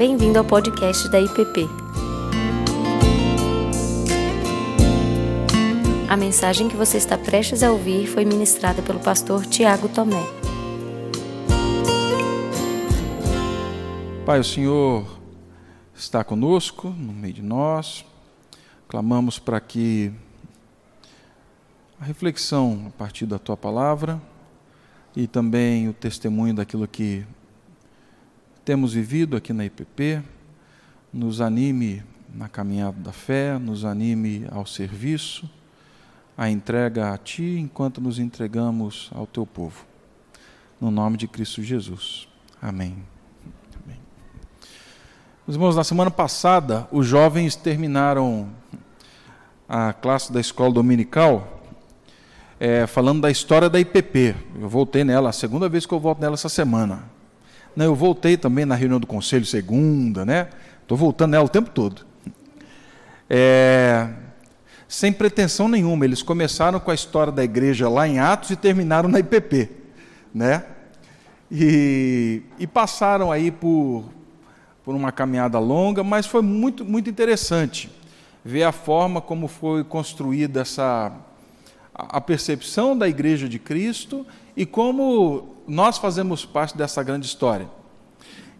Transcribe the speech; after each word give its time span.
Bem-vindo 0.00 0.38
ao 0.38 0.44
podcast 0.46 1.10
da 1.10 1.20
IPP. 1.20 1.68
A 6.08 6.16
mensagem 6.16 6.70
que 6.70 6.74
você 6.74 6.96
está 6.96 7.18
prestes 7.18 7.62
a 7.62 7.70
ouvir 7.70 8.06
foi 8.06 8.24
ministrada 8.24 8.80
pelo 8.80 8.98
pastor 8.98 9.44
Tiago 9.44 9.90
Tomé. 9.90 10.24
Pai, 14.24 14.40
o 14.40 14.44
Senhor 14.44 15.20
está 15.94 16.24
conosco, 16.24 16.88
no 16.88 17.12
meio 17.12 17.34
de 17.34 17.42
nós. 17.42 18.02
Clamamos 18.88 19.38
para 19.38 19.60
que 19.60 20.10
a 22.00 22.06
reflexão 22.06 22.86
a 22.86 22.90
partir 22.92 23.26
da 23.26 23.38
tua 23.38 23.54
palavra 23.54 24.18
e 25.14 25.26
também 25.26 25.90
o 25.90 25.92
testemunho 25.92 26.54
daquilo 26.54 26.88
que 26.88 27.22
temos 28.64 28.92
vivido 28.94 29.36
aqui 29.36 29.52
na 29.52 29.64
IPP 29.64 30.22
nos 31.12 31.40
anime 31.40 32.02
na 32.32 32.48
caminhada 32.48 32.96
da 33.00 33.12
fé, 33.12 33.58
nos 33.58 33.84
anime 33.84 34.46
ao 34.50 34.64
serviço, 34.64 35.50
à 36.38 36.48
entrega 36.48 37.12
a 37.12 37.18
Ti 37.18 37.58
enquanto 37.58 38.00
nos 38.00 38.18
entregamos 38.18 39.10
ao 39.12 39.26
Teu 39.26 39.44
povo. 39.44 39.84
No 40.80 40.90
nome 40.90 41.16
de 41.16 41.26
Cristo 41.26 41.62
Jesus. 41.62 42.28
Amém. 42.62 42.96
Amém. 43.84 43.98
Meus 45.46 45.56
irmãos, 45.56 45.76
na 45.76 45.84
semana 45.84 46.10
passada, 46.10 46.86
os 46.92 47.06
jovens 47.06 47.56
terminaram 47.56 48.48
a 49.68 49.92
classe 49.92 50.32
da 50.32 50.40
escola 50.40 50.72
dominical 50.72 51.60
é, 52.60 52.86
falando 52.86 53.22
da 53.22 53.30
história 53.30 53.68
da 53.68 53.80
IPP. 53.80 54.36
Eu 54.60 54.68
voltei 54.68 55.02
nela, 55.02 55.30
a 55.30 55.32
segunda 55.32 55.68
vez 55.68 55.84
que 55.84 55.92
eu 55.92 55.98
volto 55.98 56.20
nela 56.20 56.34
essa 56.34 56.48
semana. 56.48 57.09
Não, 57.74 57.84
eu 57.84 57.94
voltei 57.94 58.36
também 58.36 58.64
na 58.64 58.74
reunião 58.74 59.00
do 59.00 59.06
conselho 59.06 59.44
segunda, 59.44 60.24
né? 60.24 60.48
Estou 60.82 60.96
voltando 60.96 61.32
nela 61.32 61.44
o 61.44 61.48
tempo 61.48 61.70
todo. 61.70 62.04
É, 63.28 64.08
sem 64.88 65.12
pretensão 65.12 65.68
nenhuma, 65.68 66.04
eles 66.04 66.22
começaram 66.22 66.80
com 66.80 66.90
a 66.90 66.94
história 66.94 67.32
da 67.32 67.44
igreja 67.44 67.88
lá 67.88 68.08
em 68.08 68.18
Atos 68.18 68.50
e 68.50 68.56
terminaram 68.56 69.08
na 69.08 69.20
IPP, 69.20 69.70
né? 70.34 70.64
E, 71.50 72.42
e 72.58 72.66
passaram 72.66 73.30
aí 73.30 73.50
por, 73.50 74.04
por 74.84 74.94
uma 74.94 75.12
caminhada 75.12 75.58
longa, 75.58 76.02
mas 76.02 76.26
foi 76.26 76.42
muito, 76.42 76.84
muito 76.84 77.08
interessante 77.08 77.90
ver 78.44 78.64
a 78.64 78.72
forma 78.72 79.20
como 79.20 79.46
foi 79.46 79.84
construída 79.84 80.60
essa 80.62 81.12
a 81.94 82.20
percepção 82.20 82.96
da 82.96 83.08
igreja 83.08 83.48
de 83.48 83.58
Cristo 83.58 84.26
e 84.56 84.64
como 84.64 85.56
nós 85.70 85.98
fazemos 85.98 86.44
parte 86.44 86.76
dessa 86.76 87.00
grande 87.02 87.26
história. 87.26 87.68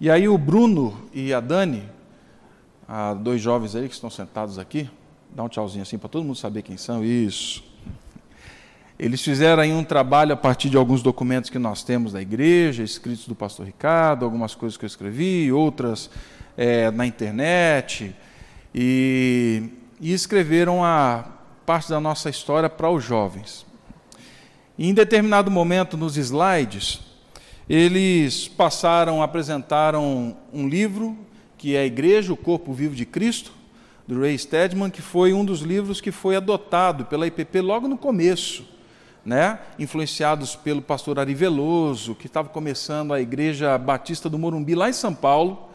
E 0.00 0.08
aí 0.08 0.28
o 0.28 0.38
Bruno 0.38 0.96
e 1.12 1.34
a 1.34 1.40
Dani, 1.40 1.82
dois 3.20 3.40
jovens 3.42 3.74
aí 3.74 3.88
que 3.88 3.94
estão 3.94 4.08
sentados 4.08 4.58
aqui, 4.58 4.88
dá 5.34 5.42
um 5.42 5.48
tchauzinho 5.48 5.82
assim 5.82 5.98
para 5.98 6.08
todo 6.08 6.24
mundo 6.24 6.36
saber 6.36 6.62
quem 6.62 6.76
são. 6.76 7.04
Isso. 7.04 7.64
Eles 8.96 9.22
fizeram 9.22 9.62
aí 9.62 9.72
um 9.72 9.82
trabalho 9.82 10.32
a 10.32 10.36
partir 10.36 10.70
de 10.70 10.76
alguns 10.76 11.02
documentos 11.02 11.50
que 11.50 11.58
nós 11.58 11.82
temos 11.82 12.12
da 12.12 12.22
igreja, 12.22 12.82
escritos 12.84 13.26
do 13.26 13.34
pastor 13.34 13.66
Ricardo, 13.66 14.24
algumas 14.24 14.54
coisas 14.54 14.76
que 14.76 14.84
eu 14.84 14.88
escrevi, 14.88 15.50
outras 15.50 16.10
é, 16.56 16.90
na 16.90 17.06
internet, 17.06 18.14
e, 18.74 19.70
e 20.00 20.12
escreveram 20.12 20.84
a, 20.84 21.24
parte 21.70 21.88
da 21.88 22.00
nossa 22.00 22.28
história 22.28 22.68
para 22.68 22.90
os 22.90 23.04
jovens. 23.04 23.64
E 24.80 24.88
em 24.88 24.94
determinado 24.94 25.50
momento 25.50 25.94
nos 25.94 26.16
slides, 26.16 27.00
eles 27.68 28.48
passaram, 28.48 29.22
apresentaram 29.22 30.34
um 30.50 30.66
livro 30.66 31.18
que 31.58 31.76
é 31.76 31.80
a 31.80 31.84
Igreja, 31.84 32.32
o 32.32 32.36
Corpo 32.36 32.72
Vivo 32.72 32.94
de 32.96 33.04
Cristo, 33.04 33.52
do 34.08 34.18
Ray 34.18 34.38
Stedman, 34.38 34.88
que 34.88 35.02
foi 35.02 35.34
um 35.34 35.44
dos 35.44 35.60
livros 35.60 36.00
que 36.00 36.10
foi 36.10 36.34
adotado 36.34 37.04
pela 37.04 37.26
IPP 37.26 37.60
logo 37.60 37.88
no 37.88 37.98
começo, 37.98 38.64
né? 39.22 39.58
influenciados 39.78 40.56
pelo 40.56 40.80
pastor 40.80 41.18
Ari 41.18 41.34
Veloso, 41.34 42.14
que 42.14 42.26
estava 42.26 42.48
começando 42.48 43.12
a 43.12 43.20
Igreja 43.20 43.76
Batista 43.76 44.30
do 44.30 44.38
Morumbi, 44.38 44.74
lá 44.74 44.88
em 44.88 44.94
São 44.94 45.14
Paulo. 45.14 45.68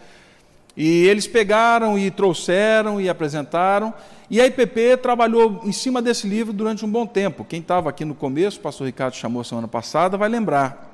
E 0.75 1.05
eles 1.05 1.25
pegaram 1.25 1.97
e 1.97 2.11
trouxeram 2.11 2.99
e 2.99 3.07
apresentaram, 3.07 3.93
e 4.29 4.41
a 4.41 4.45
IPP 4.45 4.97
trabalhou 4.97 5.61
em 5.63 5.71
cima 5.71 6.01
desse 6.01 6.27
livro 6.27 6.51
durante 6.51 6.83
um 6.83 6.89
bom 6.89 7.05
tempo. 7.05 7.45
Quem 7.45 7.61
estava 7.61 7.89
aqui 7.89 8.03
no 8.03 8.15
começo, 8.15 8.59
o 8.59 8.61
pastor 8.61 8.87
Ricardo 8.87 9.15
chamou 9.15 9.43
semana 9.43 9.67
passada, 9.67 10.17
vai 10.17 10.27
lembrar. 10.27 10.93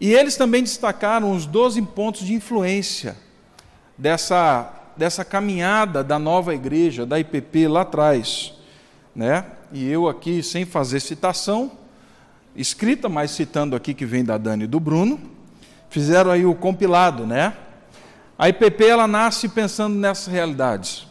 E 0.00 0.12
eles 0.12 0.36
também 0.36 0.62
destacaram 0.62 1.30
os 1.30 1.46
12 1.46 1.80
pontos 1.82 2.26
de 2.26 2.34
influência 2.34 3.16
dessa, 3.96 4.68
dessa 4.96 5.24
caminhada 5.24 6.02
da 6.02 6.18
nova 6.18 6.52
igreja, 6.54 7.06
da 7.06 7.20
IPP 7.20 7.68
lá 7.68 7.82
atrás. 7.82 8.52
Né? 9.14 9.44
E 9.72 9.88
eu 9.88 10.08
aqui, 10.08 10.42
sem 10.42 10.64
fazer 10.64 10.98
citação, 10.98 11.70
escrita, 12.56 13.08
mas 13.08 13.30
citando 13.30 13.76
aqui 13.76 13.94
que 13.94 14.04
vem 14.04 14.24
da 14.24 14.36
Dani 14.36 14.64
e 14.64 14.66
do 14.66 14.80
Bruno, 14.80 15.20
fizeram 15.88 16.32
aí 16.32 16.44
o 16.44 16.54
compilado, 16.54 17.24
né? 17.24 17.54
A 18.38 18.48
IPP 18.48 18.86
ela 18.86 19.06
nasce 19.06 19.48
pensando 19.48 19.94
nessas 19.94 20.26
realidades. 20.32 21.06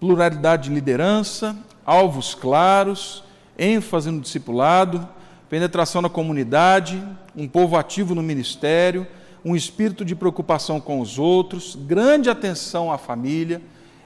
Pluralidade 0.00 0.68
de 0.68 0.74
liderança, 0.74 1.56
alvos 1.84 2.34
claros, 2.34 3.22
ênfase 3.58 4.10
no 4.10 4.20
discipulado, 4.20 5.06
penetração 5.48 6.00
na 6.00 6.08
comunidade, 6.08 7.02
um 7.36 7.46
povo 7.46 7.76
ativo 7.76 8.14
no 8.14 8.22
ministério, 8.22 9.06
um 9.44 9.54
espírito 9.54 10.04
de 10.04 10.14
preocupação 10.14 10.80
com 10.80 11.00
os 11.00 11.18
outros, 11.18 11.76
grande 11.76 12.30
atenção 12.30 12.92
à 12.92 12.98
família, 12.98 13.62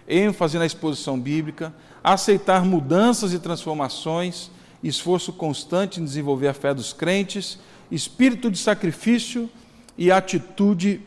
ênfase 0.08 0.58
na 0.58 0.66
exposição 0.66 1.18
bíblica, 1.18 1.72
aceitar 2.02 2.64
mudanças 2.64 3.32
e 3.32 3.38
transformações, 3.38 4.50
esforço 4.82 5.32
constante 5.32 6.00
em 6.00 6.04
desenvolver 6.04 6.48
a 6.48 6.54
fé 6.54 6.74
dos 6.74 6.92
crentes, 6.92 7.58
espírito 7.90 8.50
de 8.50 8.58
sacrifício 8.58 9.48
e 9.96 10.10
atitude 10.10 11.00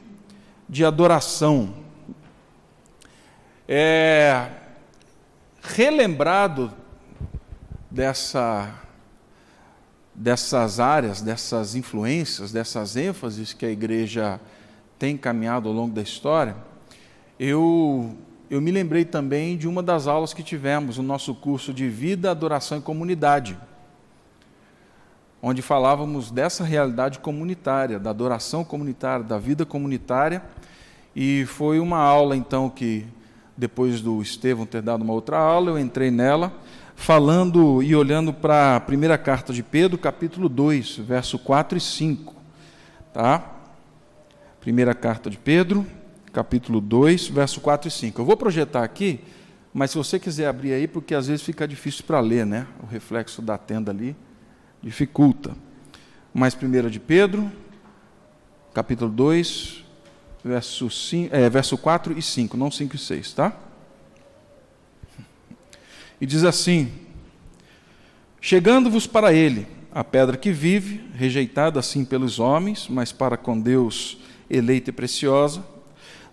de 0.67 0.83
adoração. 0.83 1.73
É, 3.67 4.47
relembrado 5.61 6.71
dessa, 7.89 8.73
dessas 10.13 10.79
áreas, 10.79 11.21
dessas 11.21 11.75
influências, 11.75 12.51
dessas 12.51 12.95
ênfases 12.95 13.53
que 13.53 13.65
a 13.65 13.69
igreja 13.69 14.39
tem 14.99 15.17
caminhado 15.17 15.67
ao 15.67 15.73
longo 15.73 15.93
da 15.93 16.01
história, 16.01 16.55
eu, 17.39 18.15
eu 18.49 18.61
me 18.61 18.71
lembrei 18.71 19.03
também 19.03 19.57
de 19.57 19.67
uma 19.67 19.83
das 19.83 20.07
aulas 20.07 20.33
que 20.33 20.43
tivemos 20.43 20.97
no 20.97 21.03
nosso 21.03 21.33
curso 21.35 21.73
de 21.73 21.89
Vida, 21.89 22.31
Adoração 22.31 22.77
e 22.77 22.81
Comunidade, 22.81 23.57
onde 25.47 25.61
falávamos 25.61 26.31
dessa 26.31 26.63
realidade 26.63 27.19
comunitária, 27.19 27.99
da 27.99 28.09
adoração 28.09 28.63
comunitária, 28.63 29.23
da 29.23 29.37
vida 29.37 29.63
comunitária, 29.63 30.41
e 31.15 31.45
foi 31.45 31.79
uma 31.79 31.99
aula 31.99 32.35
então 32.35 32.67
que 32.67 33.05
depois 33.55 34.01
do 34.01 34.23
Estevão 34.23 34.65
ter 34.65 34.81
dado 34.81 35.03
uma 35.03 35.13
outra 35.13 35.37
aula, 35.37 35.69
eu 35.69 35.77
entrei 35.77 36.09
nela, 36.09 36.51
falando 36.95 37.83
e 37.83 37.95
olhando 37.95 38.33
para 38.33 38.77
a 38.77 38.79
primeira 38.79 39.19
carta 39.19 39.53
de 39.53 39.61
Pedro, 39.61 39.99
capítulo 39.99 40.49
2, 40.49 40.97
verso 40.97 41.37
4 41.37 41.77
e 41.77 41.81
5. 41.81 42.33
Tá? 43.13 43.47
Primeira 44.59 44.95
carta 44.95 45.29
de 45.29 45.37
Pedro, 45.37 45.85
capítulo 46.33 46.81
2, 46.81 47.27
verso 47.27 47.61
4 47.61 47.87
e 47.87 47.91
5. 47.91 48.19
Eu 48.19 48.25
vou 48.25 48.35
projetar 48.35 48.83
aqui, 48.83 49.19
mas 49.71 49.91
se 49.91 49.97
você 49.97 50.17
quiser 50.17 50.47
abrir 50.47 50.73
aí, 50.73 50.87
porque 50.87 51.13
às 51.13 51.27
vezes 51.27 51.45
fica 51.45 51.67
difícil 51.67 52.03
para 52.03 52.19
ler, 52.19 52.47
né? 52.47 52.65
O 52.81 52.87
reflexo 52.87 53.43
da 53.43 53.59
tenda 53.59 53.91
ali 53.91 54.15
dificulta. 54.85 55.57
Mas 56.31 56.53
primeira 56.53 56.91
de 56.91 56.99
Pedro, 56.99 57.51
capítulo 58.71 59.09
2, 59.09 59.83
verso, 60.43 60.89
5, 60.91 61.35
é, 61.35 61.49
verso 61.49 61.75
4 61.75 62.15
e 62.17 62.21
5, 62.21 62.55
não 62.55 62.69
5 62.69 62.95
e 62.95 62.99
6, 62.99 63.33
tá? 63.33 63.57
E 66.21 66.25
diz 66.25 66.43
assim: 66.43 66.91
Chegando-vos 68.39 69.07
para 69.07 69.33
ele, 69.33 69.65
a 69.91 70.03
pedra 70.03 70.37
que 70.37 70.51
vive, 70.51 71.09
rejeitada 71.15 71.79
assim 71.79 72.05
pelos 72.05 72.37
homens, 72.37 72.87
mas 72.87 73.11
para 73.11 73.37
com 73.37 73.59
Deus 73.59 74.19
eleita 74.47 74.91
e 74.91 74.93
preciosa, 74.93 75.65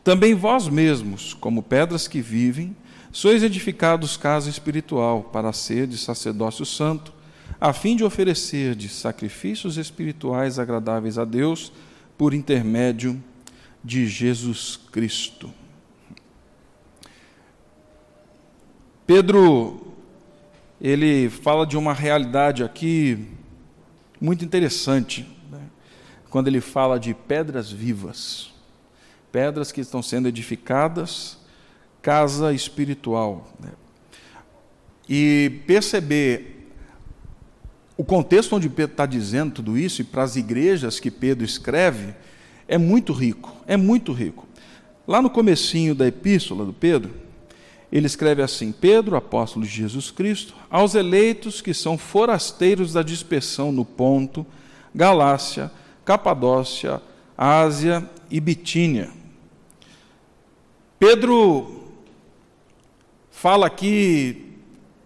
também 0.04 0.34
vós 0.34 0.68
mesmos, 0.68 1.32
como 1.32 1.62
pedras 1.62 2.06
que 2.06 2.20
vivem, 2.20 2.76
sois 3.10 3.42
edificados 3.42 4.16
casa 4.16 4.50
espiritual, 4.50 5.22
para 5.22 5.52
ser 5.52 5.86
de 5.86 5.96
sacerdócio 5.96 6.66
santo, 6.66 7.12
a 7.60 7.72
fim 7.72 7.96
de 7.96 8.04
oferecer 8.04 8.74
de 8.74 8.88
sacrifícios 8.88 9.76
espirituais 9.76 10.58
agradáveis 10.58 11.18
a 11.18 11.24
Deus, 11.24 11.72
por 12.16 12.34
intermédio 12.34 13.22
de 13.82 14.06
Jesus 14.06 14.78
Cristo. 14.92 15.52
Pedro, 19.06 19.92
ele 20.80 21.28
fala 21.28 21.66
de 21.66 21.76
uma 21.76 21.92
realidade 21.92 22.62
aqui 22.62 23.28
muito 24.20 24.44
interessante, 24.44 25.26
né? 25.50 25.60
quando 26.30 26.46
ele 26.46 26.60
fala 26.60 26.98
de 27.00 27.12
pedras 27.12 27.70
vivas. 27.70 28.52
pedras 29.32 29.72
que 29.72 29.80
estão 29.80 30.00
sendo 30.02 30.28
edificadas, 30.28 31.38
casa 32.00 32.52
espiritual. 32.52 33.52
Né? 33.58 33.72
E 35.08 35.62
perceber 35.66 36.61
o 38.02 38.04
contexto 38.04 38.56
onde 38.56 38.68
Pedro 38.68 38.94
está 38.94 39.06
dizendo 39.06 39.52
tudo 39.52 39.78
isso, 39.78 40.02
e 40.02 40.04
para 40.04 40.24
as 40.24 40.34
igrejas 40.34 40.98
que 40.98 41.08
Pedro 41.08 41.44
escreve, 41.44 42.12
é 42.66 42.76
muito 42.76 43.12
rico, 43.12 43.54
é 43.64 43.76
muito 43.76 44.12
rico. 44.12 44.44
Lá 45.06 45.22
no 45.22 45.30
comecinho 45.30 45.94
da 45.94 46.08
epístola 46.08 46.64
do 46.64 46.72
Pedro, 46.72 47.14
ele 47.92 48.06
escreve 48.06 48.42
assim: 48.42 48.72
Pedro, 48.72 49.14
apóstolo 49.14 49.64
de 49.64 49.70
Jesus 49.70 50.10
Cristo, 50.10 50.52
aos 50.68 50.96
eleitos 50.96 51.60
que 51.60 51.72
são 51.72 51.96
forasteiros 51.96 52.92
da 52.92 53.04
dispersão 53.04 53.70
no 53.70 53.84
Ponto, 53.84 54.44
Galácia, 54.92 55.70
Capadócia, 56.04 57.00
Ásia 57.38 58.04
e 58.28 58.40
Bitínia. 58.40 59.10
Pedro 60.98 61.84
fala 63.30 63.68
aqui 63.68 64.56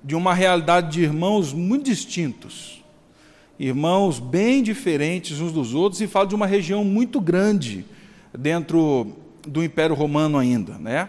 de 0.03 0.15
uma 0.15 0.33
realidade 0.33 0.93
de 0.93 1.03
irmãos 1.03 1.53
muito 1.53 1.85
distintos, 1.85 2.76
irmãos 3.59 4.19
bem 4.19 4.63
diferentes 4.63 5.41
uns 5.41 5.53
dos 5.53 5.75
outros, 5.75 6.01
e 6.01 6.07
fala 6.07 6.27
de 6.27 6.35
uma 6.35 6.47
região 6.47 6.85
muito 6.85 7.21
grande 7.21 7.85
dentro 8.37 9.17
do 9.47 9.65
Império 9.65 9.95
Romano 9.95 10.39
ainda, 10.39 10.79
né? 10.79 11.09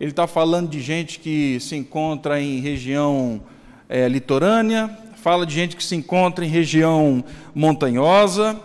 Ele 0.00 0.10
está 0.10 0.26
falando 0.26 0.68
de 0.68 0.80
gente 0.80 1.20
que 1.20 1.58
se 1.60 1.76
encontra 1.76 2.40
em 2.40 2.60
região 2.60 3.40
é, 3.88 4.08
litorânea, 4.08 4.90
fala 5.16 5.46
de 5.46 5.54
gente 5.54 5.76
que 5.76 5.84
se 5.84 5.94
encontra 5.94 6.44
em 6.44 6.48
região 6.48 7.24
montanhosa. 7.54 8.58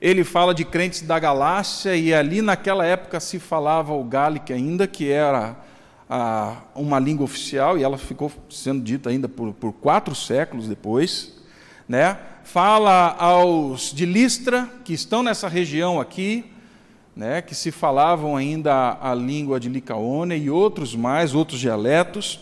Ele 0.00 0.24
fala 0.24 0.52
de 0.52 0.64
crentes 0.64 1.02
da 1.02 1.18
Galácia, 1.18 1.96
e 1.96 2.12
ali 2.12 2.42
naquela 2.42 2.84
época 2.84 3.20
se 3.20 3.38
falava 3.38 3.94
o 3.94 4.04
gálico 4.04 4.52
ainda, 4.52 4.86
que 4.86 5.10
era 5.10 5.56
a, 6.10 6.56
uma 6.74 6.98
língua 6.98 7.24
oficial, 7.24 7.78
e 7.78 7.82
ela 7.82 7.96
ficou 7.96 8.30
sendo 8.50 8.82
dita 8.82 9.08
ainda 9.08 9.28
por, 9.28 9.54
por 9.54 9.72
quatro 9.72 10.14
séculos 10.14 10.68
depois. 10.68 11.40
Né? 11.88 12.18
Fala 12.44 13.14
aos 13.18 13.92
de 13.94 14.04
Listra, 14.04 14.68
que 14.84 14.92
estão 14.92 15.22
nessa 15.22 15.48
região 15.48 16.00
aqui, 16.00 16.44
né, 17.14 17.40
que 17.40 17.54
se 17.54 17.70
falavam 17.70 18.36
ainda 18.36 18.98
a 19.00 19.14
língua 19.14 19.60
de 19.60 19.68
Licaônia 19.68 20.36
e 20.36 20.50
outros 20.50 20.94
mais, 20.94 21.34
outros 21.34 21.60
dialetos. 21.60 22.40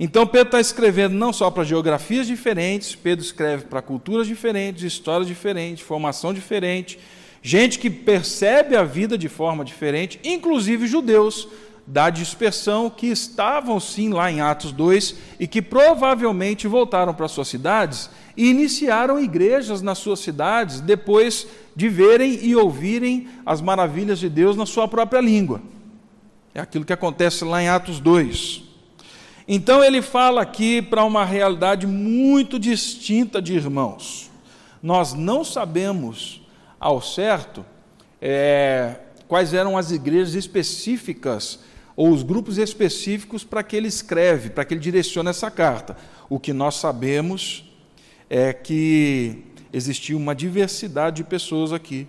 Então 0.00 0.26
Pedro 0.26 0.48
está 0.48 0.60
escrevendo 0.60 1.14
não 1.14 1.32
só 1.32 1.50
para 1.50 1.62
geografias 1.62 2.26
diferentes, 2.26 2.94
Pedro 2.94 3.24
escreve 3.24 3.64
para 3.64 3.82
culturas 3.82 4.26
diferentes, 4.26 4.82
histórias 4.82 5.28
diferentes, 5.28 5.84
formação 5.84 6.32
diferente, 6.32 6.98
gente 7.42 7.78
que 7.78 7.90
percebe 7.90 8.76
a 8.76 8.82
vida 8.82 9.18
de 9.18 9.28
forma 9.28 9.64
diferente, 9.64 10.18
inclusive 10.24 10.86
judeus 10.86 11.48
da 11.88 12.10
dispersão 12.10 12.90
que 12.90 13.06
estavam 13.06 13.80
sim 13.80 14.10
lá 14.10 14.30
em 14.30 14.42
Atos 14.42 14.72
2 14.72 15.14
e 15.40 15.46
que 15.46 15.62
provavelmente 15.62 16.68
voltaram 16.68 17.14
para 17.14 17.26
suas 17.28 17.48
cidades 17.48 18.10
e 18.36 18.50
iniciaram 18.50 19.18
igrejas 19.18 19.80
nas 19.80 19.96
suas 19.96 20.20
cidades 20.20 20.82
depois 20.82 21.46
de 21.74 21.88
verem 21.88 22.44
e 22.44 22.54
ouvirem 22.54 23.28
as 23.44 23.62
maravilhas 23.62 24.18
de 24.18 24.28
Deus 24.28 24.54
na 24.54 24.66
sua 24.66 24.86
própria 24.86 25.18
língua. 25.22 25.62
É 26.54 26.60
aquilo 26.60 26.84
que 26.84 26.92
acontece 26.92 27.42
lá 27.42 27.62
em 27.62 27.68
Atos 27.68 28.00
2. 28.00 28.64
Então 29.48 29.82
ele 29.82 30.02
fala 30.02 30.42
aqui 30.42 30.82
para 30.82 31.02
uma 31.04 31.24
realidade 31.24 31.86
muito 31.86 32.58
distinta 32.58 33.40
de 33.40 33.54
irmãos. 33.54 34.30
Nós 34.82 35.14
não 35.14 35.42
sabemos 35.42 36.42
ao 36.78 37.00
certo 37.00 37.64
é, 38.20 38.96
quais 39.26 39.54
eram 39.54 39.78
as 39.78 39.90
igrejas 39.90 40.34
específicas 40.34 41.60
ou 41.98 42.10
os 42.10 42.22
grupos 42.22 42.58
específicos 42.58 43.42
para 43.42 43.60
que 43.60 43.74
ele 43.74 43.88
escreve, 43.88 44.50
para 44.50 44.64
que 44.64 44.72
ele 44.72 44.80
direcione 44.80 45.30
essa 45.30 45.50
carta. 45.50 45.96
O 46.30 46.38
que 46.38 46.52
nós 46.52 46.76
sabemos 46.76 47.68
é 48.30 48.52
que 48.52 49.42
existia 49.72 50.16
uma 50.16 50.32
diversidade 50.32 51.16
de 51.16 51.24
pessoas 51.24 51.72
aqui. 51.72 52.06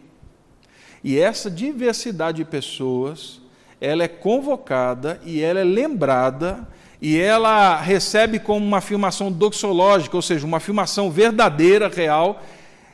E 1.03 1.17
essa 1.17 1.49
diversidade 1.49 2.37
de 2.37 2.45
pessoas, 2.45 3.41
ela 3.81 4.03
é 4.03 4.07
convocada 4.07 5.19
e 5.25 5.41
ela 5.41 5.59
é 5.59 5.63
lembrada 5.63 6.67
e 7.01 7.17
ela 7.17 7.75
recebe 7.81 8.37
como 8.37 8.63
uma 8.63 8.77
afirmação 8.77 9.31
doxológica, 9.31 10.15
ou 10.15 10.21
seja, 10.21 10.45
uma 10.45 10.57
afirmação 10.57 11.09
verdadeira, 11.09 11.87
real, 11.87 12.43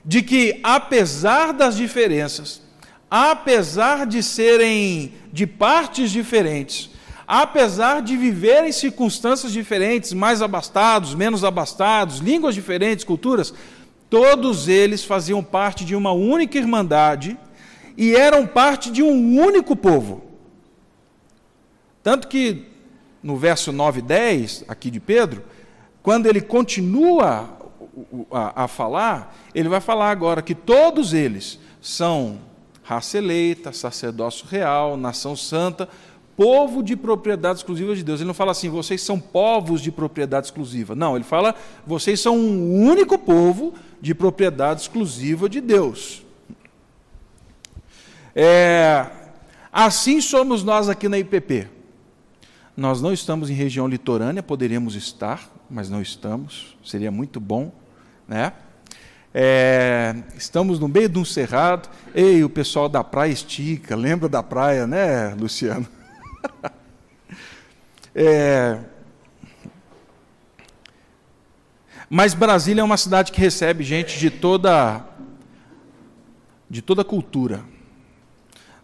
de 0.05 0.21
que 0.21 0.61
apesar 0.63 1.51
das 1.51 1.75
diferenças, 1.75 2.61
apesar 3.09 4.05
de 4.05 4.21
serem 4.21 5.13
de 5.31 5.45
partes 5.45 6.11
diferentes, 6.11 6.89
apesar 7.27 8.01
de 8.01 8.15
viverem 8.15 8.71
circunstâncias 8.71 9.51
diferentes, 9.51 10.13
mais 10.13 10.41
abastados, 10.41 11.15
menos 11.15 11.43
abastados, 11.43 12.19
línguas 12.19 12.55
diferentes, 12.55 13.03
culturas, 13.03 13.53
Todos 14.09 14.67
eles 14.67 15.03
faziam 15.03 15.43
parte 15.43 15.83
de 15.83 15.95
uma 15.95 16.11
única 16.11 16.57
irmandade 16.57 17.37
e 17.97 18.15
eram 18.15 18.45
parte 18.45 18.91
de 18.91 19.01
um 19.01 19.41
único 19.41 19.75
povo. 19.75 20.23
Tanto 22.03 22.27
que 22.27 22.65
no 23.23 23.35
verso 23.35 23.71
9 23.71 23.99
e 23.99 24.01
10, 24.03 24.65
aqui 24.67 24.91
de 24.91 24.99
Pedro, 24.99 25.43
quando 26.03 26.27
ele 26.27 26.39
continua 26.39 27.57
a, 28.31 28.65
a, 28.65 28.67
falar, 28.67 29.35
ele 29.55 29.67
vai 29.67 29.81
falar 29.81 30.11
agora 30.11 30.43
que 30.43 30.53
todos 30.53 31.13
eles 31.13 31.59
são 31.81 32.39
raça 32.85 33.17
eleita, 33.17 33.73
sacerdócio 33.73 34.45
real, 34.47 34.95
nação 34.95 35.35
santa, 35.35 35.89
povo 36.37 36.83
de 36.83 36.95
propriedade 36.95 37.59
exclusiva 37.59 37.95
de 37.95 38.03
Deus. 38.03 38.19
Ele 38.19 38.27
não 38.27 38.33
fala 38.33 38.51
assim, 38.51 38.69
vocês 38.69 39.01
são 39.01 39.19
povos 39.19 39.81
de 39.81 39.91
propriedade 39.91 40.47
exclusiva. 40.47 40.93
Não, 40.93 41.15
ele 41.15 41.23
fala, 41.23 41.55
vocês 41.85 42.19
são 42.19 42.37
um 42.37 42.87
único 42.87 43.17
povo 43.17 43.73
de 43.99 44.13
propriedade 44.13 44.81
exclusiva 44.81 45.49
de 45.49 45.59
Deus. 45.59 46.23
É, 48.35 49.07
assim 49.73 50.21
somos 50.21 50.63
nós 50.63 50.87
aqui 50.87 51.09
na 51.09 51.17
IPP. 51.17 51.67
Nós 52.77 53.01
não 53.01 53.11
estamos 53.11 53.49
em 53.49 53.53
região 53.53 53.87
litorânea, 53.87 54.43
poderíamos 54.43 54.95
estar, 54.95 55.49
mas 55.67 55.89
não 55.89 56.01
estamos, 56.01 56.77
seria 56.85 57.09
muito 57.09 57.39
bom, 57.39 57.71
né? 58.27 58.53
É, 59.37 60.15
estamos 60.37 60.79
no 60.79 60.87
meio 60.87 61.09
de 61.09 61.19
um 61.19 61.25
cerrado, 61.25 61.89
ei, 62.13 62.41
o 62.41 62.49
pessoal 62.49 62.87
da 62.87 63.03
praia 63.03 63.33
estica, 63.33 63.93
lembra 63.93 64.29
da 64.29 64.41
praia, 64.41 64.87
né, 64.87 65.35
Luciano? 65.35 65.85
é, 68.15 68.79
mas 72.09 72.33
Brasília 72.33 72.79
é 72.79 72.83
uma 72.85 72.95
cidade 72.95 73.33
que 73.33 73.41
recebe 73.41 73.83
gente 73.83 74.17
de 74.17 74.29
toda 74.29 75.05
de 76.69 76.81
toda 76.81 77.03
cultura. 77.03 77.61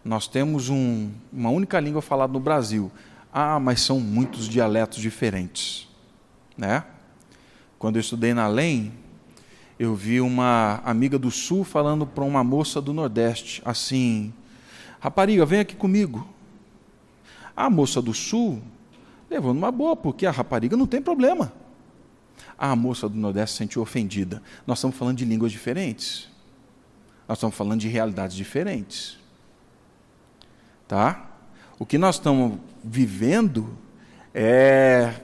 Nós 0.04 0.28
temos 0.28 0.68
um, 0.68 1.10
uma 1.32 1.48
única 1.48 1.80
língua 1.80 2.02
falada 2.02 2.30
no 2.30 2.40
Brasil. 2.40 2.92
Ah, 3.32 3.58
mas 3.58 3.80
são 3.80 3.98
muitos 3.98 4.50
dialetos 4.50 4.98
diferentes, 4.98 5.88
né? 6.58 6.84
Quando 7.78 7.96
eu 7.96 8.00
estudei 8.00 8.34
na 8.34 8.46
LEM, 8.46 8.92
eu 9.78 9.94
vi 9.94 10.20
uma 10.20 10.80
amiga 10.84 11.18
do 11.18 11.30
Sul 11.30 11.64
falando 11.64 12.06
para 12.06 12.24
uma 12.24 12.44
moça 12.44 12.80
do 12.80 12.92
Nordeste 12.92 13.62
assim: 13.64 14.32
Rapariga, 15.02 15.44
vem 15.44 15.58
aqui 15.58 15.74
comigo. 15.74 16.24
A 17.56 17.68
moça 17.68 18.00
do 18.00 18.14
sul 18.14 18.62
levou 19.28 19.52
numa 19.52 19.72
boa, 19.72 19.96
porque 19.96 20.26
a 20.26 20.30
rapariga 20.30 20.76
não 20.76 20.86
tem 20.86 21.02
problema. 21.02 21.52
A 22.56 22.76
moça 22.76 23.08
do 23.08 23.16
Nordeste 23.16 23.52
se 23.52 23.58
sentiu 23.58 23.82
ofendida. 23.82 24.40
Nós 24.64 24.78
estamos 24.78 24.96
falando 24.96 25.16
de 25.16 25.24
línguas 25.24 25.50
diferentes. 25.50 26.28
Nós 27.26 27.38
estamos 27.38 27.56
falando 27.56 27.80
de 27.80 27.88
realidades 27.88 28.36
diferentes. 28.36 29.18
Tá? 30.86 31.30
O 31.80 31.84
que 31.84 31.98
nós 31.98 32.14
estamos 32.14 32.60
vivendo 32.84 33.76
é, 34.32 35.14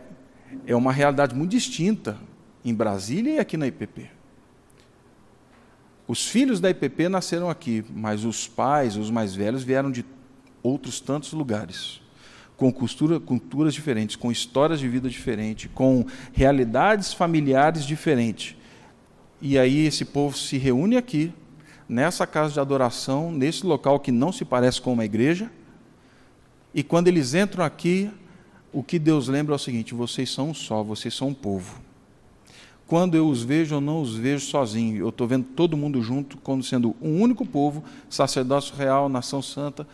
é 0.67 0.75
uma 0.75 0.93
realidade 0.93 1.37
muito 1.37 1.53
distinta 1.53 2.19
em 2.65 2.75
Brasília 2.75 3.35
e 3.35 3.39
aqui 3.39 3.57
na 3.57 3.69
IPP. 3.69 4.18
Os 6.09 6.27
filhos 6.27 6.59
da 6.59 6.71
IPP 6.71 7.09
nasceram 7.09 7.49
aqui, 7.51 7.85
mas 7.95 8.25
os 8.25 8.49
pais, 8.49 8.97
os 8.97 9.11
mais 9.11 9.35
velhos, 9.35 9.63
vieram 9.63 9.91
de 9.93 10.05
outros 10.63 11.01
tantos 11.01 11.33
lugares 11.33 12.01
com 12.59 12.73
cultura, 12.73 13.21
culturas 13.21 13.73
diferentes, 13.73 14.17
com 14.17 14.33
histórias 14.33 14.81
de 14.81 14.89
vida 14.89 15.09
diferentes, 15.09 15.71
com 15.73 16.05
realidades 16.33 17.13
familiares 17.13 17.87
diferentes. 17.87 18.57
E 19.41 19.57
aí 19.57 19.87
esse 19.87 20.05
povo 20.05 20.37
se 20.37 20.59
reúne 20.59 20.97
aqui, 20.97 21.33
nessa 21.89 22.27
casa 22.27 22.55
de 22.55 22.61
adoração, 22.61 23.31
nesse 23.31 23.65
local 23.65 24.01
que 24.01 24.11
não 24.11 24.33
se 24.33 24.45
parece 24.45 24.83
com 24.83 24.93
uma 24.93 25.05
igreja, 25.05 25.49
e 26.75 26.83
quando 26.83 27.07
eles 27.07 27.33
entram 27.33 27.65
aqui, 27.65 28.11
o 28.73 28.83
que 28.83 28.99
Deus 28.99 29.29
lembra 29.29 29.55
é 29.55 29.57
o 29.57 29.59
seguinte: 29.59 29.95
vocês 29.95 30.29
são 30.29 30.51
um 30.51 30.55
só, 30.55 30.83
vocês 30.83 31.15
são 31.15 31.29
um 31.29 31.35
povo. 31.35 31.81
Quando 32.89 33.15
eu 33.15 33.29
os 33.29 33.43
vejo, 33.43 33.75
eu 33.75 33.83
não 33.83 34.01
os 34.01 34.17
vejo 34.17 34.47
sozinho, 34.47 34.97
eu 34.97 35.11
estou 35.11 35.27
vendo 35.27 35.45
todo 35.45 35.77
mundo 35.77 36.03
junto, 36.03 36.39
como 36.39 36.63
sendo 36.63 36.97
um 37.03 37.21
único 37.21 37.45
povo, 37.45 37.85
sacerdócio 38.09 38.75
real, 38.75 39.11
nação 39.11 39.43
santa, 39.43 39.87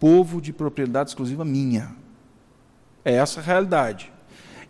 povo 0.00 0.40
de 0.40 0.52
propriedade 0.52 1.10
exclusiva 1.10 1.44
minha. 1.44 1.92
É 3.04 3.14
essa 3.14 3.38
a 3.38 3.42
realidade. 3.42 4.10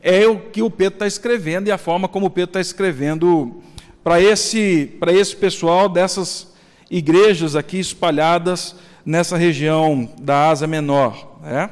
É 0.03 0.27
o 0.27 0.51
que 0.51 0.61
o 0.61 0.71
Pedro 0.71 0.97
está 0.97 1.07
escrevendo 1.07 1.69
e 1.69 1.73
a 1.73 1.79
forma 1.79 2.07
como 2.07 2.27
o 2.27 2.31
Pedro 2.31 2.51
está 2.51 2.61
escrevendo 2.61 3.63
para 4.05 4.21
esse, 4.21 4.99
esse 5.09 5.35
pessoal 5.35 5.89
dessas 5.89 6.53
igrejas 6.91 7.57
aqui 7.57 7.79
espalhadas 7.79 8.77
nessa 9.07 9.39
região 9.39 10.07
da 10.21 10.51
Ásia 10.51 10.67
Menor. 10.67 11.39
Né? 11.41 11.71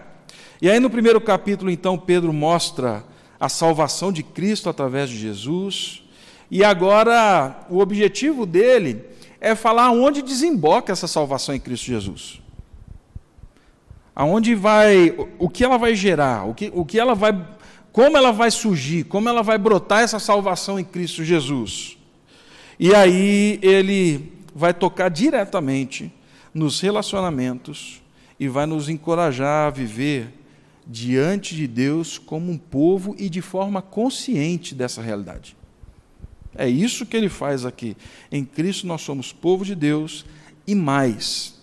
E 0.62 0.70
aí 0.70 0.80
no 0.80 0.88
primeiro 0.88 1.20
capítulo, 1.20 1.70
então, 1.70 1.98
Pedro 1.98 2.32
mostra 2.32 3.04
a 3.40 3.48
salvação 3.48 4.12
de 4.12 4.22
Cristo 4.22 4.68
através 4.68 5.08
de 5.08 5.18
Jesus. 5.18 6.02
E 6.50 6.64
agora 6.64 7.66
o 7.68 7.78
objetivo 7.78 8.46
dele 8.46 9.04
é 9.40 9.54
falar 9.54 9.90
onde 9.90 10.22
desemboca 10.22 10.92
essa 10.92 11.06
salvação 11.06 11.54
em 11.54 11.60
Cristo 11.60 11.86
Jesus. 11.86 12.40
Aonde 14.14 14.54
vai, 14.54 15.14
o 15.38 15.48
que 15.48 15.62
ela 15.62 15.78
vai 15.78 15.94
gerar, 15.94 16.44
o 16.48 16.54
que, 16.54 16.72
o 16.74 16.84
que 16.84 16.98
ela 16.98 17.14
vai, 17.14 17.46
como 17.92 18.16
ela 18.16 18.32
vai 18.32 18.50
surgir, 18.50 19.04
como 19.04 19.28
ela 19.28 19.42
vai 19.42 19.56
brotar 19.56 20.02
essa 20.02 20.18
salvação 20.18 20.78
em 20.78 20.84
Cristo 20.84 21.22
Jesus. 21.22 21.96
E 22.80 22.94
aí 22.94 23.60
ele 23.62 24.32
vai 24.54 24.74
tocar 24.74 25.08
diretamente 25.08 26.12
nos 26.52 26.80
relacionamentos 26.80 28.02
e 28.40 28.48
vai 28.48 28.66
nos 28.66 28.88
encorajar 28.88 29.68
a 29.68 29.70
viver 29.70 30.32
diante 30.88 31.54
de 31.54 31.66
Deus 31.66 32.16
como 32.16 32.50
um 32.50 32.56
povo 32.56 33.14
e 33.18 33.28
de 33.28 33.42
forma 33.42 33.82
consciente 33.82 34.74
dessa 34.74 35.02
realidade. 35.02 35.54
É 36.54 36.66
isso 36.68 37.04
que 37.04 37.16
ele 37.16 37.28
faz 37.28 37.66
aqui. 37.66 37.96
Em 38.32 38.44
Cristo 38.44 38.86
nós 38.86 39.02
somos 39.02 39.32
povo 39.32 39.64
de 39.64 39.74
Deus 39.74 40.24
e 40.66 40.74
mais. 40.74 41.60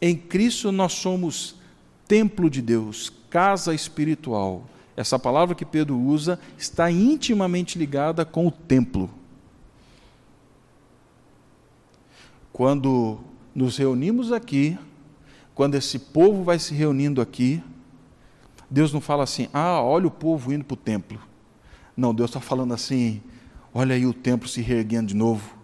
Em 0.00 0.16
Cristo 0.16 0.70
nós 0.70 0.92
somos 0.92 1.56
templo 2.06 2.48
de 2.48 2.62
Deus, 2.62 3.12
casa 3.28 3.74
espiritual. 3.74 4.68
Essa 4.96 5.18
palavra 5.18 5.54
que 5.54 5.64
Pedro 5.64 5.98
usa 5.98 6.38
está 6.56 6.90
intimamente 6.90 7.76
ligada 7.76 8.24
com 8.24 8.46
o 8.46 8.50
templo. 8.50 9.10
Quando 12.52 13.18
nos 13.52 13.76
reunimos 13.76 14.30
aqui, 14.30 14.78
quando 15.54 15.76
esse 15.76 15.98
povo 15.98 16.42
vai 16.42 16.58
se 16.58 16.74
reunindo 16.74 17.20
aqui, 17.20 17.62
Deus 18.68 18.92
não 18.92 19.00
fala 19.00 19.22
assim, 19.22 19.48
ah, 19.52 19.80
olha 19.80 20.06
o 20.06 20.10
povo 20.10 20.52
indo 20.52 20.64
para 20.64 20.74
o 20.74 20.76
templo. 20.76 21.20
Não, 21.96 22.12
Deus 22.12 22.30
está 22.30 22.40
falando 22.40 22.74
assim, 22.74 23.22
olha 23.72 23.94
aí 23.94 24.04
o 24.04 24.12
templo 24.12 24.48
se 24.48 24.60
reerguendo 24.60 25.08
de 25.08 25.14
novo. 25.14 25.54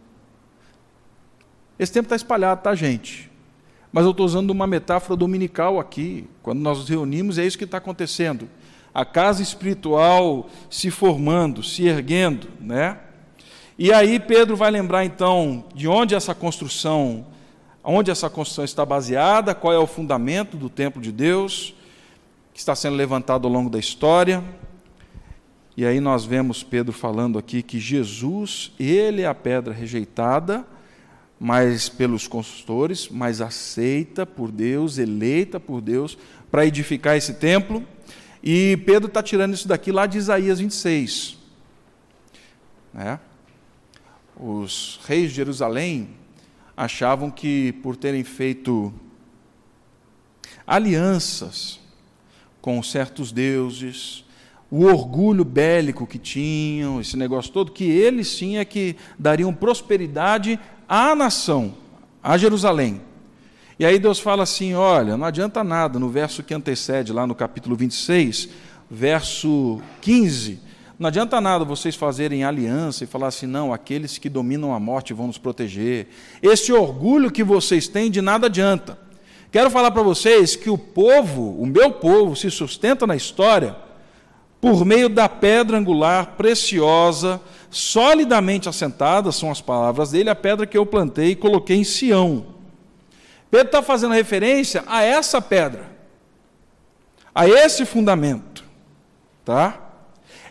Esse 1.79 1.93
templo 1.93 2.07
está 2.07 2.17
espalhado, 2.17 2.63
tá, 2.63 2.75
gente? 2.75 3.31
Mas 3.93 4.05
eu 4.05 4.13
estou 4.13 4.25
usando 4.25 4.51
uma 4.51 4.67
metáfora 4.67 5.17
dominical 5.17 5.81
aqui. 5.81 6.29
Quando 6.43 6.61
nós 6.61 6.79
nos 6.79 6.89
reunimos, 6.89 7.39
é 7.39 7.45
isso 7.45 7.59
que 7.59 7.65
está 7.65 7.79
acontecendo. 7.79 8.49
A 8.95 9.05
casa 9.05 9.43
espiritual 9.43 10.49
se 10.69 10.91
formando, 10.91 11.63
se 11.63 11.87
erguendo, 11.87 12.49
né? 12.61 12.99
E 13.79 13.93
aí 13.93 14.21
Pedro 14.21 14.57
vai 14.57 14.71
lembrar 14.71 15.05
então 15.05 15.65
de 15.75 15.89
onde 15.89 16.15
essa 16.15 16.35
construção 16.35 17.27
onde 17.83 18.11
essa 18.11 18.29
construção 18.29 18.65
está 18.65 18.85
baseada, 18.85 19.55
qual 19.55 19.73
é 19.73 19.79
o 19.79 19.87
fundamento 19.87 20.57
do 20.57 20.69
templo 20.69 21.01
de 21.01 21.11
Deus, 21.11 21.75
que 22.53 22.59
está 22.59 22.75
sendo 22.75 22.97
levantado 22.97 23.47
ao 23.47 23.53
longo 23.53 23.71
da 23.71 23.79
história. 23.79 24.45
E 25.77 25.87
aí 25.87 26.01
nós 26.01 26.25
vemos 26.25 26.63
Pedro 26.63 26.93
falando 26.93 27.39
aqui 27.39 27.63
que 27.63 27.79
Jesus, 27.79 28.73
ele 28.79 29.23
é 29.23 29.27
a 29.27 29.35
pedra 29.35 29.73
rejeitada, 29.73 30.67
mas 31.39 31.89
pelos 31.89 32.29
construtores, 32.29 33.09
mas 33.09 33.41
aceita 33.41 34.27
por 34.27 34.51
Deus, 34.53 34.99
eleita 34.99 35.59
por 35.59 35.81
Deus 35.81 36.19
para 36.51 36.67
edificar 36.67 37.17
esse 37.17 37.35
templo. 37.35 37.83
E 38.43 38.79
Pedro 38.85 39.09
está 39.09 39.23
tirando 39.23 39.55
isso 39.55 39.67
daqui 39.67 39.91
lá 39.91 40.05
de 40.05 40.19
Isaías 40.19 40.61
26. 40.61 41.39
Né? 42.93 43.19
Os 44.37 45.01
reis 45.07 45.31
de 45.31 45.37
Jerusalém 45.37 46.20
achavam 46.81 47.31
que 47.31 47.73
por 47.83 47.95
terem 47.95 48.25
feito 48.25 48.91
alianças 50.67 51.79
com 52.63 52.83
certos 52.83 53.31
deuses, 53.31 54.25
o 54.71 54.87
orgulho 54.87 55.45
bélico 55.45 56.07
que 56.07 56.19
tinham, 56.19 56.99
esse 56.99 57.19
negócio 57.19 57.53
todo, 57.53 57.71
que 57.71 57.85
eles 57.85 58.29
sim 58.29 58.57
é 58.57 58.65
que 58.65 58.97
dariam 59.19 59.53
prosperidade 59.53 60.59
à 60.89 61.15
nação, 61.15 61.75
a 62.23 62.39
Jerusalém. 62.39 63.03
E 63.79 63.85
aí 63.85 63.99
Deus 63.99 64.19
fala 64.19 64.45
assim: 64.45 64.73
olha, 64.73 65.19
não 65.19 65.27
adianta 65.27 65.63
nada, 65.63 65.99
no 65.99 66.09
verso 66.09 66.43
que 66.43 66.55
antecede, 66.55 67.13
lá 67.13 67.27
no 67.27 67.35
capítulo 67.35 67.77
26, 67.77 68.49
verso 68.91 69.83
15 70.01 70.70
não 71.00 71.09
adianta 71.09 71.40
nada 71.40 71.64
vocês 71.64 71.97
fazerem 71.97 72.45
aliança 72.45 73.04
e 73.04 73.07
falar 73.07 73.28
assim, 73.28 73.47
não, 73.47 73.73
aqueles 73.73 74.19
que 74.19 74.28
dominam 74.28 74.75
a 74.75 74.78
morte 74.78 75.14
vão 75.14 75.28
nos 75.28 75.38
proteger. 75.38 76.09
Esse 76.42 76.75
orgulho 76.75 77.30
que 77.30 77.42
vocês 77.42 77.88
têm 77.88 78.11
de 78.11 78.21
nada 78.21 78.49
adianta. 78.49 78.99
Quero 79.50 79.71
falar 79.71 79.92
para 79.92 80.02
vocês 80.02 80.54
que 80.54 80.69
o 80.69 80.76
povo, 80.76 81.59
o 81.59 81.64
meu 81.64 81.90
povo, 81.90 82.37
se 82.37 82.50
sustenta 82.50 83.07
na 83.07 83.16
história 83.16 83.75
por 84.61 84.85
meio 84.85 85.09
da 85.09 85.26
pedra 85.26 85.78
angular 85.78 86.35
preciosa, 86.37 87.40
solidamente 87.71 88.69
assentada, 88.69 89.33
são 89.33 89.50
as 89.50 89.62
palavras 89.62 90.11
dele, 90.11 90.28
a 90.28 90.35
pedra 90.35 90.66
que 90.66 90.76
eu 90.76 90.85
plantei 90.85 91.30
e 91.30 91.37
coloquei 91.37 91.78
em 91.78 91.85
Sião. 91.85 92.45
Pedro 93.50 93.69
está 93.69 93.83
fazendo 93.83 94.12
referência 94.12 94.85
a 94.87 95.02
essa 95.02 95.40
pedra, 95.40 95.90
a 97.35 97.49
esse 97.49 97.87
fundamento, 97.87 98.62
tá? 99.47 99.87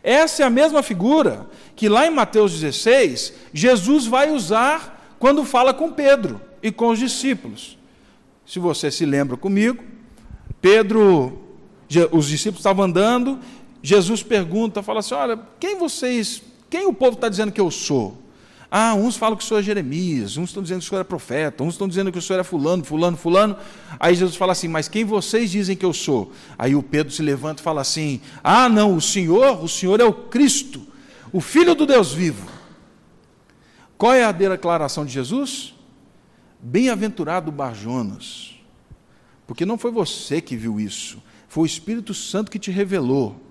Essa 0.03 0.43
é 0.43 0.45
a 0.45 0.49
mesma 0.49 0.81
figura 0.81 1.47
que 1.75 1.89
lá 1.89 2.07
em 2.07 2.09
Mateus 2.09 2.59
16, 2.59 3.33
Jesus 3.53 4.05
vai 4.05 4.31
usar 4.31 5.15
quando 5.19 5.43
fala 5.43 5.73
com 5.73 5.91
Pedro 5.91 6.41
e 6.61 6.71
com 6.71 6.89
os 6.89 6.99
discípulos. 6.99 7.77
Se 8.45 8.59
você 8.59 8.89
se 8.89 9.05
lembra 9.05 9.37
comigo, 9.37 9.83
Pedro, 10.61 11.41
os 12.11 12.27
discípulos 12.27 12.59
estavam 12.59 12.85
andando, 12.85 13.39
Jesus 13.81 14.23
pergunta, 14.23 14.83
fala 14.83 14.99
assim: 14.99 15.13
Olha, 15.13 15.39
quem 15.59 15.77
vocês, 15.77 16.41
quem 16.69 16.85
o 16.85 16.93
povo 16.93 17.13
está 17.13 17.29
dizendo 17.29 17.51
que 17.51 17.61
eu 17.61 17.71
sou? 17.71 18.17
Ah, 18.71 18.93
uns 18.93 19.17
falam 19.17 19.35
que 19.35 19.43
o 19.43 19.47
senhor 19.47 19.61
é 19.61 19.63
Jeremias, 19.63 20.37
uns 20.37 20.49
estão 20.49 20.61
dizendo 20.61 20.79
que 20.79 20.85
o 20.85 20.89
senhor 20.89 21.01
é 21.01 21.03
profeta, 21.03 21.63
uns 21.63 21.73
estão 21.73 21.87
dizendo 21.87 22.11
que 22.11 22.19
o 22.19 22.21
senhor 22.21 22.39
é 22.39 22.43
fulano, 22.43 22.83
fulano, 22.83 23.17
fulano. 23.17 23.57
Aí 23.99 24.13
Jesus 24.13 24.35
fala 24.35 24.51
assim: 24.51 24.67
Mas 24.67 24.87
quem 24.87 25.03
vocês 25.03 25.49
dizem 25.49 25.75
que 25.75 25.85
eu 25.85 25.93
sou? 25.93 26.31
Aí 26.57 26.75
o 26.75 26.83
Pedro 26.83 27.11
se 27.11 27.23
levanta 27.23 27.61
e 27.61 27.63
fala 27.63 27.81
assim: 27.81 28.21
Ah, 28.43 28.69
não, 28.69 28.95
o 28.95 29.01
senhor, 29.01 29.63
o 29.63 29.67
senhor 29.67 29.99
é 29.99 30.03
o 30.03 30.13
Cristo, 30.13 30.85
o 31.33 31.41
Filho 31.41 31.73
do 31.73 31.85
Deus 31.87 32.13
vivo. 32.13 32.47
Qual 33.97 34.13
é 34.13 34.23
a 34.23 34.31
declaração 34.31 35.03
de 35.03 35.11
Jesus? 35.11 35.73
Bem-aventurado 36.61 37.51
Barjonas, 37.51 38.55
porque 39.47 39.65
não 39.65 39.79
foi 39.79 39.91
você 39.91 40.41
que 40.41 40.55
viu 40.55 40.79
isso, 40.79 41.23
foi 41.47 41.63
o 41.63 41.65
Espírito 41.65 42.13
Santo 42.13 42.51
que 42.51 42.59
te 42.59 42.69
revelou. 42.69 43.41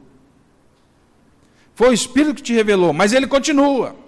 Foi 1.74 1.88
o 1.88 1.92
Espírito 1.92 2.36
que 2.36 2.42
te 2.42 2.52
revelou, 2.52 2.92
mas 2.92 3.12
ele 3.12 3.26
continua. 3.26 4.07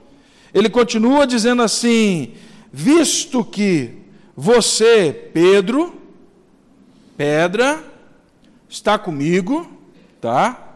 Ele 0.53 0.69
continua 0.69 1.27
dizendo 1.27 1.63
assim: 1.63 2.35
visto 2.73 3.45
que 3.45 3.95
você, 4.37 5.31
Pedro, 5.33 5.95
pedra, 7.17 7.85
está 8.69 8.99
comigo, 8.99 9.71
tá? 10.21 10.69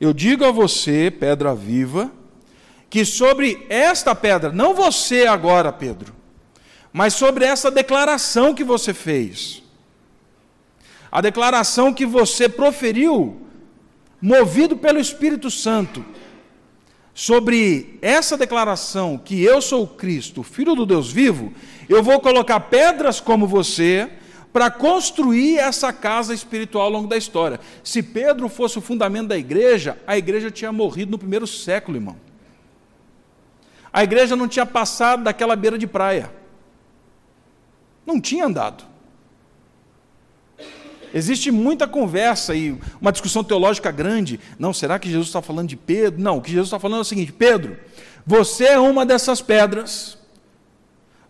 Eu 0.00 0.12
digo 0.12 0.44
a 0.44 0.50
você, 0.50 1.10
pedra 1.10 1.54
viva, 1.54 2.10
que 2.88 3.04
sobre 3.04 3.66
esta 3.68 4.14
pedra, 4.14 4.50
não 4.52 4.74
você 4.74 5.26
agora, 5.26 5.72
Pedro, 5.72 6.14
mas 6.92 7.14
sobre 7.14 7.44
essa 7.44 7.70
declaração 7.70 8.54
que 8.54 8.64
você 8.64 8.94
fez, 8.94 9.62
a 11.10 11.20
declaração 11.20 11.92
que 11.92 12.06
você 12.06 12.48
proferiu, 12.48 13.42
movido 14.20 14.76
pelo 14.76 14.98
Espírito 14.98 15.50
Santo, 15.50 16.04
sobre 17.18 17.98
essa 18.00 18.36
declaração 18.36 19.18
que 19.18 19.42
eu 19.42 19.60
sou 19.60 19.88
Cristo, 19.88 20.44
filho 20.44 20.76
do 20.76 20.86
Deus 20.86 21.10
vivo, 21.10 21.52
eu 21.88 22.00
vou 22.00 22.20
colocar 22.20 22.60
pedras 22.60 23.18
como 23.18 23.44
você 23.44 24.08
para 24.52 24.70
construir 24.70 25.58
essa 25.58 25.92
casa 25.92 26.32
espiritual 26.32 26.84
ao 26.84 26.92
longo 26.92 27.08
da 27.08 27.16
história. 27.16 27.58
Se 27.82 28.04
Pedro 28.04 28.48
fosse 28.48 28.78
o 28.78 28.80
fundamento 28.80 29.26
da 29.26 29.36
igreja, 29.36 29.98
a 30.06 30.16
igreja 30.16 30.48
tinha 30.48 30.70
morrido 30.70 31.10
no 31.10 31.18
primeiro 31.18 31.44
século, 31.44 31.96
irmão. 31.96 32.14
A 33.92 34.04
igreja 34.04 34.36
não 34.36 34.46
tinha 34.46 34.64
passado 34.64 35.24
daquela 35.24 35.56
beira 35.56 35.76
de 35.76 35.88
praia. 35.88 36.30
Não 38.06 38.20
tinha 38.20 38.46
andado. 38.46 38.84
Existe 41.14 41.50
muita 41.50 41.86
conversa 41.86 42.54
e 42.54 42.78
uma 43.00 43.12
discussão 43.12 43.42
teológica 43.42 43.90
grande. 43.90 44.38
Não, 44.58 44.72
será 44.72 44.98
que 44.98 45.08
Jesus 45.08 45.28
está 45.28 45.40
falando 45.42 45.68
de 45.68 45.76
Pedro? 45.76 46.20
Não, 46.20 46.38
o 46.38 46.42
que 46.42 46.50
Jesus 46.50 46.68
está 46.68 46.78
falando 46.78 46.98
é 46.98 47.02
o 47.02 47.04
seguinte: 47.04 47.32
Pedro, 47.32 47.76
você 48.26 48.64
é 48.64 48.78
uma 48.78 49.06
dessas 49.06 49.40
pedras. 49.40 50.18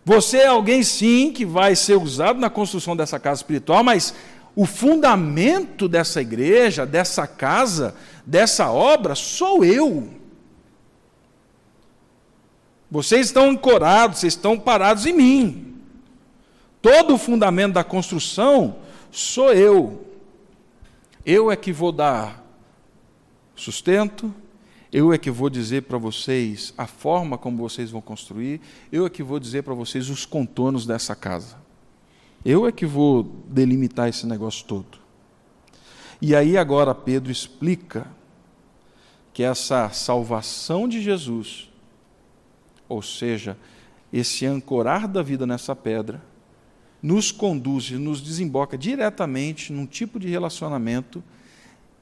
Você 0.05 0.37
é 0.37 0.47
alguém, 0.47 0.81
sim, 0.81 1.31
que 1.31 1.45
vai 1.45 1.75
ser 1.75 1.95
usado 1.95 2.39
na 2.39 2.49
construção 2.49 2.95
dessa 2.95 3.19
casa 3.19 3.41
espiritual, 3.41 3.83
mas 3.83 4.13
o 4.55 4.65
fundamento 4.65 5.87
dessa 5.87 6.21
igreja, 6.21 6.85
dessa 6.85 7.27
casa, 7.27 7.95
dessa 8.25 8.71
obra, 8.71 9.13
sou 9.13 9.63
eu. 9.63 10.09
Vocês 12.89 13.27
estão 13.27 13.51
ancorados, 13.51 14.19
vocês 14.19 14.33
estão 14.33 14.57
parados 14.57 15.05
em 15.05 15.13
mim. 15.13 15.75
Todo 16.81 17.13
o 17.13 17.17
fundamento 17.17 17.73
da 17.73 17.83
construção 17.83 18.77
sou 19.11 19.53
eu. 19.53 20.05
Eu 21.25 21.51
é 21.51 21.55
que 21.55 21.71
vou 21.71 21.91
dar 21.91 22.43
sustento, 23.55 24.33
eu 24.91 25.13
é 25.13 25.17
que 25.17 25.29
vou 25.29 25.49
dizer 25.49 25.83
para 25.83 25.97
vocês 25.97 26.73
a 26.77 26.87
forma 26.87 27.37
como 27.37 27.57
vocês 27.57 27.91
vão 27.91 28.01
construir, 28.01 28.61
eu 28.91 29.05
é 29.05 29.09
que 29.09 29.21
vou 29.21 29.39
dizer 29.39 29.63
para 29.63 29.73
vocês 29.73 30.09
os 30.09 30.25
contornos 30.25 30.85
dessa 30.85 31.15
casa. 31.15 31.57
Eu 32.43 32.65
é 32.65 32.71
que 32.71 32.85
vou 32.85 33.23
delimitar 33.47 34.07
esse 34.07 34.25
negócio 34.25 34.65
todo. 34.65 34.97
E 36.21 36.35
aí 36.35 36.57
agora 36.57 36.95
Pedro 36.95 37.31
explica 37.31 38.07
que 39.33 39.43
essa 39.43 39.89
salvação 39.89 40.87
de 40.87 41.01
Jesus, 41.01 41.69
ou 42.87 43.01
seja, 43.01 43.57
esse 44.11 44.45
ancorar 44.45 45.07
da 45.07 45.21
vida 45.21 45.45
nessa 45.45 45.75
pedra, 45.75 46.21
nos 47.01 47.31
conduz 47.31 47.91
nos 47.91 48.21
desemboca 48.21 48.77
diretamente 48.77 49.71
num 49.71 49.85
tipo 49.85 50.19
de 50.19 50.27
relacionamento 50.27 51.23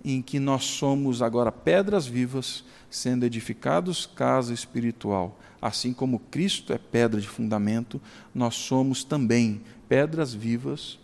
em 0.03 0.21
que 0.21 0.39
nós 0.39 0.63
somos 0.63 1.21
agora 1.21 1.51
pedras 1.51 2.05
vivas, 2.05 2.63
sendo 2.89 3.25
edificados 3.25 4.05
casa 4.05 4.53
espiritual. 4.53 5.37
Assim 5.61 5.91
como 5.91 6.19
Cristo 6.19 6.71
é 6.71 6.77
pedra 6.77 7.19
de 7.19 7.27
fundamento, 7.27 7.99
nós 8.33 8.55
somos 8.55 9.03
também 9.03 9.61
pedras 9.89 10.33
vivas 10.33 10.99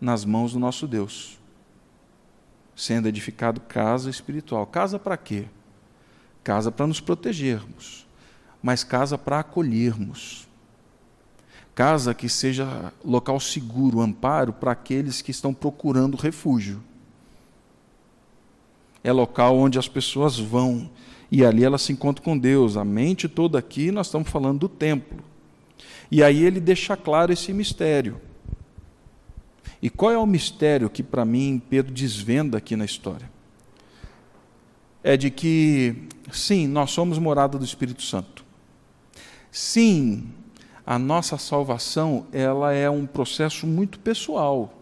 nas 0.00 0.24
mãos 0.24 0.54
do 0.54 0.58
nosso 0.58 0.86
Deus. 0.86 1.38
Sendo 2.74 3.06
edificado 3.06 3.60
casa 3.60 4.08
espiritual. 4.08 4.66
Casa 4.66 4.98
para 4.98 5.16
quê? 5.16 5.46
Casa 6.42 6.72
para 6.72 6.86
nos 6.86 7.00
protegermos, 7.00 8.06
mas 8.62 8.82
casa 8.82 9.18
para 9.18 9.40
acolhermos. 9.40 10.47
Casa 11.78 12.12
que 12.12 12.28
seja 12.28 12.92
local 13.04 13.38
seguro, 13.38 14.00
amparo 14.00 14.52
para 14.52 14.72
aqueles 14.72 15.22
que 15.22 15.30
estão 15.30 15.54
procurando 15.54 16.16
refúgio. 16.16 16.82
É 19.04 19.12
local 19.12 19.56
onde 19.56 19.78
as 19.78 19.86
pessoas 19.86 20.36
vão 20.36 20.90
e 21.30 21.44
ali 21.44 21.62
elas 21.62 21.82
se 21.82 21.92
encontram 21.92 22.24
com 22.24 22.36
Deus. 22.36 22.76
A 22.76 22.84
mente 22.84 23.28
toda 23.28 23.60
aqui, 23.60 23.92
nós 23.92 24.08
estamos 24.08 24.28
falando 24.28 24.58
do 24.58 24.68
templo. 24.68 25.20
E 26.10 26.20
aí 26.20 26.42
ele 26.42 26.58
deixa 26.58 26.96
claro 26.96 27.32
esse 27.32 27.52
mistério. 27.52 28.20
E 29.80 29.88
qual 29.88 30.10
é 30.10 30.18
o 30.18 30.26
mistério 30.26 30.90
que, 30.90 31.04
para 31.04 31.24
mim, 31.24 31.62
Pedro 31.70 31.94
desvenda 31.94 32.58
aqui 32.58 32.74
na 32.74 32.84
história? 32.84 33.30
É 35.00 35.16
de 35.16 35.30
que, 35.30 36.08
sim, 36.32 36.66
nós 36.66 36.90
somos 36.90 37.18
morada 37.18 37.56
do 37.56 37.64
Espírito 37.64 38.02
Santo. 38.02 38.44
Sim, 39.52 40.28
a 40.88 40.98
nossa 40.98 41.36
salvação 41.36 42.26
ela 42.32 42.72
é 42.72 42.88
um 42.88 43.06
processo 43.06 43.66
muito 43.66 43.98
pessoal. 43.98 44.72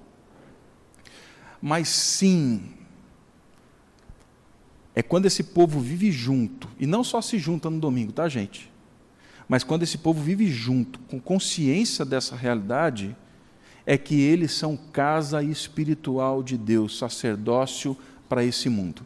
Mas 1.60 1.88
sim, 1.88 2.62
é 4.94 5.02
quando 5.02 5.26
esse 5.26 5.42
povo 5.42 5.80
vive 5.80 6.12
junto, 6.12 6.68
e 6.78 6.86
não 6.86 7.02
só 7.02 7.20
se 7.20 7.40
junta 7.40 7.68
no 7.68 7.80
domingo, 7.80 8.12
tá, 8.12 8.28
gente? 8.28 8.70
Mas 9.48 9.64
quando 9.64 9.82
esse 9.82 9.98
povo 9.98 10.22
vive 10.22 10.46
junto, 10.46 11.00
com 11.08 11.18
consciência 11.18 12.04
dessa 12.04 12.36
realidade, 12.36 13.16
é 13.84 13.98
que 13.98 14.20
eles 14.20 14.52
são 14.52 14.76
casa 14.76 15.42
espiritual 15.42 16.40
de 16.40 16.56
Deus, 16.56 16.98
sacerdócio 16.98 17.96
para 18.28 18.44
esse 18.44 18.68
mundo. 18.68 19.02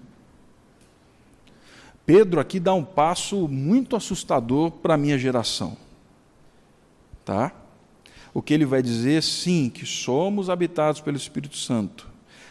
Pedro 2.04 2.40
aqui 2.40 2.60
dá 2.60 2.74
um 2.74 2.84
passo 2.84 3.48
muito 3.48 3.96
assustador 3.96 4.70
para 4.70 4.92
a 4.92 4.98
minha 4.98 5.18
geração. 5.18 5.78
Tá? 7.30 7.52
O 8.34 8.42
que 8.42 8.52
ele 8.52 8.66
vai 8.66 8.82
dizer, 8.82 9.22
sim, 9.22 9.70
que 9.72 9.86
somos 9.86 10.50
habitados 10.50 11.00
pelo 11.00 11.16
Espírito 11.16 11.56
Santo, 11.56 12.08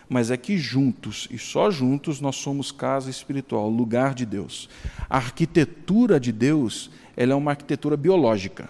mas 0.07 0.31
é 0.31 0.37
que 0.37 0.57
juntos, 0.57 1.27
e 1.29 1.37
só 1.37 1.69
juntos, 1.69 2.21
nós 2.21 2.37
somos 2.37 2.71
casa 2.71 3.09
espiritual, 3.09 3.69
lugar 3.69 4.13
de 4.13 4.25
Deus. 4.25 4.69
A 5.09 5.17
arquitetura 5.17 6.17
de 6.17 6.31
Deus, 6.31 6.89
ela 7.17 7.33
é 7.33 7.35
uma 7.35 7.51
arquitetura 7.51 7.97
biológica. 7.97 8.69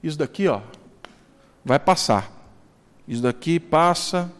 Isso 0.00 0.16
daqui, 0.16 0.46
ó, 0.46 0.60
vai 1.64 1.80
passar. 1.80 2.30
Isso 3.08 3.22
daqui 3.22 3.58
passa. 3.58 4.32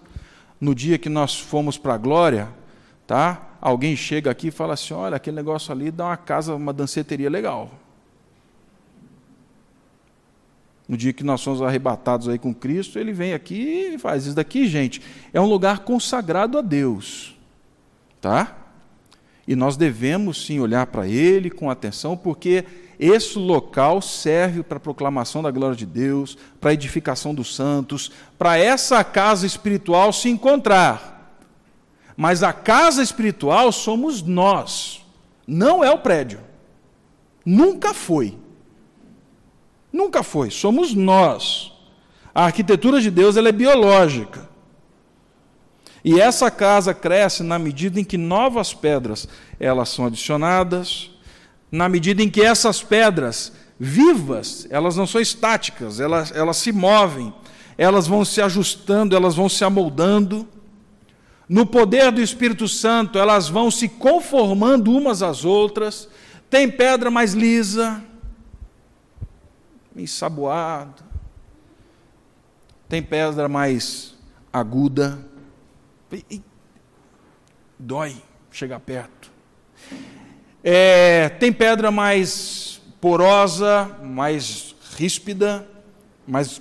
No 0.61 0.77
dia 0.77 0.97
que 0.97 1.09
nós 1.09 1.37
fomos 1.37 1.77
para 1.77 1.95
a 1.95 1.99
glória, 1.99 2.49
tá? 3.05 3.57
Alguém 3.61 3.97
chega 3.97 4.31
aqui 4.31 4.47
e 4.47 4.53
fala 4.53 4.75
assim: 4.75 4.95
olha, 4.95 5.17
aquele 5.17 5.35
negócio 5.35 5.73
ali 5.73 5.91
dá 5.91 6.05
uma 6.07 6.17
casa, 6.17 6.55
uma 6.55 6.73
danceteria 6.73 7.29
legal. 7.29 7.69
No 10.89 10.97
dia 10.97 11.13
que 11.13 11.25
nós 11.25 11.41
somos 11.41 11.61
arrebatados 11.61 12.29
aí 12.29 12.39
com 12.39 12.55
Cristo, 12.55 12.99
ele 12.99 13.13
vem 13.13 13.35
aqui 13.35 13.93
e 13.95 13.99
faz 13.99 14.27
isso 14.27 14.37
daqui, 14.37 14.69
gente, 14.69 15.03
é 15.33 15.41
um 15.41 15.47
lugar 15.47 15.81
consagrado 15.81 16.59
a 16.59 16.63
Deus. 16.63 17.37
Tá? 18.21 18.57
E 19.47 19.57
nós 19.57 19.77
devemos 19.77 20.47
sim 20.47 20.61
olhar 20.61 20.87
para 20.87 21.09
ele 21.09 21.51
com 21.51 21.71
atenção, 21.71 22.17
porque 22.17 22.65
esse 22.99 23.39
local 23.39 24.01
serve 24.01 24.63
para 24.63 24.79
a 24.79 24.81
proclamação 24.81 25.43
da 25.43 25.51
glória 25.51 25.77
de 25.77 25.87
Deus, 25.87 26.39
para 26.61 26.71
a 26.71 26.75
edificação 26.75 27.35
dos 27.35 27.55
santos, 27.55 28.11
para 28.39 28.57
essa 28.57 29.03
casa 29.05 29.47
espiritual 29.47 30.13
se 30.13 30.29
encontrar. 30.29 31.35
Mas 32.17 32.43
a 32.43 32.53
casa 32.53 33.03
espiritual 33.03 33.71
somos 33.71 34.23
nós, 34.23 35.05
não 35.47 35.85
é 35.85 35.91
o 35.91 35.99
prédio. 35.99 36.41
Nunca 37.45 37.93
foi. 37.93 38.37
Nunca 39.93 40.23
foi, 40.23 40.51
somos 40.51 40.95
nós. 40.95 41.73
A 42.35 42.45
arquitetura 42.45 43.01
de 43.01 43.11
Deus 43.11 43.37
ela 43.37 43.49
é 43.49 43.53
biológica. 43.53 44.49
E 46.05 46.21
essa 46.21 46.51
casa 46.51 46.95
cresce 46.95 47.43
na 47.43 47.59
medida 47.59 47.99
em 47.99 48.05
que 48.05 48.17
novas 48.17 48.73
pedras 48.73 49.27
elas 49.59 49.89
são 49.89 50.07
adicionadas, 50.07 51.11
na 51.71 51.89
medida 51.89 52.23
em 52.23 52.31
que 52.31 52.43
essas 52.43 52.83
pedras 52.83 53.53
vivas, 53.79 54.67
elas 54.71 54.97
não 54.97 55.07
são 55.07 55.21
estáticas, 55.21 55.99
elas, 55.99 56.31
elas 56.35 56.57
se 56.59 56.73
movem, 56.73 57.35
elas 57.77 58.07
vão 58.07 58.25
se 58.25 58.41
ajustando, 58.41 59.17
elas 59.17 59.35
vão 59.35 59.49
se 59.49 59.65
amoldando. 59.65 60.47
No 61.49 61.67
poder 61.67 62.11
do 62.11 62.21
Espírito 62.21 62.67
Santo, 62.67 63.19
elas 63.19 63.49
vão 63.49 63.71
se 63.71 63.89
conformando 63.89 64.93
umas 64.93 65.23
às 65.23 65.45
outras. 65.45 66.09
Tem 66.49 66.71
pedra 66.71 67.11
mais 67.11 67.35
lisa, 67.35 68.03
ensaboado. 70.03 71.03
Tem 72.89 73.03
pedra 73.03 73.49
mais 73.49 74.15
aguda. 74.53 75.19
E, 76.31 76.41
dói 77.79 78.23
chegar 78.51 78.81
perto. 78.81 79.31
É, 80.63 81.29
tem 81.29 81.53
pedra 81.53 81.91
mais 81.91 82.81
porosa, 83.01 83.99
mais 84.03 84.75
ríspida, 84.97 85.69
mais 86.27 86.61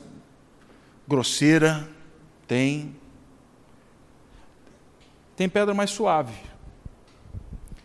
grosseira. 1.07 1.87
Tem. 2.47 2.95
Tem 5.35 5.49
pedra 5.49 5.73
mais 5.73 5.91
suave. 5.91 6.35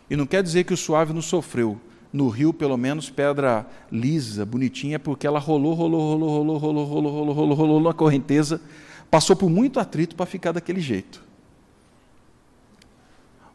E 0.08 0.16
não 0.16 0.26
quer 0.26 0.42
dizer 0.42 0.64
que 0.64 0.74
o 0.74 0.76
suave 0.76 1.12
não 1.12 1.22
sofreu 1.22 1.80
no 2.12 2.28
rio, 2.28 2.52
pelo 2.52 2.76
menos, 2.76 3.08
pedra 3.08 3.66
lisa, 3.90 4.44
bonitinha, 4.44 4.98
porque 4.98 5.26
ela 5.26 5.38
rolou, 5.38 5.74
rolou, 5.74 6.00
rolou, 6.00 6.28
rolou, 6.28 6.58
rolou, 6.58 6.86
rolou, 6.86 7.12
rolou, 7.12 7.34
rolou, 7.34 7.56
rolou 7.56 7.80
na 7.80 7.92
correnteza, 7.92 8.60
passou 9.10 9.36
por 9.36 9.48
muito 9.48 9.78
atrito 9.78 10.16
para 10.16 10.26
ficar 10.26 10.52
daquele 10.52 10.80
jeito. 10.80 11.22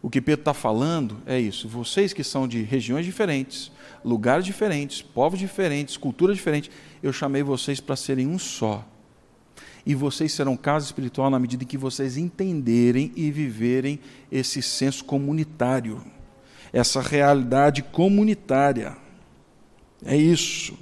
O 0.01 0.09
que 0.09 0.21
Pedro 0.21 0.41
está 0.41 0.53
falando 0.53 1.17
é 1.25 1.39
isso. 1.39 1.67
Vocês 1.67 2.13
que 2.13 2.23
são 2.23 2.47
de 2.47 2.61
regiões 2.61 3.05
diferentes, 3.05 3.71
lugares 4.03 4.45
diferentes, 4.45 5.01
povos 5.01 5.39
diferentes, 5.39 5.97
culturas 5.97 6.37
diferentes, 6.37 6.69
eu 7.01 7.11
chamei 7.11 7.41
vocês 7.41 7.79
para 7.79 7.95
serem 7.95 8.27
um 8.27 8.37
só. 8.37 8.85
E 9.83 9.95
vocês 9.95 10.31
serão 10.31 10.55
casa 10.55 10.85
espiritual 10.85 11.29
na 11.29 11.39
medida 11.39 11.63
em 11.63 11.67
que 11.67 11.77
vocês 11.77 12.17
entenderem 12.17 13.11
e 13.15 13.31
viverem 13.31 13.99
esse 14.31 14.61
senso 14.61 15.03
comunitário 15.03 16.01
essa 16.71 17.01
realidade 17.01 17.81
comunitária. 17.81 18.95
É 20.05 20.15
isso. 20.15 20.77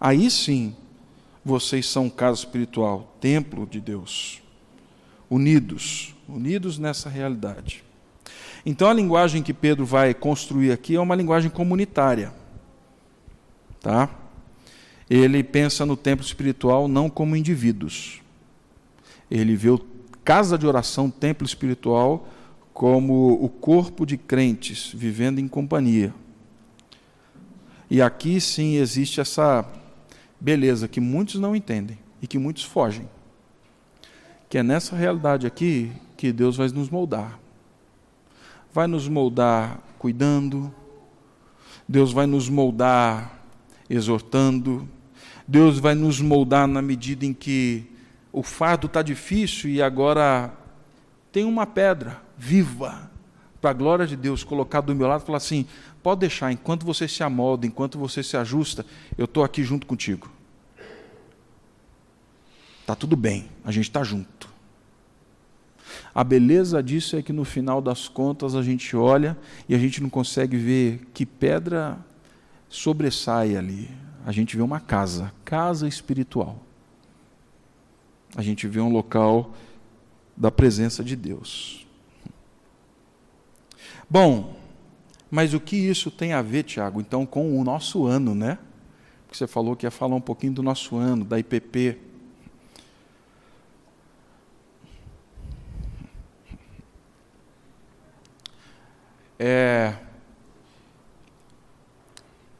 Aí 0.00 0.30
sim, 0.30 0.74
vocês 1.44 1.86
são 1.86 2.10
casa 2.10 2.38
espiritual, 2.40 3.16
templo 3.20 3.66
de 3.66 3.80
Deus. 3.80 4.42
Unidos, 5.30 6.14
unidos 6.28 6.78
nessa 6.78 7.08
realidade. 7.08 7.82
Então 8.64 8.88
a 8.88 8.94
linguagem 8.94 9.42
que 9.42 9.54
Pedro 9.54 9.86
vai 9.86 10.12
construir 10.12 10.72
aqui 10.72 10.96
é 10.96 11.00
uma 11.00 11.14
linguagem 11.14 11.50
comunitária. 11.50 12.32
Tá? 13.80 14.10
ele 15.08 15.42
pensa 15.44 15.86
no 15.86 15.96
templo 15.96 16.26
espiritual 16.26 16.88
não 16.88 17.08
como 17.08 17.36
indivíduos. 17.36 18.20
Ele 19.30 19.54
vê 19.54 19.70
o 19.70 19.78
casa 20.24 20.58
de 20.58 20.66
oração, 20.66 21.08
templo 21.08 21.46
espiritual, 21.46 22.28
como 22.76 23.42
o 23.42 23.48
corpo 23.48 24.04
de 24.04 24.18
crentes 24.18 24.92
vivendo 24.94 25.38
em 25.38 25.48
companhia. 25.48 26.12
E 27.88 28.02
aqui 28.02 28.38
sim 28.38 28.74
existe 28.74 29.18
essa 29.18 29.66
beleza 30.38 30.86
que 30.86 31.00
muitos 31.00 31.40
não 31.40 31.56
entendem 31.56 31.98
e 32.20 32.26
que 32.26 32.36
muitos 32.36 32.64
fogem. 32.64 33.08
Que 34.50 34.58
é 34.58 34.62
nessa 34.62 34.94
realidade 34.94 35.46
aqui 35.46 35.90
que 36.18 36.30
Deus 36.30 36.58
vai 36.58 36.68
nos 36.68 36.90
moldar. 36.90 37.40
Vai 38.74 38.86
nos 38.86 39.08
moldar 39.08 39.80
cuidando, 39.98 40.70
Deus 41.88 42.12
vai 42.12 42.26
nos 42.26 42.46
moldar 42.50 43.42
exortando, 43.88 44.86
Deus 45.48 45.78
vai 45.78 45.94
nos 45.94 46.20
moldar 46.20 46.68
na 46.68 46.82
medida 46.82 47.24
em 47.24 47.32
que 47.32 47.86
o 48.30 48.42
fardo 48.42 48.86
está 48.86 49.00
difícil 49.00 49.70
e 49.70 49.80
agora 49.80 50.52
tem 51.32 51.42
uma 51.42 51.66
pedra 51.66 52.25
viva 52.36 53.10
para 53.60 53.70
a 53.70 53.74
glória 53.74 54.06
de 54.06 54.16
Deus 54.16 54.44
colocada 54.44 54.88
do 54.88 54.94
meu 54.94 55.06
lado 55.06 55.22
e 55.22 55.26
falar 55.26 55.38
assim: 55.38 55.66
pode 56.02 56.20
deixar, 56.20 56.52
enquanto 56.52 56.84
você 56.84 57.08
se 57.08 57.22
amolda, 57.22 57.66
enquanto 57.66 57.98
você 57.98 58.22
se 58.22 58.36
ajusta, 58.36 58.84
eu 59.16 59.24
estou 59.24 59.42
aqui 59.42 59.62
junto 59.62 59.86
contigo. 59.86 60.30
Está 62.80 62.94
tudo 62.94 63.16
bem, 63.16 63.48
a 63.64 63.72
gente 63.72 63.88
está 63.88 64.04
junto. 64.04 64.48
A 66.14 66.22
beleza 66.22 66.82
disso 66.82 67.16
é 67.16 67.22
que 67.22 67.32
no 67.32 67.44
final 67.44 67.80
das 67.80 68.08
contas 68.08 68.54
a 68.54 68.62
gente 68.62 68.96
olha 68.96 69.36
e 69.68 69.74
a 69.74 69.78
gente 69.78 70.00
não 70.00 70.08
consegue 70.08 70.56
ver 70.56 71.06
que 71.12 71.26
pedra 71.26 71.98
sobressai 72.68 73.56
ali. 73.56 73.90
A 74.24 74.32
gente 74.32 74.56
vê 74.56 74.62
uma 74.62 74.80
casa, 74.80 75.32
casa 75.44 75.86
espiritual. 75.86 76.62
A 78.36 78.42
gente 78.42 78.66
vê 78.66 78.80
um 78.80 78.90
local 78.90 79.54
da 80.36 80.50
presença 80.50 81.02
de 81.02 81.16
Deus. 81.16 81.85
Bom, 84.08 84.56
mas 85.30 85.54
o 85.54 85.60
que 85.60 85.76
isso 85.76 86.10
tem 86.10 86.32
a 86.32 86.42
ver, 86.42 86.62
Tiago, 86.62 87.00
então, 87.00 87.26
com 87.26 87.58
o 87.60 87.64
nosso 87.64 88.06
ano, 88.06 88.34
né? 88.34 88.58
Porque 89.26 89.36
você 89.36 89.46
falou 89.46 89.74
que 89.74 89.86
ia 89.86 89.90
falar 89.90 90.14
um 90.14 90.20
pouquinho 90.20 90.52
do 90.52 90.62
nosso 90.62 90.96
ano, 90.96 91.24
da 91.24 91.38
IPP. 91.38 91.98
É, 99.38 99.94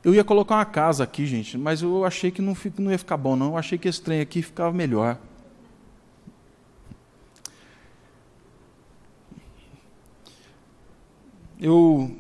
eu 0.07 0.15
ia 0.15 0.23
colocar 0.23 0.55
uma 0.55 0.65
casa 0.65 1.03
aqui, 1.03 1.27
gente, 1.27 1.59
mas 1.59 1.83
eu 1.83 2.05
achei 2.05 2.31
que 2.31 2.41
não, 2.41 2.57
não 2.79 2.93
ia 2.93 2.99
ficar 2.99 3.17
bom, 3.17 3.35
não. 3.35 3.49
Eu 3.49 3.57
achei 3.57 3.77
que 3.77 3.89
esse 3.89 4.01
trem 4.01 4.21
aqui 4.21 4.41
ficava 4.41 4.73
melhor. 4.73 5.19
Eu, 11.59 12.15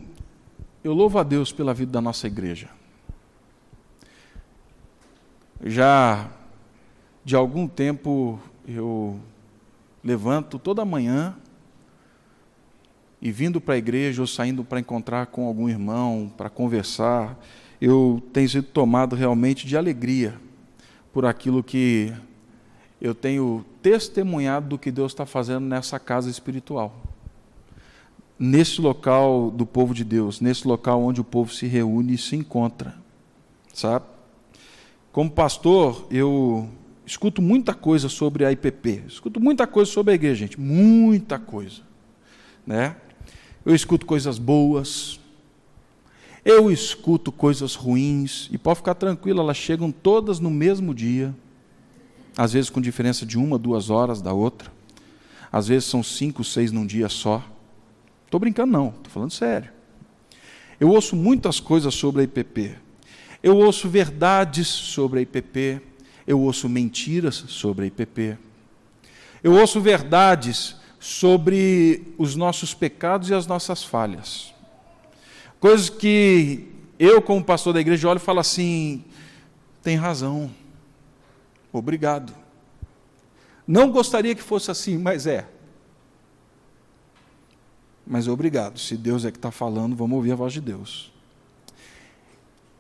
eu 0.82 0.94
louvo 0.94 1.18
a 1.18 1.22
Deus 1.22 1.52
pela 1.52 1.74
vida 1.74 1.92
da 1.92 2.00
nossa 2.00 2.26
igreja. 2.26 2.70
Já 5.62 6.30
de 7.22 7.36
algum 7.36 7.68
tempo 7.68 8.40
eu 8.66 9.20
levanto 10.02 10.58
toda 10.58 10.84
manhã 10.86 11.36
e 13.20 13.30
vindo 13.30 13.60
para 13.60 13.74
a 13.74 13.78
igreja 13.78 14.22
ou 14.22 14.26
saindo 14.26 14.64
para 14.64 14.80
encontrar 14.80 15.26
com 15.26 15.46
algum 15.46 15.68
irmão, 15.68 16.32
para 16.34 16.48
conversar, 16.48 17.38
eu 17.78 18.22
tenho 18.32 18.48
sido 18.48 18.66
tomado 18.68 19.14
realmente 19.14 19.66
de 19.66 19.76
alegria 19.76 20.40
por 21.12 21.26
aquilo 21.26 21.62
que 21.62 22.10
eu 22.98 23.14
tenho 23.14 23.66
testemunhado 23.82 24.68
do 24.68 24.78
que 24.78 24.90
Deus 24.90 25.12
está 25.12 25.26
fazendo 25.26 25.66
nessa 25.66 25.98
casa 25.98 26.30
espiritual. 26.30 27.15
Nesse 28.38 28.80
local 28.80 29.50
do 29.50 29.64
povo 29.64 29.94
de 29.94 30.04
Deus, 30.04 30.40
nesse 30.40 30.68
local 30.68 31.02
onde 31.02 31.20
o 31.20 31.24
povo 31.24 31.52
se 31.52 31.66
reúne 31.66 32.14
e 32.14 32.18
se 32.18 32.36
encontra, 32.36 32.94
sabe? 33.72 34.04
Como 35.10 35.30
pastor, 35.30 36.06
eu 36.10 36.68
escuto 37.06 37.40
muita 37.40 37.72
coisa 37.72 38.08
sobre 38.10 38.44
a 38.44 38.52
IPP, 38.52 39.04
escuto 39.06 39.40
muita 39.40 39.66
coisa 39.66 39.90
sobre 39.90 40.12
a 40.12 40.14
igreja, 40.14 40.40
gente, 40.40 40.60
muita 40.60 41.38
coisa, 41.38 41.80
né? 42.66 42.96
Eu 43.64 43.74
escuto 43.74 44.04
coisas 44.04 44.38
boas, 44.38 45.18
eu 46.44 46.70
escuto 46.70 47.32
coisas 47.32 47.74
ruins, 47.74 48.50
e 48.52 48.58
pode 48.58 48.80
ficar 48.80 48.94
tranquilo, 48.94 49.40
elas 49.40 49.56
chegam 49.56 49.90
todas 49.90 50.38
no 50.38 50.50
mesmo 50.50 50.94
dia, 50.94 51.34
às 52.36 52.52
vezes 52.52 52.68
com 52.68 52.80
diferença 52.82 53.24
de 53.24 53.38
uma, 53.38 53.56
duas 53.56 53.88
horas 53.88 54.20
da 54.20 54.34
outra, 54.34 54.70
às 55.50 55.68
vezes 55.68 55.88
são 55.88 56.02
cinco, 56.02 56.44
seis 56.44 56.70
num 56.70 56.84
dia 56.84 57.08
só. 57.08 57.42
Estou 58.26 58.38
brincando, 58.38 58.72
não, 58.72 58.88
estou 58.88 59.10
falando 59.10 59.30
sério. 59.30 59.70
Eu 60.78 60.90
ouço 60.90 61.16
muitas 61.16 61.58
coisas 61.58 61.94
sobre 61.94 62.20
a 62.20 62.24
IPP. 62.24 62.76
Eu 63.42 63.56
ouço 63.56 63.88
verdades 63.88 64.66
sobre 64.66 65.20
a 65.20 65.22
IPP. 65.22 65.80
Eu 66.26 66.40
ouço 66.40 66.68
mentiras 66.68 67.36
sobre 67.48 67.84
a 67.84 67.88
IPP. 67.88 68.36
Eu 69.42 69.52
ouço 69.52 69.80
verdades 69.80 70.76
sobre 70.98 72.14
os 72.18 72.34
nossos 72.34 72.74
pecados 72.74 73.30
e 73.30 73.34
as 73.34 73.46
nossas 73.46 73.84
falhas. 73.84 74.52
Coisas 75.60 75.88
que 75.88 76.68
eu, 76.98 77.22
como 77.22 77.44
pastor 77.44 77.72
da 77.72 77.80
igreja, 77.80 78.08
olho 78.08 78.18
e 78.18 78.20
falo 78.20 78.40
assim: 78.40 79.04
tem 79.82 79.96
razão, 79.96 80.50
obrigado. 81.72 82.34
Não 83.66 83.90
gostaria 83.90 84.34
que 84.34 84.42
fosse 84.42 84.70
assim, 84.70 84.98
mas 84.98 85.26
é. 85.26 85.46
Mas 88.06 88.28
obrigado, 88.28 88.78
se 88.78 88.96
Deus 88.96 89.24
é 89.24 89.32
que 89.32 89.38
está 89.38 89.50
falando, 89.50 89.96
vamos 89.96 90.16
ouvir 90.16 90.32
a 90.32 90.36
voz 90.36 90.52
de 90.52 90.60
Deus. 90.60 91.12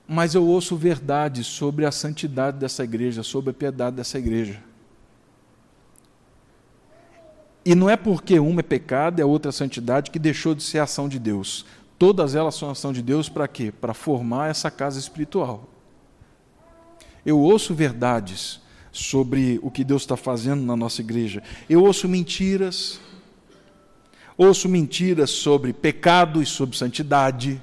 Mas 0.06 0.34
eu 0.34 0.46
ouço 0.46 0.76
verdades 0.76 1.46
sobre 1.46 1.84
a 1.84 1.90
santidade 1.90 2.58
dessa 2.58 2.84
igreja, 2.84 3.24
sobre 3.24 3.50
a 3.50 3.54
piedade 3.54 3.96
dessa 3.96 4.18
igreja. 4.18 4.62
E 7.64 7.74
não 7.74 7.90
é 7.90 7.96
porque 7.96 8.38
uma 8.38 8.60
é 8.60 8.62
pecado 8.62 9.18
e 9.18 9.22
a 9.22 9.26
outra 9.26 9.48
é 9.48 9.52
santidade 9.52 10.12
que 10.12 10.20
deixou 10.20 10.54
de 10.54 10.62
ser 10.62 10.78
ação 10.78 11.08
de 11.08 11.18
Deus. 11.18 11.66
Todas 11.98 12.36
elas 12.36 12.54
são 12.54 12.70
ação 12.70 12.92
de 12.92 13.02
Deus 13.02 13.28
para 13.28 13.48
quê? 13.48 13.72
Para 13.72 13.92
formar 13.92 14.48
essa 14.48 14.70
casa 14.70 15.00
espiritual. 15.00 15.68
Eu 17.24 17.40
ouço 17.40 17.74
verdades 17.74 18.60
sobre 18.92 19.58
o 19.60 19.70
que 19.70 19.82
Deus 19.82 20.02
está 20.02 20.16
fazendo 20.16 20.62
na 20.62 20.76
nossa 20.76 21.00
igreja. 21.00 21.42
Eu 21.68 21.82
ouço 21.82 22.08
mentiras. 22.08 23.00
Ouço 24.36 24.68
mentiras 24.68 25.30
sobre 25.30 25.72
pecado 25.72 26.42
e 26.42 26.46
sobre 26.46 26.76
santidade. 26.76 27.60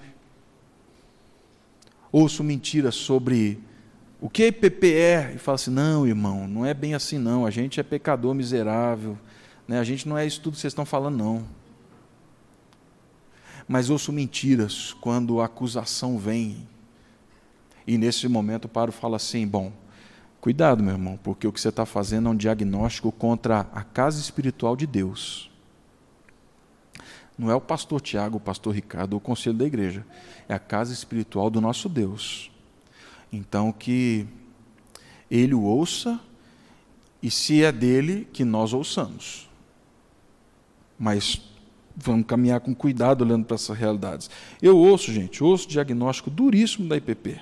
Ouço 2.12 2.44
mentiras 2.44 2.96
sobre 2.96 3.60
o 4.20 4.30
que 4.30 4.44
a 4.44 4.48
IPP 4.48 4.94
é. 4.94 5.34
E 5.36 5.38
falo 5.38 5.56
assim: 5.56 5.72
não, 5.72 6.08
irmão, 6.08 6.48
não 6.48 6.66
é 6.66 6.74
bem 6.74 6.96
assim, 6.96 7.18
não. 7.18 7.46
A 7.46 7.52
gente 7.52 7.80
é 7.80 7.84
pecador 7.84 8.34
miserável. 8.34 9.18
Né? 9.68 9.80
A 9.80 9.84
gente 9.84 10.08
não 10.08 10.18
é 10.18 10.26
isso 10.26 10.42
tudo 10.42 10.54
que 10.54 10.60
vocês 10.60 10.72
estão 10.72 10.86
falando, 10.86 11.18
não 11.18 11.46
mas 13.68 13.90
ouço 13.90 14.12
mentiras 14.12 14.94
quando 14.94 15.40
a 15.40 15.46
acusação 15.46 16.18
vem. 16.18 16.68
E 17.86 17.98
nesse 17.98 18.28
momento 18.28 18.68
paro 18.68 18.92
e 18.92 18.94
falo 18.94 19.16
assim: 19.16 19.48
bom, 19.48 19.72
cuidado, 20.40 20.84
meu 20.84 20.94
irmão, 20.94 21.20
porque 21.22 21.48
o 21.48 21.52
que 21.52 21.60
você 21.60 21.70
está 21.70 21.86
fazendo 21.86 22.30
é 22.30 22.32
um 22.32 22.36
diagnóstico 22.36 23.12
contra 23.12 23.68
a 23.74 23.84
casa 23.84 24.20
espiritual 24.20 24.76
de 24.76 24.86
Deus. 24.86 25.52
Não 27.38 27.50
é 27.50 27.56
o 27.56 27.62
pastor 27.62 28.00
Tiago, 28.00 28.38
o 28.38 28.40
pastor 28.40 28.74
Ricardo 28.74 29.18
o 29.18 29.20
conselho 29.20 29.58
da 29.58 29.66
igreja. 29.66 30.06
É 30.48 30.54
a 30.54 30.60
casa 30.60 30.94
espiritual 30.94 31.50
do 31.50 31.60
nosso 31.60 31.90
Deus. 31.90 32.52
Então, 33.32 33.72
que 33.72 34.28
ele 35.30 35.54
o 35.54 35.64
ouça 35.64 36.20
e, 37.22 37.32
se 37.32 37.64
é 37.64 37.72
dele, 37.72 38.28
que 38.32 38.46
nós 38.46 38.74
ouçamos. 38.74 39.50
Mas 40.98 41.42
Vamos 41.96 42.26
caminhar 42.26 42.60
com 42.60 42.74
cuidado 42.74 43.24
olhando 43.24 43.46
para 43.46 43.56
essas 43.56 43.78
realidades. 43.78 44.30
Eu 44.62 44.78
ouço, 44.78 45.12
gente, 45.12 45.44
ouço 45.44 45.68
diagnóstico 45.68 46.30
duríssimo 46.30 46.88
da 46.88 46.98
IPP. 46.98 47.40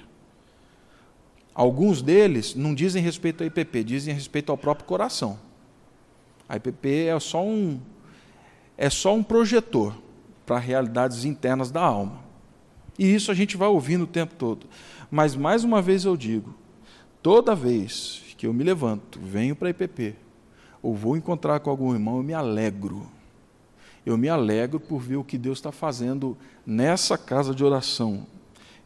Alguns 1.53 2.01
deles 2.01 2.53
não 2.53 2.75
dizem 2.75 3.01
respeito 3.01 3.43
à 3.43 3.45
IPP, 3.45 3.83
dizem 3.83 4.13
respeito 4.13 4.51
ao 4.51 4.57
próprio 4.57 4.85
coração. 4.85 5.39
A 6.49 6.57
IPP 6.57 7.05
é 7.05 7.19
só 7.19 7.41
um 7.43 7.79
é 8.77 8.89
só 8.89 9.13
um 9.13 9.23
projetor 9.23 9.95
para 10.45 10.57
realidades 10.59 11.25
internas 11.25 11.71
da 11.71 11.81
alma. 11.81 12.19
E 12.97 13.13
isso 13.13 13.31
a 13.31 13.33
gente 13.33 13.57
vai 13.57 13.67
ouvindo 13.67 14.03
o 14.03 14.07
tempo 14.07 14.35
todo. 14.35 14.67
Mas 15.09 15.35
mais 15.35 15.63
uma 15.63 15.81
vez 15.81 16.05
eu 16.05 16.15
digo, 16.17 16.53
toda 17.21 17.55
vez 17.55 18.23
que 18.37 18.47
eu 18.47 18.53
me 18.53 18.63
levanto, 18.63 19.19
venho 19.19 19.55
para 19.55 19.67
a 19.67 19.71
IPP, 19.71 20.15
ou 20.81 20.95
vou 20.95 21.15
encontrar 21.15 21.59
com 21.59 21.69
algum 21.69 21.93
irmão, 21.93 22.17
eu 22.17 22.23
me 22.23 22.33
alegro 22.33 23.07
eu 24.05 24.17
me 24.17 24.29
alegro 24.29 24.79
por 24.79 24.99
ver 24.99 25.17
o 25.17 25.23
que 25.23 25.37
Deus 25.37 25.59
está 25.59 25.71
fazendo 25.71 26.37
nessa 26.65 27.17
casa 27.17 27.53
de 27.53 27.63
oração. 27.63 28.25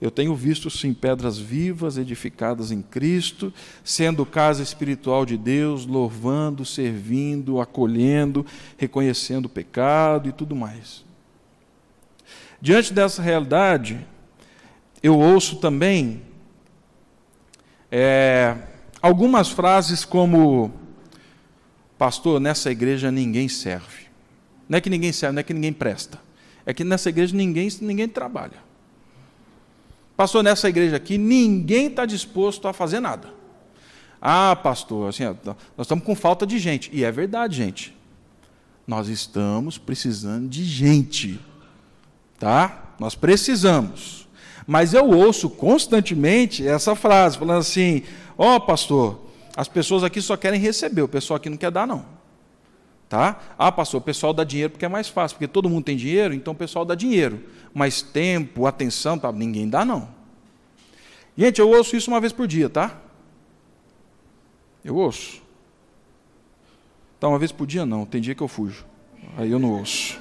Eu 0.02 0.12
tenho 0.12 0.36
visto, 0.36 0.70
sim, 0.70 0.94
pedras 0.94 1.38
vivas 1.38 1.98
edificadas 1.98 2.70
em 2.70 2.82
Cristo, 2.82 3.54
sendo 3.84 4.26
casa 4.26 4.62
espiritual 4.62 5.26
de 5.26 5.38
Deus, 5.38 5.86
louvando, 5.86 6.66
servindo, 6.66 7.62
acolhendo, 7.62 8.46
reconhecendo 8.78 9.46
o 9.46 9.50
pecado 9.50 10.28
e 10.28 10.32
tudo 10.34 10.56
mais. 10.56 11.06
Diante 12.62 12.94
dessa 12.94 13.22
realidade, 13.22 14.06
eu 15.02 15.18
ouço 15.18 15.58
também 15.58 16.22
é, 17.90 18.56
algumas 19.02 19.50
frases 19.50 20.04
como: 20.04 20.74
Pastor, 21.98 22.40
nessa 22.40 22.70
igreja 22.70 23.12
ninguém 23.12 23.48
serve. 23.48 24.06
Não 24.68 24.78
é 24.78 24.82
que 24.82 24.90
ninguém 24.90 25.14
serve, 25.14 25.36
não 25.36 25.40
é 25.40 25.44
que 25.44 25.54
ninguém 25.54 25.72
presta. 25.72 26.20
É 26.66 26.74
que 26.74 26.84
nessa 26.84 27.10
igreja 27.10 27.36
ninguém, 27.36 27.70
ninguém 27.82 28.10
trabalha. 28.10 28.64
Pastor, 30.15 30.43
nessa 30.43 30.69
igreja 30.69 30.95
aqui, 30.95 31.17
ninguém 31.17 31.88
está 31.88 32.06
disposto 32.06 32.67
a 32.67 32.73
fazer 32.73 32.99
nada. 32.99 33.30
Ah, 34.21 34.56
pastor, 34.56 35.10
assim, 35.10 35.23
nós 35.25 35.56
estamos 35.82 36.04
com 36.04 36.15
falta 36.15 36.47
de 36.47 36.58
gente. 36.58 36.89
E 36.93 37.04
é 37.04 37.12
verdade, 37.12 37.58
gente. 37.58 37.95
Nós 38.88 39.08
estamos 39.08 39.78
precisando 39.78 40.47
de 40.47 40.63
gente. 40.63 41.39
Tá? 42.39 42.93
Nós 42.99 43.13
precisamos. 43.13 44.28
Mas 44.65 44.93
eu 44.93 45.10
ouço 45.10 45.49
constantemente 45.49 46.65
essa 46.67 46.95
frase, 46.95 47.38
falando 47.38 47.60
assim: 47.60 48.04
Ó, 48.38 48.56
oh, 48.56 48.60
pastor, 48.60 49.21
as 49.56 49.67
pessoas 49.67 50.04
aqui 50.04 50.21
só 50.21 50.36
querem 50.36 50.60
receber, 50.60 51.01
o 51.01 51.08
pessoal 51.08 51.38
aqui 51.38 51.49
não 51.49 51.58
quer 51.58 51.71
dar, 51.71 51.86
não. 51.86 52.14
Tá? 53.08 53.39
Ah, 53.58 53.72
pastor, 53.72 54.02
o 54.02 54.04
pessoal 54.04 54.34
dá 54.34 54.44
dinheiro 54.44 54.72
porque 54.72 54.86
é 54.86 54.89
mais 54.89 55.08
fácil, 55.08 55.36
porque 55.36 55.48
todo 55.48 55.70
mundo 55.70 55.86
tem 55.86 55.96
dinheiro, 55.96 56.34
então 56.34 56.54
o 56.54 56.56
pessoal 56.56 56.84
dá 56.84 56.96
dinheiro. 56.96 57.44
Mas 57.74 58.02
tempo, 58.02 58.65
atenção, 58.65 59.18
tá, 59.18 59.32
ninguém 59.32 59.70
dá, 59.70 59.86
não. 59.86 60.10
Gente, 61.38 61.60
eu 61.60 61.70
ouço 61.70 61.96
isso 61.96 62.10
uma 62.10 62.20
vez 62.20 62.34
por 62.34 62.48
dia, 62.48 62.70
tá? 62.70 62.98
Eu 64.84 64.96
ouço. 64.96 65.41
Tá, 67.20 67.28
uma 67.28 67.39
vez 67.39 67.52
por 67.52 67.68
dia 67.68 67.86
não, 67.86 68.06
tem 68.06 68.22
dia 68.22 68.34
que 68.34 68.41
eu 68.41 68.48
fujo. 68.48 68.86
Aí 69.38 69.52
eu 69.52 69.60
não 69.60 69.72
ouço. 69.72 70.20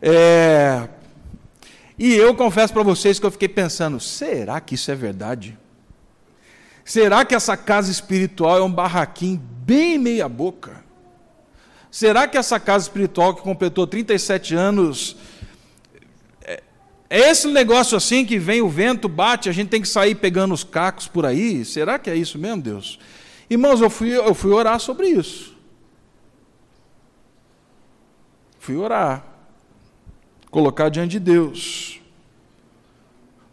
É... 0.00 0.88
E 1.98 2.14
eu 2.14 2.34
confesso 2.34 2.72
para 2.72 2.82
vocês 2.82 3.18
que 3.18 3.24
eu 3.24 3.30
fiquei 3.30 3.48
pensando: 3.48 3.98
será 3.98 4.60
que 4.60 4.74
isso 4.74 4.90
é 4.90 4.94
verdade? 4.94 5.56
Será 6.84 7.24
que 7.24 7.34
essa 7.34 7.56
casa 7.56 7.90
espiritual 7.90 8.58
é 8.58 8.62
um 8.62 8.70
barraquinho 8.70 9.38
bem 9.38 9.96
meia-boca? 9.96 10.83
Será 11.94 12.26
que 12.26 12.36
essa 12.36 12.58
casa 12.58 12.86
espiritual 12.86 13.36
que 13.36 13.42
completou 13.42 13.86
37 13.86 14.52
anos 14.52 15.16
é, 16.42 16.60
é 17.08 17.30
esse 17.30 17.46
negócio 17.46 17.96
assim 17.96 18.24
que 18.24 18.36
vem 18.36 18.60
o 18.60 18.68
vento, 18.68 19.08
bate, 19.08 19.48
a 19.48 19.52
gente 19.52 19.68
tem 19.68 19.80
que 19.80 19.86
sair 19.86 20.16
pegando 20.16 20.52
os 20.52 20.64
cacos 20.64 21.06
por 21.06 21.24
aí? 21.24 21.64
Será 21.64 21.96
que 21.96 22.10
é 22.10 22.16
isso 22.16 22.36
mesmo, 22.36 22.60
Deus? 22.60 22.98
Irmãos, 23.48 23.80
eu 23.80 23.88
fui, 23.88 24.10
eu 24.10 24.34
fui 24.34 24.50
orar 24.50 24.80
sobre 24.80 25.06
isso. 25.06 25.56
Fui 28.58 28.74
orar. 28.74 29.24
Colocar 30.50 30.88
diante 30.88 31.12
de 31.12 31.20
Deus. 31.20 32.00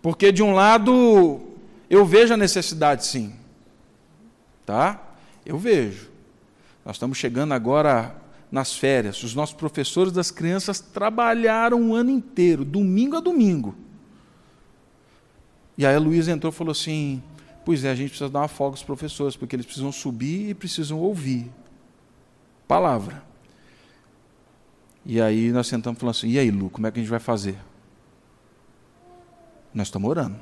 Porque 0.01 0.31
de 0.31 0.41
um 0.41 0.55
lado 0.55 1.39
eu 1.87 2.03
vejo 2.07 2.33
a 2.33 2.37
necessidade 2.37 3.05
sim. 3.05 3.35
Tá? 4.65 4.99
Eu 5.45 5.59
vejo. 5.59 6.09
Nós 6.83 6.95
estamos 6.95 7.19
chegando 7.19 7.53
agora 7.53 8.19
nas 8.51 8.75
férias. 8.75 9.23
Os 9.23 9.33
nossos 9.33 9.55
professores 9.55 10.11
das 10.11 10.29
crianças 10.29 10.79
trabalharam 10.79 11.89
o 11.89 11.95
ano 11.95 12.09
inteiro, 12.09 12.65
domingo 12.65 13.15
a 13.15 13.19
domingo. 13.21 13.75
E 15.77 15.85
aí 15.85 15.95
a 15.95 15.99
Luísa 15.99 16.31
entrou 16.31 16.51
e 16.51 16.55
falou 16.55 16.71
assim: 16.71 17.23
Pois 17.63 17.85
é, 17.85 17.91
a 17.91 17.95
gente 17.95 18.09
precisa 18.09 18.29
dar 18.29 18.41
uma 18.41 18.47
folga 18.49 18.73
aos 18.73 18.83
professores, 18.83 19.37
porque 19.37 19.55
eles 19.55 19.65
precisam 19.65 19.91
subir 19.91 20.49
e 20.49 20.53
precisam 20.53 20.99
ouvir 20.99 21.49
palavra. 22.67 23.23
E 25.05 25.19
aí 25.21 25.51
nós 25.51 25.67
sentamos 25.67 25.97
e 25.97 25.99
falamos 26.01 26.17
assim: 26.17 26.29
E 26.29 26.37
aí, 26.37 26.51
Lu, 26.51 26.69
como 26.69 26.85
é 26.85 26.91
que 26.91 26.99
a 26.99 27.01
gente 27.01 27.09
vai 27.09 27.19
fazer? 27.19 27.57
Nós 29.73 29.87
estamos 29.87 30.09
orando. 30.09 30.35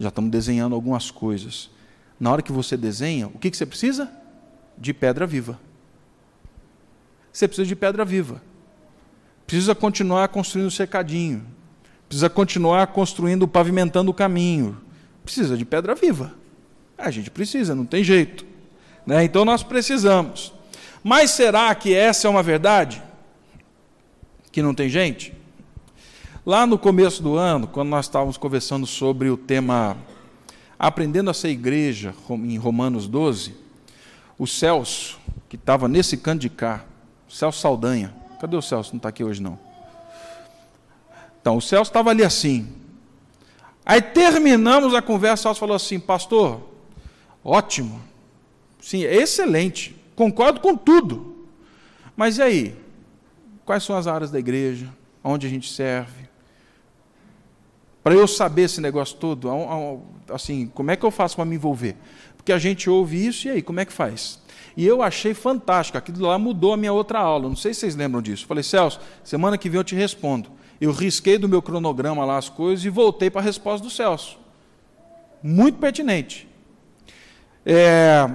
Já 0.00 0.08
estamos 0.08 0.30
desenhando 0.30 0.74
algumas 0.74 1.10
coisas. 1.10 1.70
Na 2.18 2.32
hora 2.32 2.40
que 2.40 2.50
você 2.50 2.76
desenha, 2.76 3.26
o 3.26 3.38
que, 3.38 3.50
que 3.50 3.56
você 3.56 3.66
precisa? 3.66 4.10
De 4.78 4.94
pedra 4.94 5.26
viva 5.26 5.58
você 7.32 7.48
precisa 7.48 7.66
de 7.66 7.74
pedra 7.74 8.04
viva. 8.04 8.42
Precisa 9.46 9.74
continuar 9.74 10.28
construindo 10.28 10.68
o 10.68 10.70
cercadinho. 10.70 11.44
Precisa 12.08 12.28
continuar 12.28 12.86
construindo, 12.88 13.48
pavimentando 13.48 14.10
o 14.10 14.14
caminho. 14.14 14.78
Precisa 15.24 15.56
de 15.56 15.64
pedra 15.64 15.94
viva. 15.94 16.34
A 16.98 17.10
gente 17.10 17.30
precisa, 17.30 17.74
não 17.74 17.86
tem 17.86 18.04
jeito. 18.04 18.44
Né? 19.06 19.24
Então 19.24 19.44
nós 19.44 19.62
precisamos. 19.62 20.52
Mas 21.02 21.30
será 21.30 21.74
que 21.74 21.94
essa 21.94 22.28
é 22.28 22.30
uma 22.30 22.42
verdade? 22.42 23.02
Que 24.50 24.62
não 24.62 24.74
tem 24.74 24.88
gente? 24.88 25.32
Lá 26.44 26.66
no 26.66 26.78
começo 26.78 27.22
do 27.22 27.36
ano, 27.36 27.66
quando 27.66 27.88
nós 27.88 28.06
estávamos 28.06 28.36
conversando 28.36 28.86
sobre 28.86 29.30
o 29.30 29.36
tema 29.36 29.96
Aprendendo 30.78 31.30
a 31.30 31.34
ser 31.34 31.50
igreja, 31.50 32.12
em 32.28 32.56
Romanos 32.56 33.06
12, 33.06 33.54
o 34.36 34.46
Celso, 34.48 35.20
que 35.48 35.54
estava 35.54 35.86
nesse 35.86 36.16
canto 36.16 36.40
de 36.40 36.50
cá, 36.50 36.84
Celso 37.32 37.60
Saldanha. 37.60 38.14
Cadê 38.38 38.54
o 38.54 38.60
Celso? 38.60 38.92
Não 38.92 38.98
está 38.98 39.08
aqui 39.08 39.24
hoje, 39.24 39.40
não. 39.40 39.58
Então, 41.40 41.56
o 41.56 41.62
Celso 41.62 41.90
estava 41.90 42.10
ali 42.10 42.22
assim. 42.22 42.68
Aí 43.86 44.02
terminamos 44.02 44.94
a 44.94 45.00
conversa, 45.00 45.40
o 45.40 45.42
Celso 45.44 45.60
falou 45.60 45.74
assim, 45.74 45.98
pastor, 45.98 46.60
ótimo. 47.42 48.02
Sim, 48.80 49.04
excelente. 49.04 49.96
Concordo 50.14 50.60
com 50.60 50.76
tudo. 50.76 51.46
Mas 52.14 52.36
e 52.36 52.42
aí? 52.42 52.76
Quais 53.64 53.82
são 53.82 53.96
as 53.96 54.06
áreas 54.06 54.30
da 54.30 54.38
igreja? 54.38 54.92
Onde 55.24 55.46
a 55.46 55.50
gente 55.50 55.72
serve? 55.72 56.28
Para 58.02 58.14
eu 58.14 58.28
saber 58.28 58.62
esse 58.62 58.80
negócio 58.80 59.16
todo, 59.16 59.48
assim, 60.28 60.66
como 60.66 60.90
é 60.90 60.96
que 60.96 61.04
eu 61.04 61.10
faço 61.10 61.36
para 61.36 61.44
me 61.46 61.54
envolver? 61.54 61.96
Porque 62.36 62.52
a 62.52 62.58
gente 62.58 62.90
ouve 62.90 63.26
isso 63.26 63.48
e 63.48 63.52
aí, 63.52 63.62
como 63.62 63.80
é 63.80 63.86
que 63.86 63.92
faz? 63.92 64.41
E 64.76 64.86
eu 64.86 65.02
achei 65.02 65.34
fantástico. 65.34 65.98
Aquilo 65.98 66.26
lá 66.26 66.38
mudou 66.38 66.72
a 66.72 66.76
minha 66.76 66.92
outra 66.92 67.18
aula. 67.18 67.48
Não 67.48 67.56
sei 67.56 67.74
se 67.74 67.80
vocês 67.80 67.96
lembram 67.96 68.22
disso. 68.22 68.46
Falei, 68.46 68.62
Celso, 68.62 69.00
semana 69.22 69.58
que 69.58 69.68
vem 69.68 69.78
eu 69.78 69.84
te 69.84 69.94
respondo. 69.94 70.50
Eu 70.80 70.90
risquei 70.92 71.38
do 71.38 71.48
meu 71.48 71.62
cronograma 71.62 72.24
lá 72.24 72.38
as 72.38 72.48
coisas 72.48 72.84
e 72.84 72.88
voltei 72.88 73.30
para 73.30 73.40
a 73.40 73.44
resposta 73.44 73.84
do 73.84 73.90
Celso. 73.90 74.38
Muito 75.42 75.78
pertinente. 75.78 76.48
É, 77.64 78.28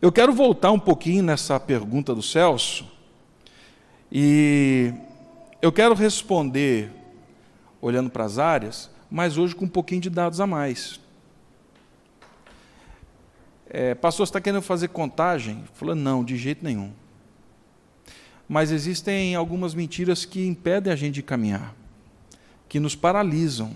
eu 0.00 0.10
quero 0.10 0.32
voltar 0.32 0.72
um 0.72 0.78
pouquinho 0.78 1.22
nessa 1.22 1.58
pergunta 1.60 2.14
do 2.14 2.22
Celso. 2.22 2.86
E 4.10 4.92
eu 5.60 5.70
quero 5.70 5.94
responder 5.94 6.90
olhando 7.80 8.10
para 8.10 8.24
as 8.24 8.38
áreas, 8.38 8.90
mas 9.10 9.38
hoje 9.38 9.54
com 9.54 9.64
um 9.64 9.68
pouquinho 9.68 10.00
de 10.00 10.10
dados 10.10 10.40
a 10.40 10.46
mais. 10.46 11.00
É, 13.70 13.94
pastor, 13.94 14.26
você 14.26 14.30
está 14.30 14.40
querendo 14.40 14.62
fazer 14.62 14.88
contagem? 14.88 15.64
Falou, 15.74 15.94
não, 15.94 16.24
de 16.24 16.36
jeito 16.36 16.64
nenhum. 16.64 16.90
Mas 18.48 18.70
existem 18.70 19.34
algumas 19.34 19.74
mentiras 19.74 20.24
que 20.24 20.46
impedem 20.46 20.90
a 20.90 20.96
gente 20.96 21.16
de 21.16 21.22
caminhar, 21.22 21.74
que 22.66 22.80
nos 22.80 22.96
paralisam, 22.96 23.72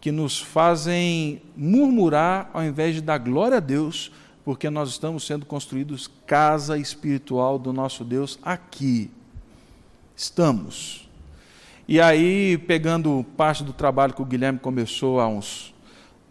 que 0.00 0.10
nos 0.10 0.40
fazem 0.40 1.40
murmurar 1.56 2.50
ao 2.52 2.64
invés 2.64 2.96
de 2.96 3.00
dar 3.00 3.18
glória 3.18 3.58
a 3.58 3.60
Deus, 3.60 4.10
porque 4.44 4.68
nós 4.68 4.90
estamos 4.90 5.24
sendo 5.24 5.46
construídos 5.46 6.10
casa 6.26 6.76
espiritual 6.76 7.56
do 7.56 7.72
nosso 7.72 8.04
Deus 8.04 8.38
aqui. 8.42 9.10
Estamos. 10.16 11.08
E 11.86 12.00
aí, 12.00 12.58
pegando 12.58 13.24
parte 13.36 13.62
do 13.62 13.72
trabalho 13.72 14.12
que 14.12 14.22
o 14.22 14.26
Guilherme 14.26 14.58
começou 14.58 15.20
há 15.20 15.28
uns 15.28 15.72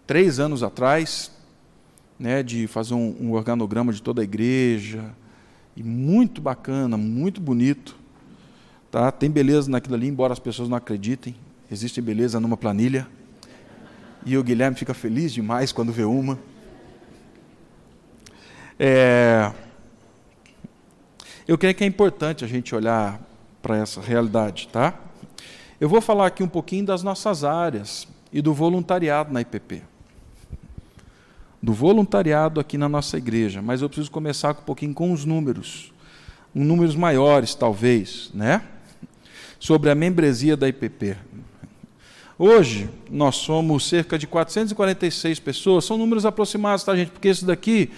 três 0.05 0.39
anos 0.39 0.63
atrás, 0.63 1.31
né, 2.23 2.41
de 2.41 2.67
fazer 2.67 2.93
um, 2.93 3.13
um 3.19 3.31
organograma 3.33 3.91
de 3.91 4.01
toda 4.01 4.21
a 4.21 4.23
igreja, 4.23 5.13
e 5.75 5.83
muito 5.83 6.39
bacana, 6.41 6.95
muito 6.95 7.41
bonito. 7.41 7.97
Tá? 8.89 9.11
Tem 9.11 9.29
beleza 9.29 9.69
naquilo 9.69 9.95
ali, 9.95 10.07
embora 10.07 10.31
as 10.31 10.39
pessoas 10.39 10.69
não 10.69 10.77
acreditem. 10.77 11.35
Existe 11.69 11.99
beleza 11.99 12.39
numa 12.39 12.55
planilha. 12.55 13.05
E 14.25 14.37
o 14.37 14.43
Guilherme 14.43 14.77
fica 14.77 14.93
feliz 14.93 15.33
demais 15.33 15.73
quando 15.73 15.91
vê 15.91 16.05
uma. 16.05 16.39
É... 18.79 19.51
Eu 21.45 21.57
creio 21.57 21.75
que 21.75 21.83
é 21.83 21.87
importante 21.87 22.45
a 22.45 22.47
gente 22.47 22.73
olhar 22.73 23.19
para 23.61 23.75
essa 23.75 23.99
realidade, 23.99 24.69
tá? 24.69 24.97
Eu 25.77 25.89
vou 25.89 25.99
falar 25.99 26.27
aqui 26.27 26.41
um 26.41 26.47
pouquinho 26.47 26.85
das 26.85 27.03
nossas 27.03 27.43
áreas 27.43 28.07
e 28.31 28.41
do 28.41 28.53
voluntariado 28.53 29.33
na 29.33 29.41
IPP 29.41 29.83
do 31.63 31.71
voluntariado 31.71 32.59
aqui 32.59 32.77
na 32.77 32.89
nossa 32.89 33.17
igreja, 33.17 33.61
mas 33.61 33.81
eu 33.81 33.87
preciso 33.87 34.11
começar 34.11 34.51
um 34.51 34.65
pouquinho 34.65 34.93
com 34.93 35.13
os 35.13 35.23
números, 35.23 35.93
números 36.53 36.93
maiores 36.93 37.55
talvez, 37.55 38.29
né? 38.33 38.61
Sobre 39.61 39.89
a 39.89 39.95
membresia 39.95 40.57
da 40.57 40.67
IPP. 40.67 41.15
Hoje, 42.37 42.89
nós 43.09 43.37
somos 43.37 43.87
cerca 43.87 44.19
de 44.19 44.27
446 44.27 45.39
pessoas, 45.39 45.85
são 45.85 45.97
números 45.97 46.25
aproximados, 46.25 46.83
tá, 46.83 46.93
gente? 46.97 47.11
Porque 47.11 47.29
isso 47.29 47.45
daqui 47.45 47.89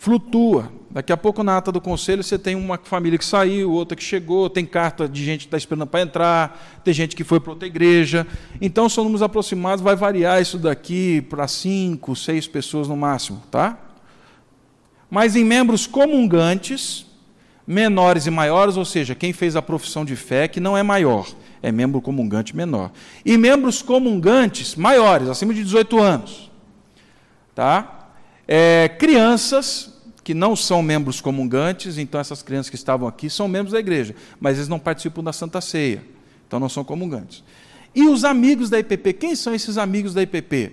flutua. 0.00 0.72
Daqui 0.90 1.12
a 1.12 1.16
pouco, 1.16 1.44
na 1.44 1.58
ata 1.58 1.70
do 1.70 1.80
conselho, 1.80 2.24
você 2.24 2.38
tem 2.38 2.56
uma 2.56 2.80
família 2.82 3.18
que 3.18 3.24
saiu, 3.24 3.70
outra 3.70 3.94
que 3.94 4.02
chegou, 4.02 4.48
tem 4.48 4.64
carta 4.64 5.06
de 5.06 5.22
gente 5.22 5.40
que 5.40 5.46
está 5.46 5.58
esperando 5.58 5.86
para 5.86 6.00
entrar, 6.00 6.80
tem 6.82 6.92
gente 6.92 7.14
que 7.14 7.22
foi 7.22 7.38
para 7.38 7.50
outra 7.50 7.68
igreja. 7.68 8.26
Então, 8.62 8.88
são 8.88 9.04
números 9.04 9.22
aproximados, 9.22 9.84
vai 9.84 9.94
variar 9.94 10.40
isso 10.40 10.58
daqui 10.58 11.20
para 11.28 11.46
cinco, 11.46 12.16
seis 12.16 12.48
pessoas 12.48 12.88
no 12.88 12.96
máximo, 12.96 13.42
tá? 13.50 13.78
Mas 15.10 15.36
em 15.36 15.44
membros 15.44 15.86
comungantes, 15.86 17.06
menores 17.66 18.26
e 18.26 18.30
maiores, 18.30 18.78
ou 18.78 18.86
seja, 18.86 19.14
quem 19.14 19.34
fez 19.34 19.54
a 19.54 19.60
profissão 19.60 20.02
de 20.02 20.16
fé 20.16 20.48
que 20.48 20.60
não 20.60 20.76
é 20.78 20.82
maior, 20.82 21.28
é 21.62 21.70
membro 21.70 22.00
comungante 22.00 22.56
menor. 22.56 22.90
E 23.22 23.36
membros 23.36 23.82
comungantes 23.82 24.74
maiores, 24.76 25.28
acima 25.28 25.52
de 25.52 25.62
18 25.62 26.00
anos. 26.00 26.50
Tá? 27.54 27.99
É, 28.52 28.88
crianças 28.88 29.92
que 30.24 30.34
não 30.34 30.56
são 30.56 30.82
membros 30.82 31.20
comungantes, 31.20 31.98
então 31.98 32.20
essas 32.20 32.42
crianças 32.42 32.68
que 32.68 32.74
estavam 32.74 33.06
aqui 33.06 33.30
são 33.30 33.46
membros 33.46 33.72
da 33.72 33.78
igreja, 33.78 34.12
mas 34.40 34.56
eles 34.56 34.66
não 34.66 34.76
participam 34.76 35.22
da 35.22 35.32
Santa 35.32 35.60
Ceia, 35.60 36.02
então 36.48 36.58
não 36.58 36.68
são 36.68 36.82
comungantes. 36.82 37.44
E 37.94 38.08
os 38.08 38.24
amigos 38.24 38.68
da 38.68 38.80
IPP, 38.80 39.12
quem 39.12 39.36
são 39.36 39.54
esses 39.54 39.78
amigos 39.78 40.14
da 40.14 40.22
IPP? 40.22 40.72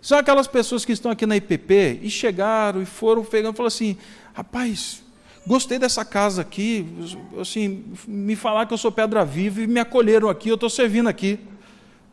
São 0.00 0.16
aquelas 0.16 0.46
pessoas 0.46 0.84
que 0.84 0.92
estão 0.92 1.10
aqui 1.10 1.26
na 1.26 1.36
IPP 1.36 1.98
e 2.00 2.08
chegaram 2.08 2.80
e 2.80 2.86
foram 2.86 3.24
pegando 3.24 3.54
e 3.54 3.56
falaram 3.56 3.74
assim: 3.74 3.96
rapaz, 4.32 5.02
gostei 5.44 5.80
dessa 5.80 6.04
casa 6.04 6.42
aqui, 6.42 6.86
assim, 7.40 7.86
me 8.06 8.36
falar 8.36 8.66
que 8.66 8.72
eu 8.72 8.78
sou 8.78 8.92
pedra 8.92 9.24
viva 9.24 9.62
e 9.62 9.66
me 9.66 9.80
acolheram 9.80 10.28
aqui, 10.28 10.48
eu 10.48 10.54
estou 10.54 10.70
servindo 10.70 11.08
aqui. 11.08 11.40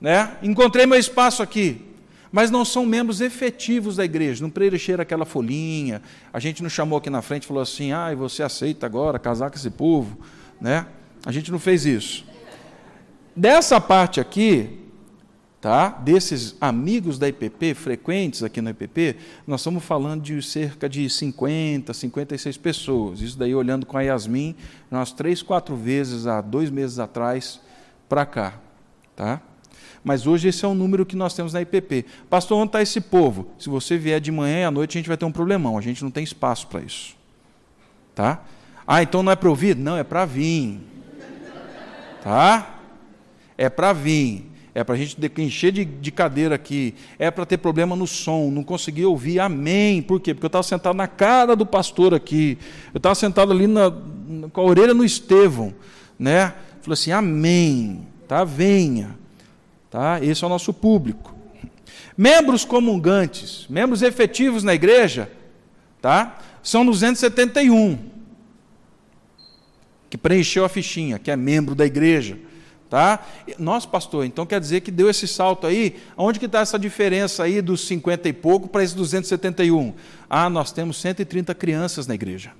Né? 0.02 0.38
Encontrei 0.42 0.88
meu 0.88 0.98
espaço 0.98 1.44
aqui. 1.44 1.93
Mas 2.34 2.50
não 2.50 2.66
são 2.66 2.84
membros 2.84 3.22
efetivos 3.22 3.98
da 3.98 4.04
igreja, 4.04 4.42
não 4.42 4.50
preencheram 4.50 5.04
aquela 5.04 5.24
folhinha. 5.24 6.02
A 6.34 6.40
gente 6.40 6.64
não 6.64 6.70
chamou 6.70 6.98
aqui 6.98 7.08
na 7.08 7.22
frente 7.22 7.44
e 7.44 7.48
falou 7.48 7.62
assim: 7.62 7.92
ah, 7.92 8.14
você 8.16 8.42
aceita 8.42 8.88
agora 8.88 9.20
casar 9.20 9.52
com 9.52 9.56
esse 9.56 9.70
povo? 9.70 10.18
Né? 10.60 10.88
A 11.24 11.32
gente 11.32 11.52
não 11.52 11.60
fez 11.60 11.86
isso. 11.86 12.26
Dessa 13.36 13.80
parte 13.80 14.20
aqui, 14.20 14.80
tá? 15.62 15.90
desses 15.90 16.56
amigos 16.60 17.20
da 17.20 17.30
IPP, 17.30 17.76
frequentes 17.76 18.42
aqui 18.42 18.62
no 18.62 18.72
IPP, 18.72 19.16
nós 19.46 19.62
estamos 19.62 19.84
falando 19.84 20.24
de 20.24 20.42
cerca 20.42 20.90
de 20.90 21.08
50, 21.08 21.94
56 21.94 22.58
pessoas. 22.58 23.22
Isso 23.22 23.38
daí 23.38 23.54
olhando 23.54 23.86
com 23.86 23.96
a 23.96 24.02
Yasmin, 24.02 24.56
nós 24.90 25.14
três, 25.14 25.44
quatro 25.44 25.76
vezes 25.76 26.26
há 26.26 26.42
dois 26.42 26.72
meses 26.72 26.98
atrás 26.98 27.62
para 28.10 28.26
cá. 28.26 28.60
Tá? 29.16 29.40
Mas 30.04 30.28
hoje 30.28 30.50
esse 30.50 30.66
é 30.66 30.68
o 30.68 30.74
número 30.74 31.06
que 31.06 31.16
nós 31.16 31.34
temos 31.34 31.54
na 31.54 31.62
IPP. 31.62 32.06
Pastor, 32.30 32.58
onde 32.58 32.70
está 32.70 32.82
esse 32.82 33.00
povo? 33.00 33.48
Se 33.58 33.70
você 33.70 33.98
vier 33.98 34.20
de 34.20 34.32
manhã 34.32 34.62
e 34.62 34.64
à 34.66 34.72
noite, 34.72 34.98
a 34.98 35.00
gente 35.00 35.08
vai 35.08 35.18
ter 35.18 35.26
um 35.26 35.32
problemão. 35.32 35.78
A 35.78 35.82
gente 35.82 36.04
não 36.04 36.12
tem 36.12 36.24
espaço 36.24 36.68
para 36.68 36.82
isso. 36.82 37.16
Tá? 38.14 38.44
Ah, 38.86 39.02
então 39.02 39.24
não 39.24 39.32
é 39.32 39.36
para 39.36 39.50
ouvir? 39.50 39.76
Não, 39.76 39.98
é 39.98 40.04
para 40.04 40.26
vir. 40.26 40.80
Tá? 42.22 42.80
É 43.58 43.70
para 43.70 43.94
vir 43.94 44.54
é 44.76 44.84
para 44.84 44.96
a 44.96 44.98
gente 44.98 45.18
encher 45.40 45.72
de, 45.72 45.86
de 45.86 46.12
cadeira 46.12 46.56
aqui, 46.56 46.96
é 47.20 47.30
para 47.30 47.46
ter 47.46 47.58
problema 47.58 47.96
no 47.96 48.08
som, 48.08 48.50
não 48.50 48.64
conseguir 48.64 49.06
ouvir, 49.06 49.40
amém. 49.40 50.02
Por 50.02 50.20
quê? 50.20 50.34
Porque 50.34 50.46
eu 50.46 50.48
estava 50.48 50.64
sentado 50.64 50.96
na 50.96 51.08
cara 51.08 51.56
do 51.56 51.66
pastor 51.66 52.14
aqui, 52.14 52.58
eu 52.94 52.98
estava 52.98 53.14
sentado 53.14 53.52
ali 53.52 53.68
na, 53.68 53.92
com 54.52 54.62
a 54.62 54.64
orelha 54.64 54.94
no 54.94 55.06
Estevão, 55.06 55.74
né? 56.18 56.54
Falei 56.82 56.94
assim, 56.94 57.12
amém, 57.12 58.08
tá? 58.28 58.44
Venha, 58.44 59.16
tá? 59.94 60.20
Esse 60.24 60.44
é 60.44 60.48
o 60.48 60.50
nosso 60.50 60.74
público. 60.74 61.36
Membros 62.18 62.66
comungantes, 62.66 63.68
membros 63.70 64.02
efetivos 64.02 64.64
na 64.64 64.74
igreja, 64.74 65.32
tá? 66.02 66.40
São 66.64 66.84
271 66.84 68.00
que 70.10 70.18
preencheu 70.18 70.66
a 70.66 70.70
fichinha, 70.70 71.20
que 71.20 71.30
é 71.30 71.36
membro 71.36 71.76
da 71.76 71.86
igreja. 71.86 72.40
Tá? 72.90 73.24
Nossa, 73.58 73.88
pastor, 73.88 74.26
então 74.26 74.46
quer 74.46 74.60
dizer 74.60 74.82
que 74.82 74.92
deu 74.92 75.10
esse 75.10 75.28
salto 75.28 75.66
aí? 75.66 75.96
Onde 76.18 76.40
que 76.40 76.46
está 76.46 76.60
essa 76.60 76.78
diferença 76.78 77.44
aí 77.44 77.62
dos 77.62 77.86
50 77.88 78.30
e 78.30 78.34
pouco 78.34 78.68
para 78.68 78.84
esses 78.84 78.96
271? 78.96 79.94
Ah, 80.28 80.50
nós 80.50 80.72
temos 80.72 80.98
130 80.98 81.54
crianças 81.56 82.08
na 82.08 82.16
igreja. 82.16 82.52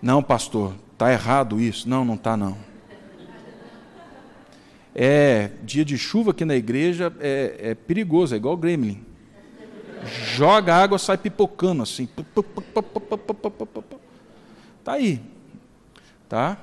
Não, 0.00 0.22
pastor, 0.22 0.74
está 0.92 1.12
errado 1.12 1.60
isso. 1.60 1.88
Não, 1.88 2.04
não 2.04 2.14
está 2.14 2.36
não. 2.36 2.67
É, 5.00 5.52
dia 5.62 5.84
de 5.84 5.96
chuva 5.96 6.32
aqui 6.32 6.44
na 6.44 6.56
igreja 6.56 7.12
é, 7.20 7.70
é 7.70 7.74
perigoso, 7.76 8.34
é 8.34 8.36
igual 8.36 8.56
gremlin. 8.56 9.00
Joga 10.34 10.74
água, 10.74 10.98
sai 10.98 11.16
pipocando 11.16 11.84
assim. 11.84 12.08
Está 14.80 14.94
aí. 14.94 15.20
Tá? 16.28 16.58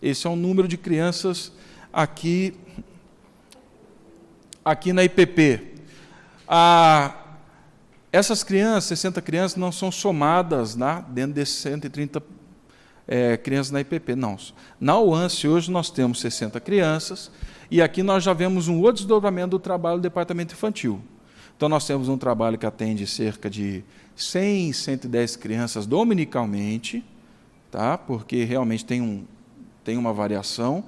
Esse 0.00 0.26
é 0.26 0.30
o 0.30 0.36
número 0.36 0.66
de 0.66 0.78
crianças 0.78 1.52
aqui, 1.92 2.54
aqui 4.64 4.94
na 4.94 5.04
IPP. 5.04 5.74
Ah, 6.48 7.14
essas 8.10 8.42
crianças, 8.42 8.84
60 8.98 9.20
crianças, 9.20 9.58
não 9.58 9.70
são 9.70 9.92
somadas 9.92 10.76
né, 10.76 11.04
dentro 11.10 11.34
desses 11.34 11.56
130 11.56 12.22
é, 13.10 13.36
crianças 13.36 13.72
na 13.72 13.80
IPP. 13.80 14.14
Não. 14.14 14.38
Na 14.78 14.96
UANSE, 15.00 15.48
hoje, 15.48 15.68
nós 15.68 15.90
temos 15.90 16.20
60 16.20 16.60
crianças, 16.60 17.28
e 17.68 17.82
aqui 17.82 18.04
nós 18.04 18.22
já 18.22 18.32
vemos 18.32 18.68
um 18.68 18.78
outro 18.78 19.02
desdobramento 19.02 19.50
do 19.50 19.58
trabalho 19.58 19.98
do 19.98 20.02
departamento 20.02 20.54
infantil. 20.54 21.02
Então, 21.56 21.68
nós 21.68 21.84
temos 21.84 22.08
um 22.08 22.16
trabalho 22.16 22.56
que 22.56 22.64
atende 22.64 23.06
cerca 23.08 23.50
de 23.50 23.82
100, 24.14 24.72
110 24.72 25.36
crianças 25.36 25.86
dominicalmente, 25.86 27.04
tá? 27.68 27.98
porque 27.98 28.44
realmente 28.44 28.84
tem, 28.84 29.02
um, 29.02 29.24
tem 29.82 29.98
uma 29.98 30.12
variação, 30.12 30.84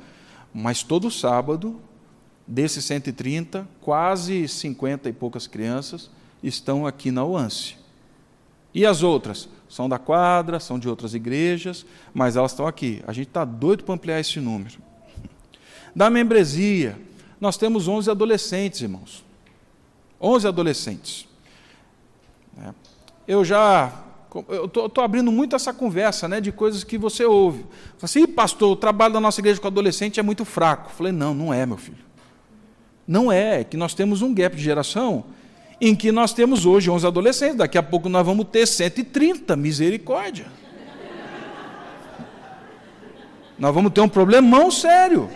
mas 0.55 0.83
todo 0.85 1.11
sábado, 1.11 1.81
desses 2.47 2.85
130, 2.85 3.67
quase 3.81 4.47
50 4.47 5.09
e 5.09 5.13
poucas 5.13 5.47
crianças 5.49 6.09
estão 6.43 6.87
aqui 6.87 7.11
na 7.11 7.25
UANSE. 7.25 7.82
E 8.75 8.87
as 8.87 9.03
outras? 9.03 9.49
São 9.69 9.89
da 9.89 9.99
quadra, 9.99 10.61
são 10.61 10.79
de 10.79 10.89
outras 10.89 11.15
igrejas, 11.15 11.87
mas 12.13 12.37
elas 12.37 12.53
estão 12.53 12.67
aqui. 12.67 13.03
A 13.07 13.13
gente 13.13 13.29
está 13.29 13.45
doido 13.45 13.85
para 13.85 13.95
ampliar 13.95 14.21
esse 14.21 14.39
número. 14.41 14.79
Da 15.95 16.11
membresia, 16.11 16.99
nós 17.41 17.57
temos 17.57 17.89
11 17.89 18.11
adolescentes, 18.11 18.81
irmãos. 18.81 19.25
11 20.21 20.49
adolescentes. 20.49 21.29
É. 22.63 22.73
Eu 23.27 23.45
já 23.45 23.93
eu 24.49 24.65
estou 24.65 25.05
abrindo 25.05 25.31
muito 25.31 25.55
essa 25.55 25.75
conversa 25.75 26.27
né, 26.27 26.41
de 26.41 26.51
coisas 26.51 26.83
que 26.83 26.97
você 26.97 27.25
ouve. 27.25 27.61
Fala 27.61 28.05
assim, 28.05 28.27
pastor, 28.27 28.73
o 28.73 28.77
trabalho 28.77 29.13
da 29.13 29.21
nossa 29.21 29.41
igreja 29.41 29.61
com 29.61 29.67
adolescente 29.67 30.19
é 30.19 30.23
muito 30.23 30.45
fraco. 30.45 30.89
Eu 30.91 30.95
falei, 30.95 31.13
não, 31.13 31.35
não 31.35 31.53
é, 31.53 31.67
meu 31.67 31.77
filho. 31.77 31.99
Não 33.07 33.31
é, 33.31 33.61
é 33.61 33.65
que 33.65 33.77
nós 33.77 33.93
temos 33.93 34.23
um 34.23 34.33
gap 34.33 34.57
de 34.57 34.63
geração 34.63 35.25
em 35.85 35.97
que 35.97 36.13
nós 36.13 36.33
temos 36.33 36.65
hoje 36.65 36.89
11 36.89 37.05
adolescentes, 37.05 37.57
daqui 37.57 37.77
a 37.77 37.83
pouco 37.83 38.09
nós 38.09 38.25
vamos 38.25 38.47
ter 38.47 38.69
130, 38.69 39.57
misericórdia. 39.57 40.47
Nós 43.59 43.75
vamos 43.75 43.93
ter 43.93 44.01
um 44.01 44.09
problemão 44.09 44.71
sério. 44.71 45.29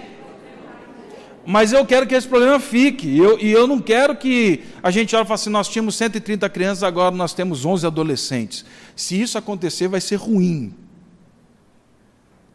Mas 1.45 1.73
eu 1.73 1.85
quero 1.85 2.07
que 2.07 2.15
esse 2.15 2.29
problema 2.29 2.61
fique. 2.61 3.09
E 3.09 3.19
eu, 3.19 3.41
e 3.41 3.51
eu 3.51 3.67
não 3.67 3.81
quero 3.81 4.15
que 4.15 4.63
a 4.81 4.89
gente 4.93 5.17
olhe 5.17 5.25
e 5.25 5.27
fale 5.27 5.35
assim: 5.35 5.51
nós 5.51 5.69
tínhamos 5.69 5.97
130 5.97 6.49
crianças, 6.49 6.85
agora 6.85 7.13
nós 7.13 7.35
temos 7.35 7.65
11 7.65 7.85
adolescentes. 7.85 8.65
Se 8.95 9.21
isso 9.21 9.37
acontecer, 9.37 9.89
vai 9.89 10.01
ser 10.01 10.15
ruim. 10.15 10.73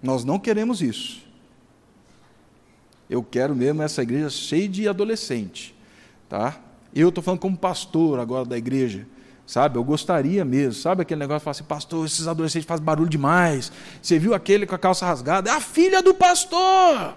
Nós 0.01 0.23
não 0.23 0.39
queremos 0.39 0.81
isso. 0.81 1.21
Eu 3.09 3.21
quero 3.21 3.53
mesmo 3.53 3.81
essa 3.81 4.01
igreja 4.01 4.29
cheia 4.29 4.69
de 4.69 4.87
adolescente. 4.87 5.75
Tá? 6.29 6.57
Eu 6.93 7.09
estou 7.09 7.23
falando 7.23 7.39
como 7.39 7.57
pastor 7.57 8.19
agora 8.19 8.45
da 8.45 8.57
igreja. 8.57 9.07
Sabe, 9.45 9.77
eu 9.77 9.83
gostaria 9.83 10.45
mesmo, 10.45 10.73
sabe 10.73 11.01
aquele 11.01 11.19
negócio 11.19 11.39
de 11.39 11.43
falar 11.43 11.51
assim, 11.51 11.63
pastor, 11.63 12.05
esses 12.05 12.25
adolescentes 12.25 12.65
fazem 12.65 12.85
barulho 12.85 13.09
demais. 13.09 13.69
Você 14.01 14.17
viu 14.17 14.33
aquele 14.33 14.65
com 14.65 14.75
a 14.75 14.77
calça 14.77 15.05
rasgada? 15.05 15.49
É 15.49 15.53
a 15.53 15.59
filha 15.59 16.01
do 16.01 16.13
pastor! 16.13 17.15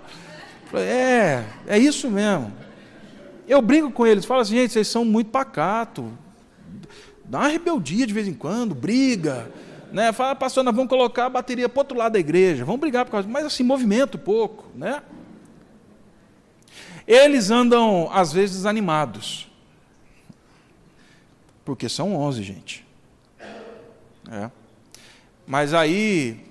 É, 0.73 1.45
é 1.69 1.79
isso 1.79 2.11
mesmo. 2.11 2.53
Eu 3.47 3.63
brinco 3.63 3.93
com 3.93 4.05
eles, 4.05 4.25
falo 4.25 4.41
assim, 4.41 4.57
gente, 4.57 4.73
vocês 4.73 4.89
são 4.89 5.05
muito 5.05 5.31
pacato. 5.31 6.11
Dá 7.25 7.41
uma 7.41 7.49
rebeldia 7.49 8.07
de 8.07 8.13
vez 8.13 8.27
em 8.27 8.35
quando, 8.35 8.75
briga. 8.75 9.51
Né? 9.93 10.13
Fala, 10.13 10.35
pastor, 10.35 10.65
nós 10.65 10.75
vamos 10.75 10.89
colocar 10.89 11.27
a 11.27 11.31
bateria 11.31 11.69
para 11.69 11.81
outro 11.81 11.97
lado 11.97 12.15
da 12.15 12.19
igreja, 12.19 12.65
vamos 12.65 12.81
brigar 12.81 13.05
por 13.05 13.13
causa 13.13 13.29
mas 13.29 13.45
assim, 13.45 13.63
movimento 13.63 14.19
pouco. 14.19 14.65
Né? 14.75 15.01
Eles 17.07 17.51
andam, 17.51 18.11
às 18.13 18.33
vezes, 18.33 18.57
desanimados. 18.57 19.54
Porque 21.65 21.89
são 21.89 22.15
11, 22.15 22.43
gente. 22.43 22.87
É. 24.31 24.51
Mas 25.47 25.73
aí. 25.75 26.45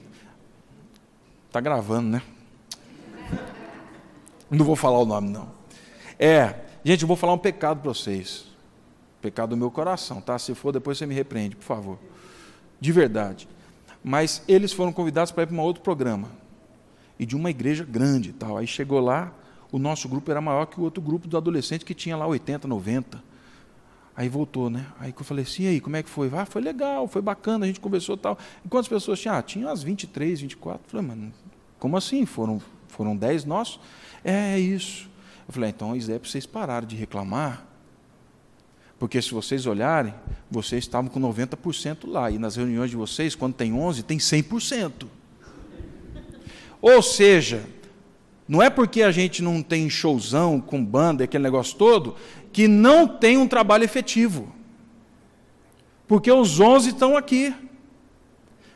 Está 1.47 1.61
gravando, 1.61 2.09
né? 2.09 2.21
Não 4.49 4.65
vou 4.65 4.75
falar 4.75 4.99
o 4.99 5.05
nome, 5.05 5.29
não. 5.29 5.49
É, 6.17 6.55
gente, 6.83 7.01
eu 7.01 7.07
vou 7.07 7.17
falar 7.17 7.33
um 7.33 7.37
pecado 7.37 7.81
para 7.81 7.93
vocês. 7.93 8.45
Pecado 9.21 9.51
do 9.51 9.57
meu 9.57 9.71
coração, 9.71 10.19
tá? 10.19 10.37
Se 10.37 10.53
for, 10.55 10.71
depois 10.71 10.97
você 10.97 11.05
me 11.05 11.13
repreende, 11.13 11.55
por 11.55 11.63
favor. 11.63 11.99
De 12.79 12.91
verdade. 12.91 13.47
Mas 14.03 14.43
eles 14.47 14.73
foram 14.73 14.91
convidados 14.91 15.31
para 15.31 15.43
ir 15.43 15.47
para 15.47 15.55
um 15.55 15.59
outro 15.59 15.81
programa. 15.81 16.29
E 17.17 17.25
de 17.25 17.35
uma 17.35 17.49
igreja 17.49 17.85
grande 17.85 18.33
tal. 18.33 18.57
Aí 18.57 18.67
chegou 18.67 18.99
lá, 18.99 19.31
o 19.71 19.79
nosso 19.79 20.09
grupo 20.09 20.29
era 20.29 20.41
maior 20.41 20.65
que 20.65 20.79
o 20.79 20.83
outro 20.83 21.01
grupo 21.01 21.27
do 21.27 21.37
adolescente 21.37 21.85
que 21.85 21.93
tinha 21.93 22.17
lá 22.17 22.27
80, 22.27 22.67
90. 22.67 23.23
Aí 24.15 24.29
voltou, 24.29 24.69
né? 24.69 24.85
Aí 24.99 25.13
eu 25.17 25.25
falei 25.25 25.43
assim, 25.43 25.63
e 25.63 25.67
aí, 25.67 25.79
como 25.79 25.95
é 25.95 26.03
que 26.03 26.09
foi? 26.09 26.29
Ah, 26.33 26.45
foi 26.45 26.61
legal, 26.61 27.07
foi 27.07 27.21
bacana, 27.21 27.65
a 27.65 27.67
gente 27.67 27.79
conversou 27.79 28.15
tal. 28.15 28.37
E 28.63 28.69
quantas 28.69 28.87
pessoas 28.87 29.19
tinha? 29.19 29.37
Ah, 29.37 29.41
tinha 29.41 29.67
umas 29.67 29.81
23, 29.81 30.41
24. 30.41 30.81
Eu 30.85 30.89
falei, 30.89 31.05
mano, 31.07 31.33
como 31.79 31.97
assim? 31.97 32.25
Foram, 32.25 32.61
foram 32.87 33.15
10 33.15 33.45
nossos? 33.45 33.79
É, 34.23 34.53
é 34.53 34.59
isso. 34.59 35.09
Eu 35.47 35.53
falei, 35.53 35.69
ah, 35.69 35.73
então 35.75 35.95
isso 35.95 36.11
é 36.11 36.19
para 36.19 36.29
vocês 36.29 36.45
pararem 36.45 36.87
de 36.87 36.95
reclamar. 36.95 37.65
Porque 38.99 39.21
se 39.21 39.31
vocês 39.31 39.65
olharem, 39.65 40.13
vocês 40.49 40.83
estavam 40.83 41.09
com 41.09 41.19
90% 41.19 42.07
lá. 42.07 42.29
E 42.29 42.37
nas 42.37 42.55
reuniões 42.55 42.91
de 42.91 42.95
vocês, 42.95 43.35
quando 43.35 43.55
tem 43.55 43.73
11, 43.73 44.03
tem 44.03 44.19
100%. 44.19 45.07
Ou 46.79 47.01
seja, 47.01 47.65
não 48.47 48.61
é 48.61 48.69
porque 48.69 49.01
a 49.01 49.11
gente 49.11 49.41
não 49.41 49.63
tem 49.63 49.89
showzão 49.89 50.61
com 50.61 50.83
banda, 50.83 51.23
aquele 51.23 51.43
negócio 51.43 51.77
todo, 51.77 52.15
que 52.53 52.67
não 52.67 53.07
tem 53.07 53.37
um 53.37 53.47
trabalho 53.47 53.83
efetivo. 53.83 54.53
Porque 56.07 56.31
os 56.31 56.59
11 56.59 56.89
estão 56.89 57.17
aqui. 57.17 57.53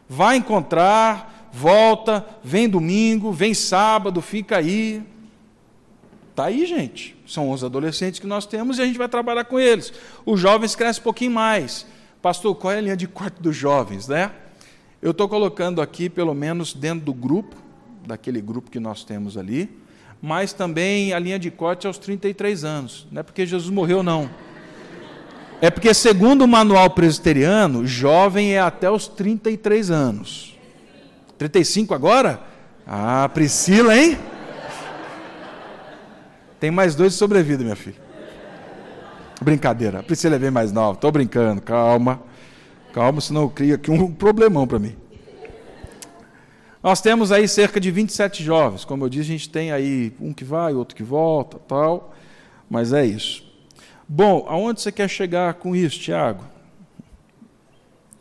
Vai 0.09 0.37
encontrar, 0.37 1.49
volta, 1.53 2.25
vem 2.43 2.67
domingo, 2.67 3.31
vem 3.31 3.53
sábado, 3.53 4.21
fica 4.21 4.57
aí. 4.57 5.03
Está 6.31 6.45
aí, 6.45 6.65
gente. 6.65 7.15
São 7.27 7.49
11 7.49 7.65
adolescentes 7.65 8.19
que 8.19 8.27
nós 8.27 8.45
temos 8.45 8.79
e 8.79 8.81
a 8.81 8.85
gente 8.85 8.97
vai 8.97 9.07
trabalhar 9.07 9.43
com 9.43 9.59
eles. 9.59 9.93
Os 10.25 10.39
jovens 10.39 10.75
crescem 10.75 11.01
um 11.01 11.03
pouquinho 11.03 11.31
mais. 11.31 11.85
Pastor, 12.21 12.55
qual 12.55 12.73
é 12.73 12.79
a 12.79 12.81
linha 12.81 12.97
de 12.97 13.07
corte 13.07 13.41
dos 13.41 13.55
jovens, 13.55 14.07
né? 14.07 14.31
Eu 15.01 15.11
estou 15.11 15.29
colocando 15.29 15.81
aqui, 15.81 16.09
pelo 16.09 16.33
menos 16.33 16.73
dentro 16.73 17.05
do 17.05 17.13
grupo, 17.13 17.55
daquele 18.05 18.41
grupo 18.41 18.71
que 18.71 18.79
nós 18.79 19.03
temos 19.03 19.37
ali, 19.37 19.69
mas 20.21 20.53
também 20.53 21.13
a 21.13 21.19
linha 21.19 21.37
de 21.37 21.51
corte 21.51 21.87
aos 21.87 21.97
33 21.97 22.63
anos. 22.63 23.07
Não 23.11 23.19
é 23.19 23.23
porque 23.23 23.45
Jesus 23.45 23.69
morreu, 23.69 24.01
não. 24.01 24.29
É 25.59 25.71
porque, 25.71 25.93
segundo 25.93 26.43
o 26.43 26.47
manual 26.47 26.89
presbiteriano, 26.91 27.85
jovem 27.85 28.53
é 28.53 28.59
até 28.59 28.89
os 28.89 29.07
33 29.07 29.89
anos. 29.89 30.55
35 31.37 31.93
agora? 31.93 32.41
Ah, 32.85 33.29
Priscila, 33.33 33.97
hein? 33.97 34.17
Tem 36.59 36.71
mais 36.71 36.95
dois 36.95 37.13
de 37.13 37.19
sobrevida, 37.19 37.63
minha 37.63 37.75
filha. 37.75 37.97
Brincadeira. 39.41 39.99
A 39.99 40.03
Priscila 40.03 40.35
é 40.35 40.39
bem 40.39 40.51
mais 40.51 40.71
nova. 40.71 40.93
Estou 40.93 41.11
brincando. 41.11 41.61
Calma. 41.61 42.21
Calma, 42.93 43.21
senão 43.21 43.47
cria 43.47 43.75
aqui 43.75 43.91
um 43.91 44.11
problemão 44.11 44.65
para 44.65 44.79
mim. 44.79 44.95
Nós 46.87 47.01
temos 47.01 47.33
aí 47.33 47.49
cerca 47.49 47.81
de 47.81 47.91
27 47.91 48.41
jovens. 48.41 48.85
Como 48.85 49.03
eu 49.03 49.09
disse, 49.09 49.23
a 49.23 49.33
gente 49.33 49.49
tem 49.49 49.73
aí 49.73 50.13
um 50.21 50.31
que 50.31 50.45
vai, 50.45 50.73
outro 50.73 50.95
que 50.95 51.03
volta, 51.03 51.59
tal. 51.67 52.15
Mas 52.69 52.93
é 52.93 53.05
isso. 53.05 53.45
Bom, 54.07 54.45
aonde 54.47 54.79
você 54.79 54.89
quer 54.89 55.09
chegar 55.09 55.55
com 55.55 55.75
isso, 55.75 55.99
Tiago? 55.99 56.45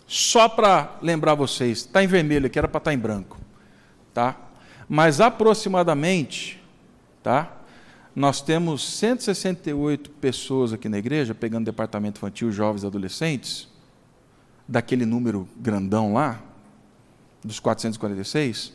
Só 0.05 0.49
para 0.49 0.97
lembrar 1.01 1.37
vocês, 1.37 1.79
está 1.79 2.03
em 2.03 2.09
vermelho 2.09 2.47
aqui, 2.47 2.59
era 2.59 2.67
para 2.67 2.79
estar 2.79 2.91
tá 2.91 2.95
em 2.95 2.99
branco. 2.99 3.39
Tá? 4.13 4.35
Mas 4.89 5.21
aproximadamente, 5.21 6.61
tá? 7.23 7.59
Nós 8.17 8.41
temos 8.41 8.83
168 8.99 10.11
pessoas 10.11 10.73
aqui 10.73 10.89
na 10.89 10.99
igreja, 10.99 11.37
pegando 11.37 11.67
departamento 11.67 12.19
infantil, 12.19 12.51
jovens 12.51 12.83
e 12.83 12.87
adolescentes, 12.89 13.69
daquele 14.67 15.07
número 15.07 15.49
grandão 15.57 16.15
lá, 16.15 16.43
dos 17.47 17.61
446, 17.61 18.73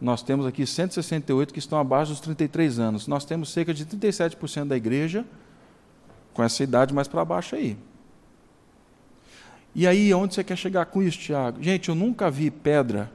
nós 0.00 0.22
temos 0.22 0.44
aqui 0.44 0.66
168 0.66 1.52
que 1.52 1.58
estão 1.58 1.78
abaixo 1.78 2.12
dos 2.12 2.20
33 2.20 2.78
anos. 2.78 3.06
Nós 3.06 3.24
temos 3.24 3.50
cerca 3.50 3.72
de 3.72 3.86
37% 3.86 4.66
da 4.66 4.76
igreja 4.76 5.24
com 6.34 6.42
essa 6.42 6.62
idade 6.62 6.92
mais 6.92 7.08
para 7.08 7.24
baixo 7.24 7.56
aí. 7.56 7.76
E 9.74 9.86
aí, 9.86 10.12
onde 10.12 10.34
você 10.34 10.44
quer 10.44 10.56
chegar 10.56 10.86
com 10.86 11.02
isso, 11.02 11.18
Tiago? 11.18 11.62
Gente, 11.62 11.88
eu 11.88 11.94
nunca 11.94 12.30
vi 12.30 12.50
pedra 12.50 13.10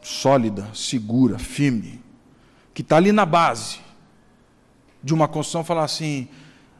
sólida, 0.00 0.68
segura, 0.74 1.38
firme, 1.38 2.00
que 2.72 2.82
está 2.82 2.96
ali 2.96 3.12
na 3.12 3.26
base 3.26 3.80
de 5.02 5.12
uma 5.12 5.28
construção 5.28 5.64
falar 5.64 5.84
assim: 5.84 6.28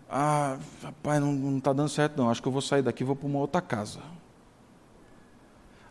ah, 0.08 0.56
rapaz, 0.82 1.20
não 1.20 1.58
está 1.58 1.72
dando 1.72 1.88
certo, 1.88 2.16
não, 2.16 2.30
acho 2.30 2.40
que 2.40 2.48
eu 2.48 2.52
vou 2.52 2.62
sair 2.62 2.82
daqui 2.82 3.02
e 3.02 3.06
vou 3.06 3.16
para 3.16 3.26
uma 3.26 3.38
outra 3.38 3.60
casa. 3.60 4.00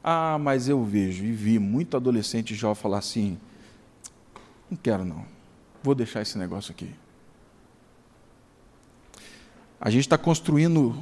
Ah, 0.04 0.38
mas 0.40 0.70
eu 0.70 0.84
vejo 0.84 1.26
e 1.26 1.32
vi 1.32 1.60
muito 1.60 1.98
adolescente 1.98 2.56
jovem 2.56 2.82
falar 2.82 3.00
assim: 3.00 3.38
não 4.70 4.78
quero 4.78 5.04
não, 5.04 5.26
vou 5.84 5.94
deixar 5.94 6.22
esse 6.22 6.38
negócio 6.38 6.72
aqui. 6.72 6.94
A 9.80 9.90
gente 9.90 10.02
está 10.02 10.18
construindo 10.18 10.96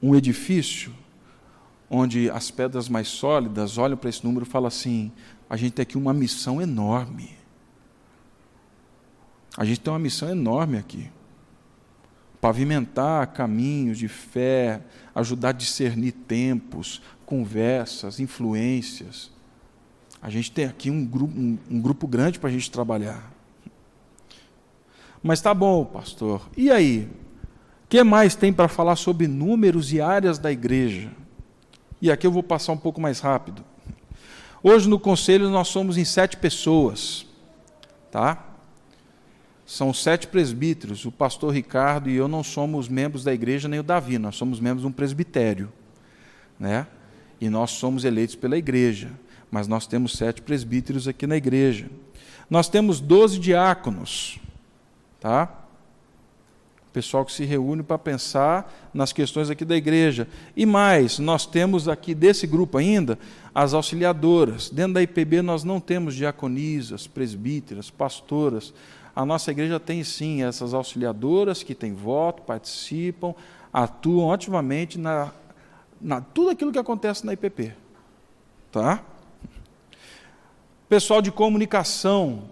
um 0.00 0.14
edifício 0.14 0.92
onde 1.90 2.30
as 2.30 2.50
pedras 2.50 2.88
mais 2.88 3.08
sólidas 3.08 3.76
olham 3.76 3.96
para 3.96 4.08
esse 4.08 4.24
número 4.24 4.46
e 4.46 4.48
falam 4.48 4.68
assim: 4.68 5.12
a 5.48 5.56
gente 5.56 5.72
tem 5.72 5.82
aqui 5.82 5.98
uma 5.98 6.14
missão 6.14 6.60
enorme. 6.60 7.36
A 9.56 9.64
gente 9.64 9.80
tem 9.80 9.92
uma 9.92 9.98
missão 9.98 10.28
enorme 10.30 10.78
aqui. 10.78 11.10
Pavimentar 12.42 13.28
caminhos 13.28 13.96
de 13.96 14.08
fé, 14.08 14.82
ajudar 15.14 15.50
a 15.50 15.52
discernir 15.52 16.10
tempos, 16.10 17.00
conversas, 17.24 18.18
influências. 18.18 19.30
A 20.20 20.28
gente 20.28 20.50
tem 20.50 20.64
aqui 20.64 20.90
um 20.90 21.06
grupo, 21.06 21.38
um, 21.38 21.56
um 21.70 21.80
grupo 21.80 22.04
grande 22.08 22.40
para 22.40 22.50
a 22.50 22.52
gente 22.52 22.68
trabalhar. 22.68 23.32
Mas 25.22 25.40
tá 25.40 25.54
bom, 25.54 25.84
pastor. 25.84 26.50
E 26.56 26.68
aí? 26.68 27.08
O 27.84 27.88
que 27.88 28.02
mais 28.02 28.34
tem 28.34 28.52
para 28.52 28.66
falar 28.66 28.96
sobre 28.96 29.28
números 29.28 29.92
e 29.92 30.00
áreas 30.00 30.36
da 30.36 30.50
igreja? 30.50 31.12
E 32.00 32.10
aqui 32.10 32.26
eu 32.26 32.32
vou 32.32 32.42
passar 32.42 32.72
um 32.72 32.76
pouco 32.76 33.00
mais 33.00 33.20
rápido. 33.20 33.64
Hoje 34.64 34.88
no 34.88 34.98
conselho 34.98 35.48
nós 35.48 35.68
somos 35.68 35.96
em 35.96 36.04
sete 36.04 36.36
pessoas, 36.36 37.24
tá? 38.10 38.51
São 39.64 39.92
sete 39.94 40.26
presbíteros. 40.26 41.04
O 41.04 41.12
pastor 41.12 41.54
Ricardo 41.54 42.10
e 42.10 42.16
eu 42.16 42.28
não 42.28 42.42
somos 42.42 42.88
membros 42.88 43.24
da 43.24 43.32
igreja 43.32 43.68
nem 43.68 43.80
o 43.80 43.82
Davi. 43.82 44.18
Nós 44.18 44.36
somos 44.36 44.60
membros 44.60 44.82
de 44.82 44.88
um 44.88 44.92
presbitério, 44.92 45.72
né? 46.58 46.86
e 47.42 47.50
nós 47.50 47.72
somos 47.72 48.04
eleitos 48.04 48.36
pela 48.36 48.56
igreja, 48.56 49.10
mas 49.50 49.66
nós 49.66 49.84
temos 49.84 50.12
sete 50.12 50.40
presbíteros 50.40 51.08
aqui 51.08 51.26
na 51.26 51.36
igreja. 51.36 51.90
Nós 52.48 52.68
temos 52.68 53.00
doze 53.00 53.36
diáconos, 53.36 54.38
tá? 55.18 55.52
Pessoal 56.92 57.24
que 57.24 57.32
se 57.32 57.44
reúne 57.44 57.82
para 57.82 57.98
pensar 57.98 58.72
nas 58.94 59.12
questões 59.12 59.50
aqui 59.50 59.64
da 59.64 59.74
igreja. 59.74 60.28
E 60.56 60.64
mais, 60.64 61.18
nós 61.18 61.44
temos 61.44 61.88
aqui 61.88 62.14
desse 62.14 62.46
grupo 62.46 62.78
ainda 62.78 63.18
as 63.52 63.74
auxiliadoras. 63.74 64.70
Dentro 64.70 64.94
da 64.94 65.02
IPB 65.02 65.42
nós 65.42 65.64
não 65.64 65.80
temos 65.80 66.14
diaconisas, 66.14 67.08
presbíteras, 67.08 67.90
pastoras. 67.90 68.72
A 69.14 69.24
nossa 69.24 69.50
igreja 69.50 69.78
tem 69.78 70.02
sim 70.02 70.42
essas 70.42 70.72
auxiliadoras 70.74 71.62
que 71.62 71.74
têm 71.74 71.92
voto, 71.92 72.42
participam, 72.42 73.34
atuam 73.72 74.32
ativamente 74.32 74.98
na 74.98 75.32
na, 76.02 76.20
tudo 76.20 76.50
aquilo 76.50 76.72
que 76.72 76.78
acontece 76.78 77.24
na 77.24 77.32
IPP. 77.32 77.72
Tá? 78.72 79.02
Pessoal 80.88 81.22
de 81.22 81.30
comunicação 81.30 82.50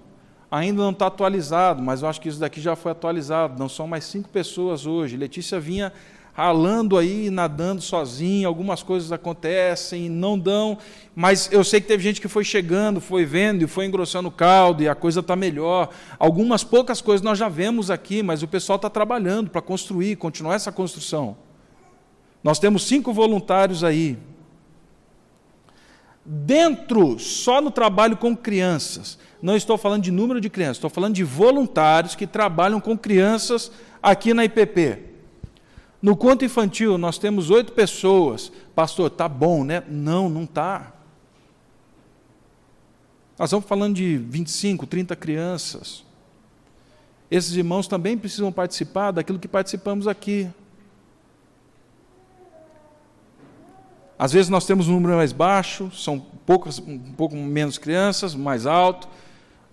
ainda 0.51 0.83
não 0.83 0.91
está 0.91 1.07
atualizado, 1.07 1.83
mas 1.83 2.03
eu 2.03 2.09
acho 2.09 2.21
que 2.21 2.29
isso 2.29 2.39
daqui 2.39 2.61
já 2.61 2.77
foi 2.77 2.93
atualizado. 2.93 3.59
Não 3.59 3.69
são 3.69 3.87
mais 3.87 4.05
cinco 4.05 4.29
pessoas 4.29 4.87
hoje. 4.87 5.17
Letícia 5.17 5.59
vinha 5.59 5.93
ralando 6.41 6.97
aí, 6.97 7.29
nadando 7.29 7.83
sozinha, 7.83 8.49
algumas 8.49 8.83
coisas 8.83 9.13
acontecem, 9.13 10.09
não 10.09 10.39
dão, 10.39 10.79
mas 11.15 11.53
eu 11.53 11.63
sei 11.63 11.83
que 11.83 11.87
teve 11.87 12.03
gente 12.03 12.19
que 12.19 12.29
foi 12.29 12.45
chegando, 12.45 12.99
foi 12.99 13.27
vendo 13.27 13.63
e 13.63 13.67
foi 13.67 13.85
engrossando 13.85 14.31
o 14.31 14.33
caldo 14.33 14.83
e 14.83 14.89
a 14.89 14.95
coisa 14.95 15.21
está 15.21 15.37
melhor. 15.37 15.91
Algumas 16.19 16.65
poucas 16.65 17.03
coisas 17.03 17.23
nós 17.23 17.39
já 17.39 17.47
vemos 17.47 17.91
aqui, 17.91 18.23
mas 18.23 18.43
o 18.43 18.49
pessoal 18.49 18.77
está 18.77 18.89
trabalhando 18.89 19.51
para 19.51 19.61
construir, 19.61 20.17
continuar 20.17 20.55
essa 20.55 20.73
construção. 20.73 21.37
Nós 22.43 22.59
temos 22.59 22.85
cinco 22.85 23.13
voluntários 23.13 23.85
aí. 23.85 24.17
Dentro, 26.25 27.19
só 27.19 27.61
no 27.61 27.71
trabalho 27.71 28.17
com 28.17 28.35
crianças, 28.35 29.19
não 29.43 29.57
estou 29.57 29.77
falando 29.77 30.05
de 30.05 30.11
número 30.11 30.41
de 30.41 30.49
crianças, 30.49 30.79
estou 30.79 30.89
falando 30.89 31.15
de 31.15 31.25
voluntários 31.25 32.15
que 32.15 32.27
trabalham 32.27 32.81
com 32.81 32.97
crianças 32.97 33.71
aqui 34.03 34.33
na 34.33 34.47
IPP. 34.47 35.10
No 36.03 36.17
conto 36.17 36.45
infantil, 36.45 36.97
nós 36.97 37.19
temos 37.19 37.51
oito 37.51 37.73
pessoas. 37.73 38.51
Pastor, 38.75 39.11
tá 39.11 39.29
bom, 39.29 39.65
né? 39.65 39.83
Não, 39.89 40.29
não 40.29 40.47
tá. 40.47 40.95
Nós 43.39 43.49
estamos 43.49 43.67
falando 43.67 43.95
de 43.95 44.17
25, 44.17 44.87
30 44.87 45.17
crianças. 45.17 46.05
esses 47.31 47.55
irmãos 47.55 47.87
também 47.87 48.19
precisam 48.19 48.51
participar 48.51 49.13
daquilo 49.13 49.39
que 49.39 49.49
participamos 49.49 50.09
aqui. 50.09 50.49
Às 54.19 54.33
vezes 54.33 54.51
nós 54.51 54.67
temos 54.67 54.89
um 54.89 54.93
número 54.93 55.17
mais 55.17 55.33
baixo, 55.33 55.91
são 55.93 56.21
poucas, 56.45 56.79
um 56.79 56.99
pouco 57.13 57.35
menos 57.35 57.79
crianças, 57.79 58.35
mais 58.35 58.67
alto, 58.67 59.09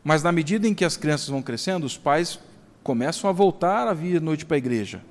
mas 0.01 0.23
na 0.23 0.31
medida 0.31 0.65
em 0.65 0.73
que 0.73 0.85
as 0.85 0.95
crianças 0.95 1.27
vão 1.27 1.41
crescendo, 1.41 1.85
os 1.85 1.97
pais 1.97 2.39
começam 2.81 3.29
a 3.29 3.33
voltar 3.33 3.87
a 3.87 3.93
vir 3.93 4.17
à 4.17 4.21
noite 4.21 4.45
para 4.45 4.55
a 4.55 4.57
igreja. 4.57 5.01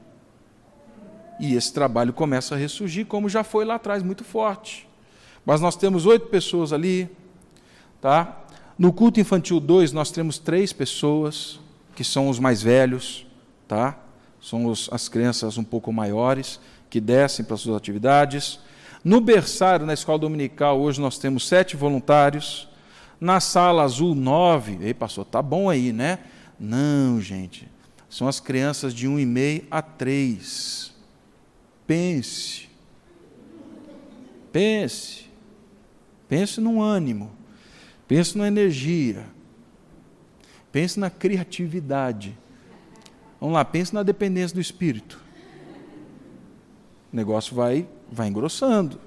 E 1.39 1.55
esse 1.55 1.73
trabalho 1.73 2.13
começa 2.13 2.55
a 2.55 2.59
ressurgir, 2.59 3.07
como 3.07 3.29
já 3.29 3.45
foi 3.45 3.65
lá 3.65 3.75
atrás, 3.75 4.03
muito 4.03 4.25
forte. 4.25 4.89
Mas 5.45 5.61
nós 5.61 5.77
temos 5.77 6.07
oito 6.07 6.27
pessoas 6.27 6.73
ali, 6.73 7.09
tá? 8.01 8.45
No 8.79 8.93
culto 8.93 9.21
infantil 9.21 9.61
2, 9.61 9.93
nós 9.93 10.11
temos 10.11 10.39
três 10.39 10.73
pessoas, 10.73 11.61
que 11.95 12.05
são 12.05 12.29
os 12.29 12.39
mais 12.39 12.63
velhos, 12.63 13.27
tá? 13.69 13.99
São 14.41 14.67
os, 14.67 14.89
as 14.93 15.09
crianças 15.09 15.57
um 15.57 15.65
pouco 15.65 15.93
maiores, 15.93 16.61
que 16.91 17.01
descem 17.01 17.45
para 17.45 17.57
suas 17.57 17.77
atividades. 17.77 18.59
No 19.03 19.21
berçário, 19.21 19.87
na 19.87 19.95
escola 19.95 20.19
dominical, 20.19 20.81
hoje 20.81 21.01
nós 21.01 21.19
temos 21.19 21.47
sete 21.47 21.77
voluntários. 21.77 22.69
Na 23.21 23.41
sala 23.41 23.83
azul, 23.83 24.15
nove. 24.15 24.79
Ei, 24.83 24.93
pastor, 24.93 25.25
tá 25.25 25.41
bom 25.41 25.71
aí, 25.71 25.93
né? 25.93 26.19
Não, 26.59 27.21
gente. 27.21 27.69
São 28.11 28.29
as 28.29 28.41
crianças 28.41 28.93
de 28.93 29.07
um 29.09 29.19
e 29.19 29.25
meio 29.25 29.65
a 29.71 29.81
três. 29.81 30.93
Pense. 31.87 32.69
Pense. 34.53 35.27
Pense 36.29 36.61
no 36.61 36.83
ânimo. 36.83 37.31
Pense 38.09 38.37
na 38.37 38.49
energia. 38.49 39.25
Pense 40.73 40.99
na 40.99 41.11
criatividade. 41.11 42.37
Vamos 43.41 43.55
lá, 43.55 43.65
pense 43.65 43.95
na 43.95 44.03
dependência 44.03 44.55
do 44.55 44.61
Espírito. 44.61 45.21
O 47.13 47.17
negócio 47.17 47.55
vai, 47.55 47.87
vai 48.11 48.29
engrossando. 48.29 49.01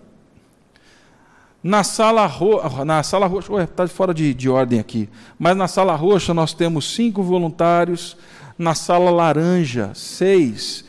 Na 1.61 1.83
sala, 1.83 2.25
ro 2.25 2.61
na 2.85 3.03
sala 3.03 3.27
roxa, 3.27 3.63
está 3.63 3.85
fora 3.87 4.13
de, 4.13 4.33
de 4.33 4.49
ordem 4.49 4.79
aqui, 4.79 5.09
mas 5.37 5.57
na 5.57 5.67
sala 5.67 5.93
roxa 5.93 6.33
nós 6.33 6.53
temos 6.53 6.95
cinco 6.95 7.21
voluntários, 7.21 8.15
na 8.57 8.73
sala 8.73 9.11
laranja, 9.11 9.91
seis, 9.93 10.85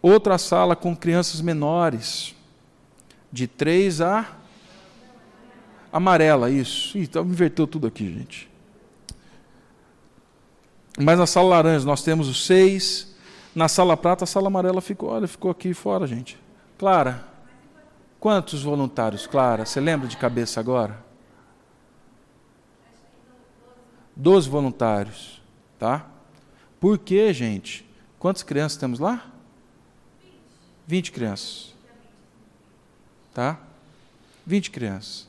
outra 0.00 0.38
sala 0.38 0.76
com 0.76 0.94
crianças 0.96 1.40
menores, 1.40 2.34
de 3.32 3.46
três 3.46 4.00
a 4.00 4.36
Amarela, 5.96 6.50
isso. 6.50 6.98
Então 6.98 7.24
inverteu 7.24 7.66
tudo 7.66 7.86
aqui, 7.86 8.12
gente. 8.12 8.50
Mas 10.98 11.18
na 11.18 11.26
sala 11.26 11.48
laranja 11.48 11.86
nós 11.86 12.02
temos 12.02 12.28
os 12.28 12.44
seis. 12.44 13.16
Na 13.54 13.66
sala 13.66 13.96
prata, 13.96 14.24
a 14.24 14.26
sala 14.26 14.48
amarela 14.48 14.82
ficou, 14.82 15.08
olha, 15.08 15.26
ficou 15.26 15.50
aqui 15.50 15.72
fora, 15.72 16.06
gente. 16.06 16.38
Clara, 16.76 17.24
quantos 18.20 18.62
voluntários, 18.62 19.26
Clara? 19.26 19.64
Você 19.64 19.80
lembra 19.80 20.06
de 20.06 20.18
cabeça 20.18 20.60
agora? 20.60 21.02
Doze 24.14 24.50
voluntários, 24.50 25.40
tá? 25.78 26.04
Por 26.78 26.98
quê, 26.98 27.32
gente? 27.32 27.88
Quantas 28.18 28.42
crianças 28.42 28.76
temos 28.76 28.98
lá? 28.98 29.24
Vinte 30.86 31.10
crianças. 31.10 31.74
Tá? 33.34 33.58
Vinte 34.46 34.70
crianças. 34.70 35.26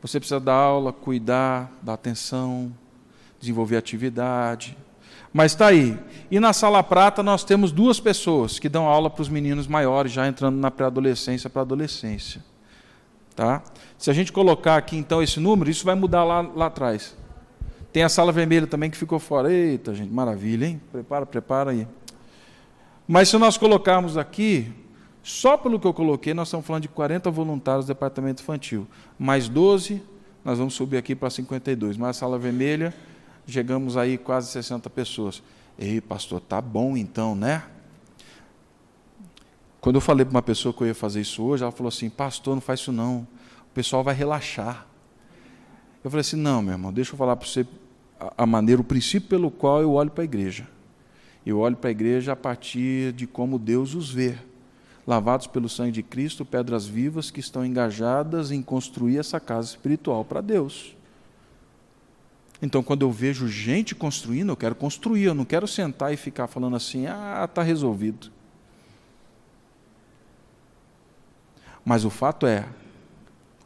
Você 0.00 0.20
precisa 0.20 0.38
dar 0.38 0.54
aula, 0.54 0.92
cuidar, 0.92 1.72
dar 1.82 1.94
atenção, 1.94 2.72
desenvolver 3.40 3.76
atividade. 3.76 4.76
Mas 5.32 5.52
está 5.52 5.66
aí. 5.66 5.98
E 6.30 6.38
na 6.38 6.52
sala 6.52 6.82
prata 6.82 7.22
nós 7.22 7.42
temos 7.42 7.72
duas 7.72 7.98
pessoas 7.98 8.58
que 8.58 8.68
dão 8.68 8.86
aula 8.86 9.10
para 9.10 9.22
os 9.22 9.28
meninos 9.28 9.66
maiores, 9.66 10.12
já 10.12 10.26
entrando 10.28 10.56
na 10.56 10.70
pré-adolescência 10.70 11.50
para 11.50 11.62
adolescência. 11.62 12.42
Tá? 13.34 13.62
Se 13.98 14.08
a 14.10 14.14
gente 14.14 14.32
colocar 14.32 14.76
aqui 14.76 14.96
então 14.96 15.22
esse 15.22 15.40
número, 15.40 15.68
isso 15.68 15.84
vai 15.84 15.94
mudar 15.94 16.24
lá, 16.24 16.40
lá 16.40 16.66
atrás. 16.66 17.14
Tem 17.92 18.02
a 18.02 18.08
sala 18.08 18.30
vermelha 18.30 18.66
também 18.66 18.90
que 18.90 18.96
ficou 18.96 19.18
fora. 19.18 19.52
Eita, 19.52 19.94
gente, 19.94 20.12
maravilha, 20.12 20.66
hein? 20.66 20.80
Prepara, 20.92 21.26
prepara 21.26 21.70
aí. 21.72 21.86
Mas 23.06 23.28
se 23.28 23.38
nós 23.38 23.56
colocarmos 23.56 24.16
aqui, 24.16 24.72
só 25.22 25.56
pelo 25.56 25.78
que 25.78 25.86
eu 25.86 25.94
coloquei, 25.94 26.34
nós 26.34 26.48
estamos 26.48 26.66
falando 26.66 26.82
de 26.82 26.88
40 26.88 27.30
voluntários 27.30 27.84
do 27.84 27.88
departamento 27.88 28.42
infantil. 28.42 28.86
Mais 29.18 29.48
12, 29.48 30.02
nós 30.44 30.58
vamos 30.58 30.74
subir 30.74 30.96
aqui 30.96 31.14
para 31.14 31.30
52. 31.30 31.96
Mais 31.96 32.16
a 32.16 32.20
sala 32.20 32.38
vermelha, 32.38 32.94
chegamos 33.46 33.96
aí 33.96 34.18
quase 34.18 34.48
60 34.50 34.88
pessoas. 34.90 35.42
Ei, 35.78 36.00
pastor, 36.00 36.40
tá 36.40 36.60
bom 36.60 36.96
então, 36.96 37.34
né? 37.34 37.64
Quando 39.80 39.96
eu 39.96 40.00
falei 40.00 40.24
para 40.24 40.34
uma 40.34 40.42
pessoa 40.42 40.72
que 40.72 40.82
eu 40.82 40.86
ia 40.88 40.94
fazer 40.94 41.20
isso 41.20 41.44
hoje, 41.44 41.62
ela 41.62 41.70
falou 41.70 41.88
assim: 41.88 42.10
Pastor, 42.10 42.54
não 42.54 42.60
faz 42.60 42.80
isso 42.80 42.90
não. 42.90 43.26
O 43.70 43.74
pessoal 43.74 44.02
vai 44.02 44.14
relaxar. 44.14 44.86
Eu 46.02 46.10
falei 46.10 46.22
assim: 46.22 46.36
Não, 46.36 46.60
meu 46.60 46.72
irmão, 46.72 46.92
deixa 46.92 47.12
eu 47.12 47.16
falar 47.16 47.36
para 47.36 47.46
você 47.46 47.64
a 48.36 48.46
maneira, 48.46 48.80
o 48.80 48.84
princípio 48.84 49.28
pelo 49.28 49.50
qual 49.50 49.82
eu 49.82 49.92
olho 49.92 50.10
para 50.10 50.22
a 50.22 50.24
igreja. 50.24 50.66
Eu 51.46 51.60
olho 51.60 51.76
para 51.76 51.88
a 51.88 51.92
igreja 51.92 52.32
a 52.32 52.36
partir 52.36 53.12
de 53.12 53.24
como 53.24 53.56
Deus 53.56 53.94
os 53.94 54.10
vê 54.10 54.36
lavados 55.06 55.46
pelo 55.46 55.68
sangue 55.68 55.92
de 55.92 56.02
Cristo, 56.02 56.44
pedras 56.44 56.84
vivas 56.84 57.30
que 57.30 57.38
estão 57.38 57.64
engajadas 57.64 58.50
em 58.50 58.60
construir 58.60 59.18
essa 59.18 59.38
casa 59.38 59.68
espiritual 59.68 60.24
para 60.24 60.40
Deus. 60.40 60.96
Então, 62.60 62.82
quando 62.82 63.02
eu 63.02 63.12
vejo 63.12 63.46
gente 63.46 63.94
construindo, 63.94 64.48
eu 64.48 64.56
quero 64.56 64.74
construir, 64.74 65.22
eu 65.24 65.34
não 65.34 65.44
quero 65.44 65.68
sentar 65.68 66.12
e 66.12 66.16
ficar 66.16 66.48
falando 66.48 66.74
assim, 66.74 67.06
ah, 67.06 67.44
está 67.44 67.62
resolvido. 67.62 68.32
Mas 71.84 72.04
o 72.04 72.10
fato 72.10 72.46
é, 72.46 72.66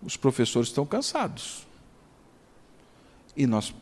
os 0.02 0.18
professores 0.18 0.68
estão 0.68 0.84
cansados. 0.84 1.66
E 3.34 3.46
nós 3.46 3.74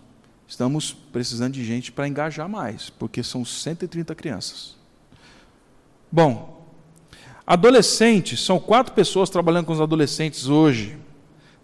estamos 0.49 0.93
precisando 1.13 1.53
de 1.53 1.65
gente 1.65 1.93
para 1.93 2.09
engajar 2.09 2.49
mais, 2.49 2.91
porque 2.91 3.23
são 3.23 3.45
130 3.45 4.15
crianças. 4.15 4.77
Bom, 6.11 6.59
Adolescentes, 7.49 8.43
são 8.43 8.61
quatro 8.61 8.93
pessoas 8.93 9.31
trabalhando 9.31 9.65
com 9.65 9.73
os 9.73 9.81
adolescentes 9.81 10.49
hoje. 10.49 10.99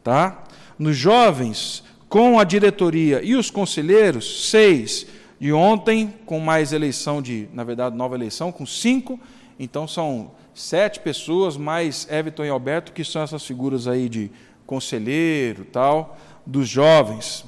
Tá? 0.03 0.43
Nos 0.79 0.97
jovens, 0.97 1.85
com 2.09 2.41
a 2.41 2.45
diretoria 2.45 3.23
e 3.23 3.35
os 3.35 3.51
conselheiros, 3.51 4.49
seis. 4.49 5.07
E 5.39 5.53
ontem, 5.53 6.15
com 6.25 6.41
mais 6.41 6.73
eleição 6.73 7.21
de, 7.21 7.51
na 7.53 7.65
verdade, 7.65 7.95
nova 7.95 8.15
eleição, 8.15 8.51
com 8.51 8.65
cinco. 8.65 9.21
Então 9.61 9.87
são 9.87 10.31
sete 10.55 11.01
pessoas, 11.01 11.59
mais 11.59 12.09
Everton 12.11 12.47
e 12.47 12.49
Alberto, 12.49 12.91
que 12.91 13.05
são 13.05 13.21
essas 13.21 13.45
figuras 13.45 13.87
aí 13.87 14.09
de 14.09 14.31
conselheiro, 14.67 15.67
tal, 15.67 16.17
dos 16.47 16.67
jovens. 16.67 17.45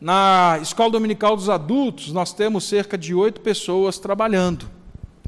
Na 0.00 0.58
escola 0.62 0.90
dominical 0.90 1.34
dos 1.34 1.48
adultos, 1.48 2.12
nós 2.12 2.32
temos 2.32 2.64
cerca 2.64 2.96
de 2.96 3.14
oito 3.14 3.40
pessoas 3.40 3.98
trabalhando 3.98 4.78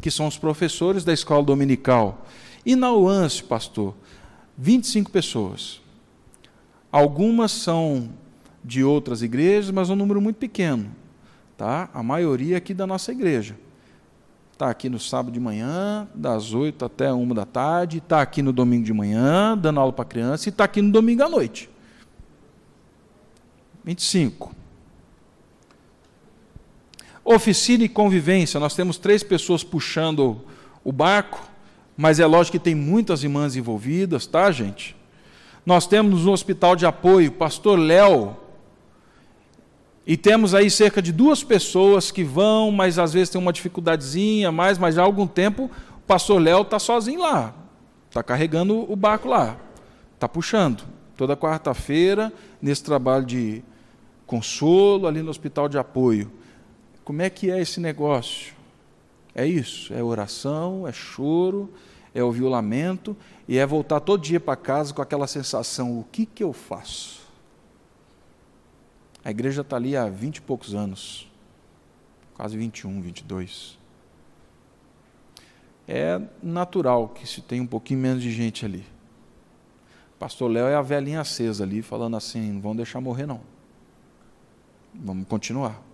que 0.01 0.11
são 0.11 0.27
os 0.27 0.39
professores 0.39 1.05
da 1.05 1.13
escola 1.13 1.45
dominical. 1.45 2.27
E 2.65 2.75
na 2.75 2.93
UANS, 2.93 3.41
pastor, 3.41 3.95
25 4.57 5.11
pessoas. 5.11 5.81
Algumas 6.91 7.53
são 7.53 8.09
de 8.65 8.83
outras 8.83 9.23
igrejas, 9.23 9.71
mas 9.71 9.91
é 9.91 9.93
um 9.93 9.97
número 9.97 10.21
muito 10.21 10.37
pequeno. 10.37 10.91
Tá? 11.57 11.89
A 11.93 12.03
maioria 12.03 12.57
aqui 12.57 12.75
da 12.75 12.87
nossa 12.87 13.13
igreja. 13.13 13.57
Está 14.53 14.71
aqui 14.71 14.89
no 14.89 14.99
sábado 14.99 15.33
de 15.33 15.41
manhã, 15.41 16.09
das 16.15 16.53
8 16.53 16.85
até 16.85 17.13
1 17.13 17.29
da 17.29 17.47
tarde, 17.47 17.99
está 17.99 18.21
aqui 18.21 18.43
no 18.43 18.53
domingo 18.53 18.85
de 18.85 18.93
manhã, 18.93 19.57
dando 19.57 19.81
aula 19.81 19.93
para 19.93 20.05
criança, 20.05 20.49
e 20.49 20.51
está 20.51 20.65
aqui 20.65 20.83
no 20.83 20.93
domingo 20.93 21.23
à 21.23 21.29
noite. 21.29 21.71
25. 23.83 24.55
Oficina 27.25 27.85
e 27.85 27.89
convivência, 27.89 28.59
nós 28.59 28.75
temos 28.75 28.97
três 28.97 29.23
pessoas 29.23 29.63
puxando 29.63 30.41
o 30.83 30.91
barco, 30.91 31.41
mas 31.97 32.19
é 32.19 32.27
lógico 32.27 32.59
que 32.59 32.65
tem 32.65 32.75
muitas 32.75 33.23
irmãs 33.23 33.57
envolvidas, 33.57 34.27
tá, 34.27 34.51
gente? 34.51 34.97
Nós 35.65 35.87
temos 35.87 36.25
um 36.27 36.33
hospital 36.33 36.75
de 36.75 36.87
apoio, 36.87 37.31
pastor 37.31 37.79
Léo, 37.79 38.37
e 40.07 40.17
temos 40.17 40.55
aí 40.55 40.71
cerca 40.71 41.03
de 41.03 41.13
duas 41.13 41.45
pessoas 41.45 42.11
que 42.11 42.25
vão, 42.25 42.73
mas 42.73 42.99
às 42.99 43.13
vezes 43.13 43.29
tem 43.29 43.41
uma 43.41 43.53
dificuldadezinha 43.53 44.51
mais, 44.51 44.79
mas 44.79 44.97
há 44.97 45.03
algum 45.03 45.27
tempo 45.27 45.71
o 45.99 46.01
pastor 46.07 46.41
Léo 46.41 46.63
está 46.63 46.79
sozinho 46.79 47.21
lá, 47.21 47.55
está 48.09 48.23
carregando 48.23 48.91
o 48.91 48.97
barco 48.97 49.29
lá, 49.29 49.57
está 50.15 50.29
puxando. 50.29 50.83
Toda 51.17 51.37
quarta-feira, 51.37 52.33
nesse 52.63 52.83
trabalho 52.83 53.27
de 53.27 53.63
consolo 54.27 55.07
ali 55.07 55.23
no 55.23 55.31
hospital 55.31 55.69
de 55.69 55.77
apoio. 55.77 56.33
Como 57.11 57.23
é 57.23 57.29
que 57.29 57.51
é 57.51 57.61
esse 57.61 57.81
negócio? 57.81 58.55
É 59.35 59.45
isso, 59.45 59.93
é 59.93 60.01
oração, 60.01 60.87
é 60.87 60.93
choro, 60.93 61.69
é 62.15 62.23
ouvir 62.23 62.45
o 62.45 62.49
lamento 62.49 63.17
e 63.49 63.59
é 63.59 63.67
voltar 63.67 63.99
todo 63.99 64.23
dia 64.23 64.39
para 64.39 64.55
casa 64.55 64.95
com 64.95 65.03
aquela 65.03 65.27
sensação: 65.27 65.99
o 65.99 66.05
que, 66.05 66.25
que 66.25 66.41
eu 66.41 66.53
faço? 66.53 67.27
A 69.25 69.31
igreja 69.33 69.63
está 69.63 69.75
ali 69.75 69.97
há 69.97 70.09
vinte 70.09 70.37
e 70.37 70.41
poucos 70.41 70.73
anos, 70.73 71.29
quase 72.35 72.57
21, 72.57 73.01
22. 73.01 73.77
É 75.89 76.21
natural 76.41 77.09
que 77.09 77.27
se 77.27 77.43
tenha 77.43 77.61
um 77.61 77.67
pouquinho 77.67 77.99
menos 77.99 78.23
de 78.23 78.31
gente 78.31 78.65
ali. 78.65 78.87
Pastor 80.17 80.49
Léo 80.49 80.69
é 80.69 80.77
a 80.77 80.83
velhinha 80.83 81.23
acesa 81.23 81.65
ali, 81.65 81.83
falando 81.83 82.17
assim: 82.17 82.53
não 82.53 82.61
vão 82.61 82.77
deixar 82.77 83.01
morrer, 83.01 83.27
não. 83.27 83.41
Vamos 84.95 85.27
continuar. 85.27 85.90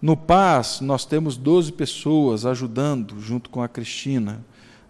No 0.00 0.14
Paz, 0.16 0.80
nós 0.82 1.06
temos 1.06 1.36
12 1.38 1.72
pessoas 1.72 2.44
ajudando, 2.44 3.18
junto 3.18 3.48
com 3.48 3.62
a 3.62 3.68
Cristina. 3.68 4.44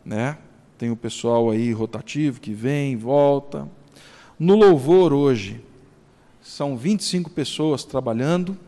Né? 0.05 0.37
Tem 0.77 0.91
o 0.91 0.97
pessoal 0.97 1.51
aí 1.51 1.73
rotativo 1.73 2.41
que 2.41 2.53
vem, 2.53 2.97
volta. 2.97 3.69
No 4.39 4.57
Louvor, 4.57 5.13
hoje, 5.13 5.65
são 6.43 6.77
25 6.77 7.31
pessoas 7.31 7.85
trabalhando. 7.85 8.59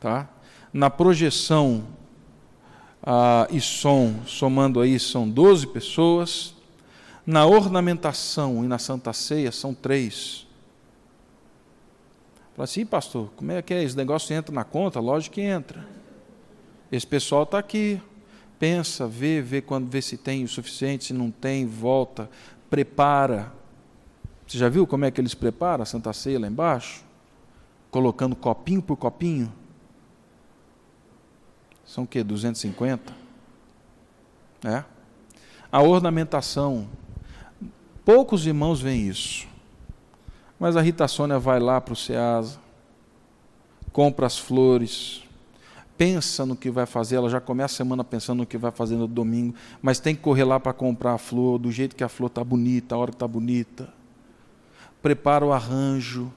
Tá? 0.00 0.28
Na 0.72 0.88
projeção 0.88 1.84
ah, 3.02 3.46
e 3.50 3.60
som, 3.60 4.20
somando 4.26 4.80
aí, 4.80 4.98
são 4.98 5.28
12 5.28 5.66
pessoas. 5.66 6.54
Na 7.26 7.44
ornamentação 7.44 8.64
e 8.64 8.68
na 8.68 8.78
Santa 8.78 9.12
Ceia 9.12 9.52
são 9.52 9.74
três. 9.74 10.46
Fala 12.60 12.64
assim, 12.66 12.84
pastor, 12.84 13.30
como 13.36 13.52
é 13.52 13.62
que 13.62 13.72
é? 13.72 13.82
Esse 13.82 13.96
negócio 13.96 14.36
entra 14.36 14.54
na 14.54 14.64
conta? 14.64 15.00
Lógico 15.00 15.36
que 15.36 15.40
entra. 15.40 15.82
Esse 16.92 17.06
pessoal 17.06 17.44
está 17.44 17.58
aqui. 17.58 17.98
Pensa, 18.58 19.06
vê, 19.08 19.40
vê 19.40 19.62
quando 19.62 19.88
vê 19.88 20.02
se 20.02 20.18
tem 20.18 20.44
o 20.44 20.48
suficiente, 20.48 21.06
se 21.06 21.14
não 21.14 21.30
tem, 21.30 21.66
volta, 21.66 22.28
prepara. 22.68 23.50
Você 24.46 24.58
já 24.58 24.68
viu 24.68 24.86
como 24.86 25.06
é 25.06 25.10
que 25.10 25.18
eles 25.18 25.32
preparam 25.32 25.84
a 25.84 25.86
Santa 25.86 26.12
Ceia 26.12 26.38
lá 26.38 26.46
embaixo? 26.46 27.02
Colocando 27.90 28.36
copinho 28.36 28.82
por 28.82 28.98
copinho. 28.98 29.50
São 31.86 32.04
o 32.04 32.06
quê? 32.06 32.22
250? 32.22 33.10
É. 34.66 34.84
A 35.72 35.80
ornamentação 35.80 36.86
Poucos 38.04 38.46
irmãos 38.46 38.80
veem 38.82 39.08
isso. 39.08 39.46
Mas 40.60 40.76
a 40.76 40.82
Rita 40.82 41.08
Sônia 41.08 41.38
vai 41.38 41.58
lá 41.58 41.80
para 41.80 41.94
o 41.94 41.96
Ceasa, 41.96 42.58
compra 43.94 44.26
as 44.26 44.38
flores, 44.38 45.24
pensa 45.96 46.44
no 46.44 46.54
que 46.54 46.70
vai 46.70 46.84
fazer, 46.84 47.16
ela 47.16 47.30
já 47.30 47.40
começa 47.40 47.72
a 47.72 47.76
semana 47.78 48.04
pensando 48.04 48.40
no 48.40 48.46
que 48.46 48.58
vai 48.58 48.70
fazer 48.70 48.96
no 48.96 49.06
domingo, 49.06 49.54
mas 49.80 49.98
tem 49.98 50.14
que 50.14 50.20
correr 50.20 50.44
lá 50.44 50.60
para 50.60 50.74
comprar 50.74 51.14
a 51.14 51.18
flor, 51.18 51.58
do 51.58 51.72
jeito 51.72 51.96
que 51.96 52.04
a 52.04 52.10
flor 52.10 52.26
está 52.26 52.44
bonita, 52.44 52.94
a 52.94 52.98
hora 52.98 53.10
que 53.10 53.16
está 53.16 53.26
bonita. 53.26 53.88
Prepara 55.00 55.46
o 55.46 55.50
arranjo, 55.50 56.30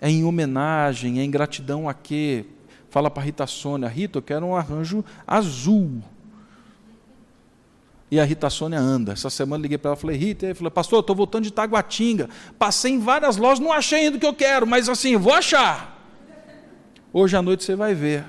é 0.00 0.08
em 0.08 0.24
homenagem, 0.24 1.20
é 1.20 1.22
em 1.22 1.30
gratidão 1.30 1.86
a 1.86 1.92
quê? 1.92 2.46
Fala 2.88 3.10
para 3.10 3.22
a 3.22 3.26
Rita 3.26 3.46
Sônia, 3.46 3.90
Rita, 3.90 4.16
eu 4.16 4.22
quero 4.22 4.46
um 4.46 4.56
arranjo 4.56 5.04
azul. 5.26 6.02
E 8.10 8.18
a 8.18 8.24
Rita 8.24 8.48
Sônia 8.48 8.78
anda. 8.78 9.12
Essa 9.12 9.28
semana 9.28 9.62
liguei 9.62 9.76
para 9.76 9.90
ela 9.90 9.98
e 9.98 10.00
falei, 10.00 10.16
Rita, 10.16 10.46
ele 10.46 10.54
falou, 10.54 10.70
pastor, 10.70 11.00
estou 11.00 11.14
voltando 11.14 11.44
de 11.44 11.52
Taguatinga. 11.52 12.28
Passei 12.58 12.92
em 12.92 12.98
várias 12.98 13.36
lojas, 13.36 13.60
não 13.60 13.72
achei 13.72 14.00
ainda 14.00 14.16
o 14.16 14.20
que 14.20 14.26
eu 14.26 14.34
quero, 14.34 14.66
mas 14.66 14.88
assim, 14.88 15.16
vou 15.16 15.32
achar. 15.32 15.96
Hoje 17.12 17.36
à 17.36 17.42
noite 17.42 17.64
você 17.64 17.76
vai 17.76 17.94
ver. 17.94 18.24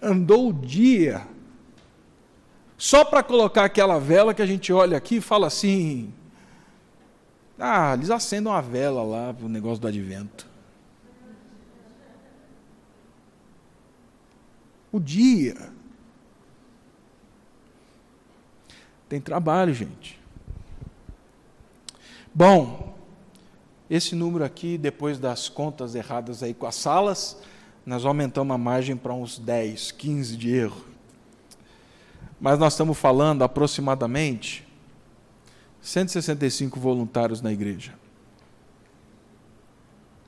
Andou 0.00 0.50
o 0.50 0.52
dia. 0.52 1.26
Só 2.78 3.04
para 3.04 3.22
colocar 3.22 3.64
aquela 3.64 3.98
vela 3.98 4.34
que 4.34 4.42
a 4.42 4.46
gente 4.46 4.72
olha 4.72 4.96
aqui 4.96 5.16
e 5.16 5.20
fala 5.20 5.46
assim. 5.46 6.12
Ah, 7.58 7.94
eles 7.94 8.10
acendem 8.10 8.52
uma 8.52 8.60
vela 8.60 9.02
lá 9.02 9.32
para 9.32 9.46
o 9.46 9.48
negócio 9.48 9.80
do 9.80 9.88
advento. 9.88 10.46
O 14.92 15.00
dia. 15.00 15.75
Tem 19.08 19.20
trabalho, 19.20 19.72
gente. 19.72 20.18
Bom, 22.34 22.94
esse 23.88 24.14
número 24.14 24.44
aqui, 24.44 24.76
depois 24.76 25.18
das 25.18 25.48
contas 25.48 25.94
erradas 25.94 26.42
aí 26.42 26.52
com 26.52 26.66
as 26.66 26.74
salas, 26.74 27.40
nós 27.84 28.04
aumentamos 28.04 28.54
a 28.54 28.58
margem 28.58 28.96
para 28.96 29.14
uns 29.14 29.38
10, 29.38 29.92
15 29.92 30.36
de 30.36 30.50
erro. 30.54 30.84
Mas 32.40 32.58
nós 32.58 32.72
estamos 32.72 32.98
falando 32.98 33.42
aproximadamente 33.42 34.66
165 35.80 36.78
voluntários 36.80 37.40
na 37.40 37.52
igreja. 37.52 37.94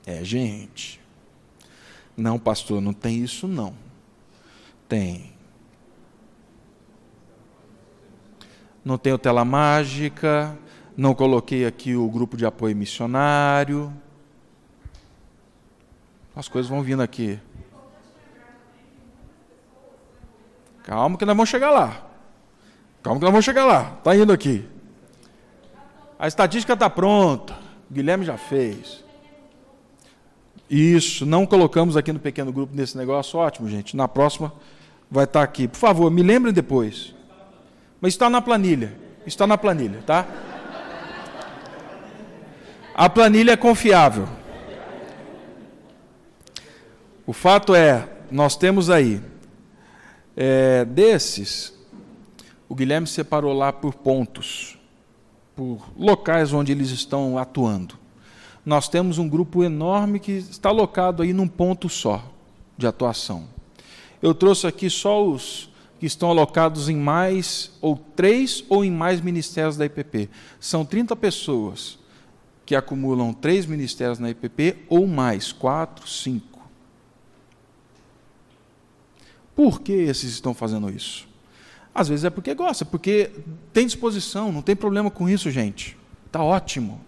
É, 0.05 0.23
gente. 0.23 0.99
Não, 2.15 2.39
pastor, 2.39 2.81
não 2.81 2.93
tem 2.93 3.21
isso 3.23 3.47
não. 3.47 3.73
Tem. 4.87 5.33
Não 8.89 8.97
tenho 8.97 9.19
tela 9.19 9.45
mágica, 9.45 10.57
não 10.97 11.13
coloquei 11.13 11.65
aqui 11.65 11.95
o 11.95 12.09
grupo 12.09 12.35
de 12.35 12.45
apoio 12.45 12.75
missionário. 12.75 13.93
As 16.35 16.47
coisas 16.47 16.69
vão 16.69 16.81
vindo 16.81 17.03
aqui. 17.03 17.39
Calma 20.83 21.17
que 21.17 21.25
nós 21.25 21.35
vamos 21.35 21.49
chegar 21.49 21.69
lá. 21.69 22.03
Calma 23.03 23.19
que 23.19 23.25
nós 23.25 23.31
vamos 23.31 23.45
chegar 23.45 23.65
lá. 23.65 23.93
Está 23.99 24.15
indo 24.15 24.33
aqui. 24.33 24.67
A 26.17 26.27
estatística 26.27 26.73
está 26.73 26.89
pronta. 26.89 27.53
O 27.89 27.93
Guilherme 27.93 28.25
já 28.25 28.37
fez. 28.37 29.03
Isso, 30.67 31.25
não 31.25 31.45
colocamos 31.45 31.95
aqui 31.95 32.11
no 32.11 32.19
pequeno 32.19 32.51
grupo 32.51 32.75
nesse 32.75 32.97
negócio. 32.97 33.37
Ótimo, 33.37 33.69
gente. 33.69 33.95
Na 33.95 34.07
próxima 34.07 34.51
vai 35.11 35.25
estar 35.25 35.41
tá 35.41 35.43
aqui. 35.43 35.67
Por 35.67 35.77
favor, 35.77 36.09
me 36.09 36.23
lembrem 36.23 36.51
depois. 36.51 37.18
Mas 38.01 38.13
está 38.13 38.29
na 38.29 38.41
planilha. 38.41 38.93
Está 39.25 39.45
na 39.45 39.57
planilha, 39.57 40.01
tá? 40.05 40.25
A 42.95 43.09
planilha 43.09 43.51
é 43.51 43.57
confiável. 43.57 44.27
O 47.25 47.31
fato 47.31 47.75
é, 47.75 48.09
nós 48.31 48.55
temos 48.55 48.89
aí, 48.89 49.21
é, 50.35 50.83
desses, 50.83 51.73
o 52.67 52.73
Guilherme 52.73 53.07
separou 53.07 53.53
lá 53.53 53.71
por 53.71 53.93
pontos, 53.93 54.77
por 55.55 55.79
locais 55.95 56.51
onde 56.53 56.71
eles 56.71 56.89
estão 56.89 57.37
atuando. 57.37 57.95
Nós 58.65 58.89
temos 58.89 59.17
um 59.17 59.29
grupo 59.29 59.63
enorme 59.63 60.19
que 60.19 60.31
está 60.31 60.71
locado 60.71 61.23
aí 61.23 61.33
num 61.33 61.47
ponto 61.47 61.87
só 61.87 62.23
de 62.77 62.87
atuação. 62.87 63.47
Eu 64.21 64.33
trouxe 64.33 64.67
aqui 64.67 64.89
só 64.89 65.23
os 65.23 65.68
que 65.99 66.05
estão 66.05 66.29
alocados 66.29 66.87
em 66.87 66.95
mais, 66.95 67.71
ou 67.81 67.97
três 68.15 68.63
ou 68.69 68.85
em 68.85 68.91
mais 68.91 69.19
ministérios 69.19 69.75
da 69.75 69.85
IPP. 69.85 70.29
São 70.59 70.85
30 70.85 71.15
pessoas 71.15 71.99
que 72.65 72.75
acumulam 72.75 73.33
três 73.33 73.65
ministérios 73.65 74.19
na 74.19 74.29
IPP 74.29 74.85
ou 74.87 75.05
mais, 75.05 75.51
quatro, 75.51 76.07
cinco. 76.07 76.61
Por 79.55 79.81
que 79.81 79.91
esses 79.91 80.31
estão 80.31 80.53
fazendo 80.53 80.89
isso? 80.89 81.27
Às 81.93 82.07
vezes 82.07 82.23
é 82.23 82.29
porque 82.29 82.53
gosta, 82.53 82.85
porque 82.85 83.31
tem 83.73 83.85
disposição, 83.85 84.51
não 84.53 84.61
tem 84.61 84.75
problema 84.75 85.11
com 85.11 85.27
isso, 85.27 85.51
gente. 85.51 85.97
Está 86.27 86.41
ótimo. 86.41 87.01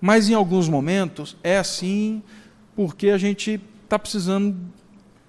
Mas 0.00 0.30
em 0.30 0.34
alguns 0.34 0.66
momentos 0.66 1.36
é 1.42 1.58
assim 1.58 2.22
porque 2.74 3.10
a 3.10 3.18
gente 3.18 3.60
está 3.84 3.98
precisando 3.98 4.56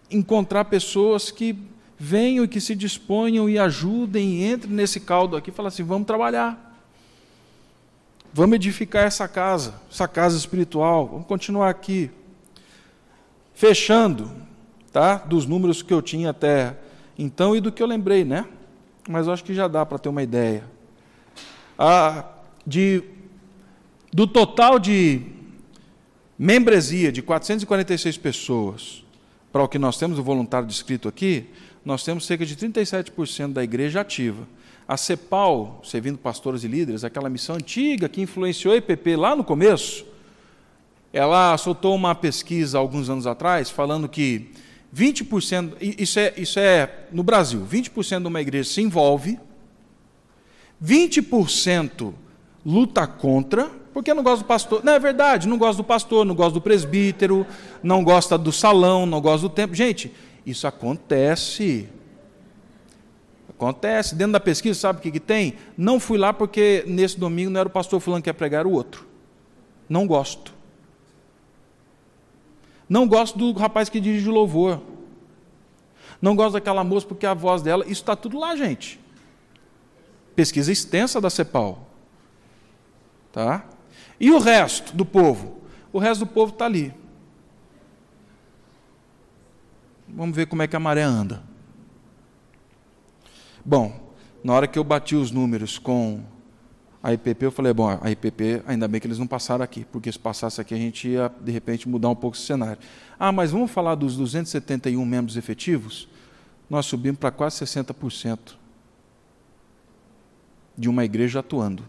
encontrar 0.10 0.66
pessoas 0.66 1.30
que 1.30 1.58
venham 2.04 2.44
e 2.44 2.48
que 2.48 2.60
se 2.60 2.74
disponham 2.74 3.48
e 3.48 3.60
ajudem 3.60 4.52
entrem 4.52 4.74
nesse 4.74 5.00
caldo 5.00 5.38
aqui 5.38 5.52
e 5.52 5.54
falem 5.54 5.68
assim: 5.68 5.84
vamos 5.84 6.08
trabalhar. 6.08 6.70
Vamos 8.34 8.56
edificar 8.56 9.06
essa 9.06 9.28
casa, 9.28 9.76
essa 9.92 10.08
casa 10.08 10.36
espiritual. 10.36 11.08
Vamos 11.08 11.28
continuar 11.28 11.70
aqui. 11.70 12.10
Fechando, 13.54 14.32
tá? 14.92 15.18
Dos 15.18 15.46
números 15.46 15.84
que 15.84 15.94
eu 15.94 16.02
tinha 16.02 16.32
até 16.32 16.76
então 17.20 17.56
e 17.56 17.62
do 17.62 17.72
que 17.72 17.84
eu 17.84 17.88
lembrei, 17.88 18.26
né? 18.26 18.48
Mas 19.08 19.28
acho 19.28 19.44
que 19.44 19.54
já 19.54 19.68
dá 19.68 19.86
para 19.86 20.00
ter 20.00 20.10
uma 20.10 20.24
ideia. 20.24 20.64
Ah, 21.78 22.26
de, 22.66 23.04
do 24.12 24.26
total 24.26 24.80
de 24.80 25.22
membresia 26.36 27.12
de 27.12 27.22
446 27.22 28.18
pessoas 28.18 29.06
para 29.52 29.62
o 29.62 29.68
que 29.68 29.78
nós 29.78 29.98
temos 29.98 30.18
o 30.18 30.24
voluntário 30.24 30.68
descrito 30.68 31.08
aqui, 31.08 31.48
nós 31.84 32.04
temos 32.04 32.26
cerca 32.26 32.46
de 32.46 32.56
37% 32.56 33.54
da 33.54 33.64
igreja 33.64 34.02
ativa. 34.02 34.48
A 34.88 34.98
CEPAL, 34.98 35.82
servindo 35.84 36.18
pastores 36.18 36.64
e 36.64 36.68
líderes, 36.68 37.04
aquela 37.04 37.30
missão 37.30 37.56
antiga 37.56 38.10
que 38.10 38.22
influenciou 38.22 38.74
a 38.74 38.78
IPP 38.78 39.16
lá 39.16 39.36
no 39.36 39.44
começo, 39.44 40.06
ela 41.14 41.58
soltou 41.58 41.96
uma 41.96 42.16
pesquisa 42.16 42.78
alguns 42.78 43.10
anos 43.10 43.28
atrás 43.28 43.70
falando 43.70 44.08
que 44.08 44.52
20%, 44.96 45.76
isso 45.80 46.20
é, 46.20 46.34
isso 46.38 46.60
é 46.60 47.06
no 47.12 47.24
Brasil, 47.24 47.66
20% 47.70 48.22
de 48.22 48.28
uma 48.28 48.42
igreja 48.42 48.70
se 48.70 48.82
envolve, 48.82 49.40
20% 50.84 52.14
luta 52.66 53.08
contra, 53.08 53.70
porque 53.94 54.14
não 54.14 54.24
gosta 54.24 54.44
do 54.44 54.48
pastor. 54.48 54.84
Não 54.84 54.94
é 54.94 55.00
verdade, 55.00 55.48
não 55.48 55.58
gosta 55.58 55.78
do 55.82 55.86
pastor, 55.86 56.26
não 56.26 56.34
gosta 56.36 56.54
do 56.54 56.62
presbítero, 56.62 57.46
não 57.84 58.04
gosta 58.04 58.38
do 58.38 58.52
salão, 58.52 59.06
não 59.06 59.22
gosta 59.22 59.48
do 59.48 59.54
templo. 59.54 59.76
Gente, 59.76 60.12
isso 60.46 60.68
acontece. 60.68 61.88
Acontece. 63.50 64.16
Dentro 64.16 64.34
da 64.34 64.40
pesquisa, 64.40 64.80
sabe 64.80 65.00
o 65.00 65.02
que, 65.02 65.12
que 65.12 65.20
tem? 65.20 65.56
Não 65.78 66.00
fui 66.00 66.18
lá 66.18 66.34
porque 66.34 66.84
nesse 66.88 67.20
domingo 67.20 67.52
não 67.52 67.60
era 67.60 67.70
o 67.70 67.72
pastor 67.72 68.00
fulano 68.00 68.24
que 68.24 68.30
ia 68.30 68.34
pregar, 68.34 68.66
o 68.66 68.72
outro. 68.72 69.08
Não 69.88 70.08
gosto. 70.08 70.54
Não 72.90 73.08
gosto 73.08 73.38
do 73.38 73.52
rapaz 73.54 73.88
que 73.90 74.00
dirige 74.00 74.28
o 74.28 74.34
louvor. 74.34 74.82
Não 76.22 76.36
gosto 76.36 76.54
daquela 76.54 76.84
moça 76.84 77.08
porque 77.08 77.26
a 77.26 77.34
voz 77.34 77.62
dela. 77.62 77.84
Isso 77.84 78.02
está 78.02 78.16
tudo 78.16 78.38
lá, 78.38 78.56
gente. 78.56 79.00
Pesquisa 80.36 80.72
extensa 80.72 81.22
da 81.22 81.30
CEPAL. 81.30 81.88
Tá? 83.32 83.66
E 84.20 84.32
o 84.32 84.40
resto 84.40 84.96
do 84.96 85.06
povo? 85.06 85.62
O 85.92 86.00
resto 86.00 86.26
do 86.26 86.32
povo 86.32 86.52
está 86.54 86.66
ali. 86.66 86.94
Vamos 90.14 90.36
ver 90.36 90.46
como 90.46 90.62
é 90.62 90.68
que 90.68 90.76
a 90.76 90.80
maré 90.80 91.04
anda. 91.04 91.42
Bom, 93.64 94.12
na 94.44 94.54
hora 94.54 94.68
que 94.68 94.78
eu 94.78 94.84
bati 94.84 95.16
os 95.16 95.32
números 95.32 95.78
com 95.78 96.24
a 97.02 97.14
IPP, 97.14 97.46
eu 97.46 97.52
falei, 97.52 97.74
bom, 97.74 97.98
a 98.02 98.12
IPP, 98.12 98.64
ainda 98.68 98.88
bem 98.88 99.00
que 99.00 99.08
eles 99.08 99.18
não 99.18 99.26
passaram 99.26 99.64
aqui, 99.64 99.86
porque 99.86 100.12
se 100.12 100.20
passasse 100.20 100.60
aqui 100.60 100.74
a 100.74 100.78
gente 100.78 101.08
ia, 101.08 101.32
de 101.42 101.52
repente, 101.52 101.88
mudar 101.88 102.10
um 102.10 102.16
pouco 102.16 102.36
o 102.36 102.40
cenário. 102.40 102.82
Ah, 103.18 103.32
mas 103.32 103.52
vamos 103.52 103.72
falar 103.72 103.96
dos 103.96 104.18
271 104.18 105.04
membros 105.06 105.38
efetivos? 105.38 106.08
Nós 106.70 106.86
subimos 106.86 107.20
para 107.20 107.32
quase 107.32 107.64
60% 107.64 108.56
de 110.78 110.90
uma 110.90 111.04
igreja 111.06 111.40
atuando. 111.40 111.84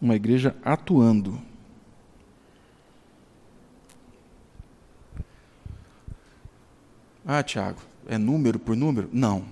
Uma 0.00 0.14
igreja 0.14 0.54
atuando. 0.64 1.40
Ah, 7.30 7.42
Tiago, 7.42 7.82
é 8.06 8.16
número 8.16 8.58
por 8.58 8.74
número? 8.74 9.10
Não. 9.12 9.44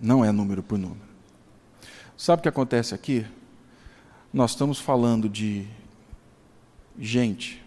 Não 0.00 0.24
é 0.24 0.32
número 0.32 0.62
por 0.62 0.78
número. 0.78 1.02
Sabe 2.16 2.40
o 2.40 2.42
que 2.44 2.48
acontece 2.48 2.94
aqui? 2.94 3.26
Nós 4.32 4.52
estamos 4.52 4.80
falando 4.80 5.28
de 5.28 5.66
gente, 6.98 7.62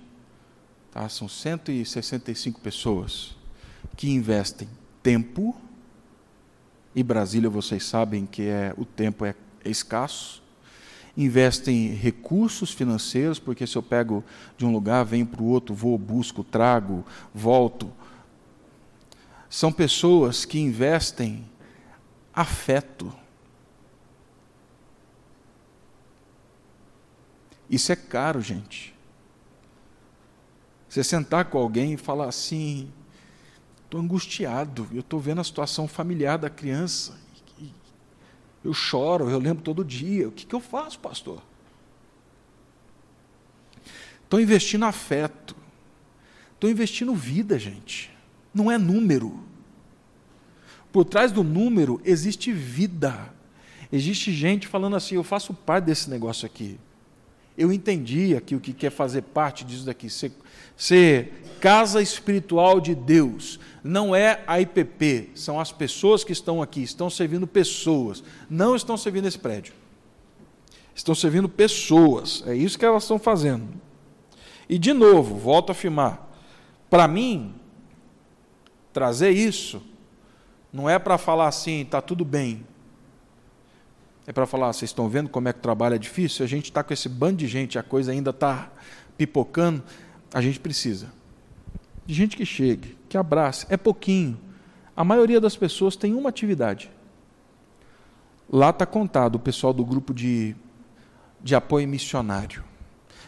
tá? 0.90 1.08
são 1.08 1.28
165 1.28 2.60
pessoas 2.62 3.36
que 3.96 4.10
investem 4.10 4.68
tempo, 5.04 5.56
e 6.96 7.04
Brasília 7.04 7.48
vocês 7.48 7.86
sabem 7.86 8.26
que 8.26 8.48
é, 8.48 8.74
o 8.76 8.86
tempo 8.86 9.24
é, 9.24 9.36
é 9.64 9.70
escasso, 9.70 10.42
investem 11.16 11.90
recursos 11.90 12.72
financeiros, 12.72 13.38
porque 13.38 13.68
se 13.68 13.76
eu 13.76 13.84
pego 13.84 14.24
de 14.58 14.66
um 14.66 14.72
lugar, 14.72 15.06
venho 15.06 15.28
para 15.28 15.44
o 15.44 15.46
outro, 15.46 15.76
vou, 15.76 15.96
busco, 15.96 16.44
trago, 16.44 17.06
volto. 17.32 18.01
São 19.52 19.70
pessoas 19.70 20.46
que 20.46 20.58
investem 20.58 21.46
afeto. 22.34 23.14
Isso 27.70 27.92
é 27.92 27.98
caro, 27.98 28.42
gente. 28.42 28.96
Você 30.88 31.04
sentar 31.04 31.50
com 31.50 31.58
alguém 31.58 31.96
e 31.96 31.98
falar 31.98 32.30
assim: 32.30 32.90
estou 33.84 34.00
angustiado, 34.00 34.88
eu 34.94 35.02
estou 35.02 35.20
vendo 35.20 35.42
a 35.42 35.44
situação 35.44 35.86
familiar 35.86 36.38
da 36.38 36.50
criança, 36.50 37.20
eu 38.64 38.74
choro, 38.74 39.30
eu 39.30 39.38
lembro 39.38 39.62
todo 39.62 39.84
dia, 39.84 40.30
o 40.30 40.32
que, 40.32 40.46
que 40.46 40.56
eu 40.56 40.62
faço, 40.62 40.98
pastor? 40.98 41.44
Estou 44.24 44.40
investindo 44.40 44.86
afeto, 44.86 45.58
estou 46.54 46.70
investindo 46.70 47.14
vida, 47.14 47.60
gente, 47.60 48.10
não 48.54 48.72
é 48.72 48.78
número. 48.78 49.40
Por 50.92 51.06
trás 51.06 51.32
do 51.32 51.44
número 51.44 52.02
existe 52.04 52.52
vida. 52.52 53.34
Existe 53.92 54.32
gente 54.32 54.68
falando 54.68 54.96
assim: 54.96 55.16
eu 55.16 55.24
faço 55.24 55.54
parte 55.54 55.86
desse 55.86 56.10
negócio 56.10 56.46
aqui. 56.46 56.78
Eu 57.58 57.72
entendi 57.72 58.36
aqui 58.36 58.56
o 58.56 58.60
que 58.60 58.74
quer 58.74 58.90
fazer 58.90 59.22
parte 59.22 59.66
disso 59.66 59.86
daqui. 59.86 60.10
Ser, 60.10 60.32
ser 60.76 61.44
casa 61.60 62.02
espiritual 62.02 62.80
de 62.80 62.96
Deus. 62.96 63.60
Não 63.84 64.16
é 64.16 64.44
a 64.48 64.60
IPP, 64.62 65.32
são 65.36 65.60
as 65.60 65.72
pessoas 65.72 66.24
que 66.24 66.32
estão 66.32 66.62
aqui, 66.62 66.82
estão 66.82 67.10
servindo 67.10 67.46
pessoas. 67.46 68.24
Não 68.50 68.76
estão 68.76 68.96
servindo 68.96 69.28
esse 69.28 69.38
prédio. 69.38 69.74
Estão 70.96 71.14
servindo 71.14 71.50
pessoas. 71.50 72.44
É 72.48 72.56
isso 72.56 72.80
que 72.80 72.86
elas 72.86 73.04
estão 73.04 73.20
fazendo. 73.20 73.68
E 74.70 74.80
de 74.80 74.94
novo, 74.94 75.36
volto 75.36 75.70
a 75.70 75.74
afirmar: 75.74 76.32
para 76.90 77.08
mim, 77.08 77.54
trazer 78.94 79.32
isso 79.32 79.82
não 80.72 80.90
é 80.90 80.98
para 80.98 81.18
falar 81.18 81.48
assim, 81.48 81.82
está 81.82 82.02
tudo 82.02 82.24
bem. 82.24 82.66
É 84.26 84.32
para 84.32 84.46
falar, 84.46 84.72
vocês 84.72 84.90
estão 84.92 85.10
vendo 85.10 85.30
como 85.30 85.50
é 85.50 85.54
que 85.54 85.60
o 85.60 85.62
trabalho 85.62 85.96
é 85.96 85.98
difícil? 85.98 86.46
A 86.46 86.48
gente 86.48 86.66
está 86.66 86.84
com 86.84 86.94
esse 86.94 87.10
bando 87.10 87.38
de 87.38 87.48
gente, 87.48 87.80
a 87.80 87.84
coisa 87.84 88.12
ainda 88.12 88.30
está 88.30 88.72
pipocando. 89.18 89.84
A 90.34 90.42
gente 90.42 90.60
precisa 90.60 91.08
de 92.06 92.14
gente 92.14 92.36
que 92.36 92.46
chegue, 92.46 92.98
que 93.08 93.18
abrace. 93.18 93.66
É 93.70 93.78
pouquinho. 93.78 94.38
A 94.96 95.04
maioria 95.04 95.40
das 95.40 95.56
pessoas 95.56 95.96
tem 95.96 96.14
uma 96.14 96.30
atividade. 96.30 96.92
Lá 98.50 98.70
está 98.70 98.86
contado 98.86 99.36
o 99.36 99.40
pessoal 99.40 99.74
do 99.74 99.86
grupo 99.86 100.14
de, 100.14 100.56
de 101.42 101.56
apoio 101.56 101.88
missionário. 101.88 102.64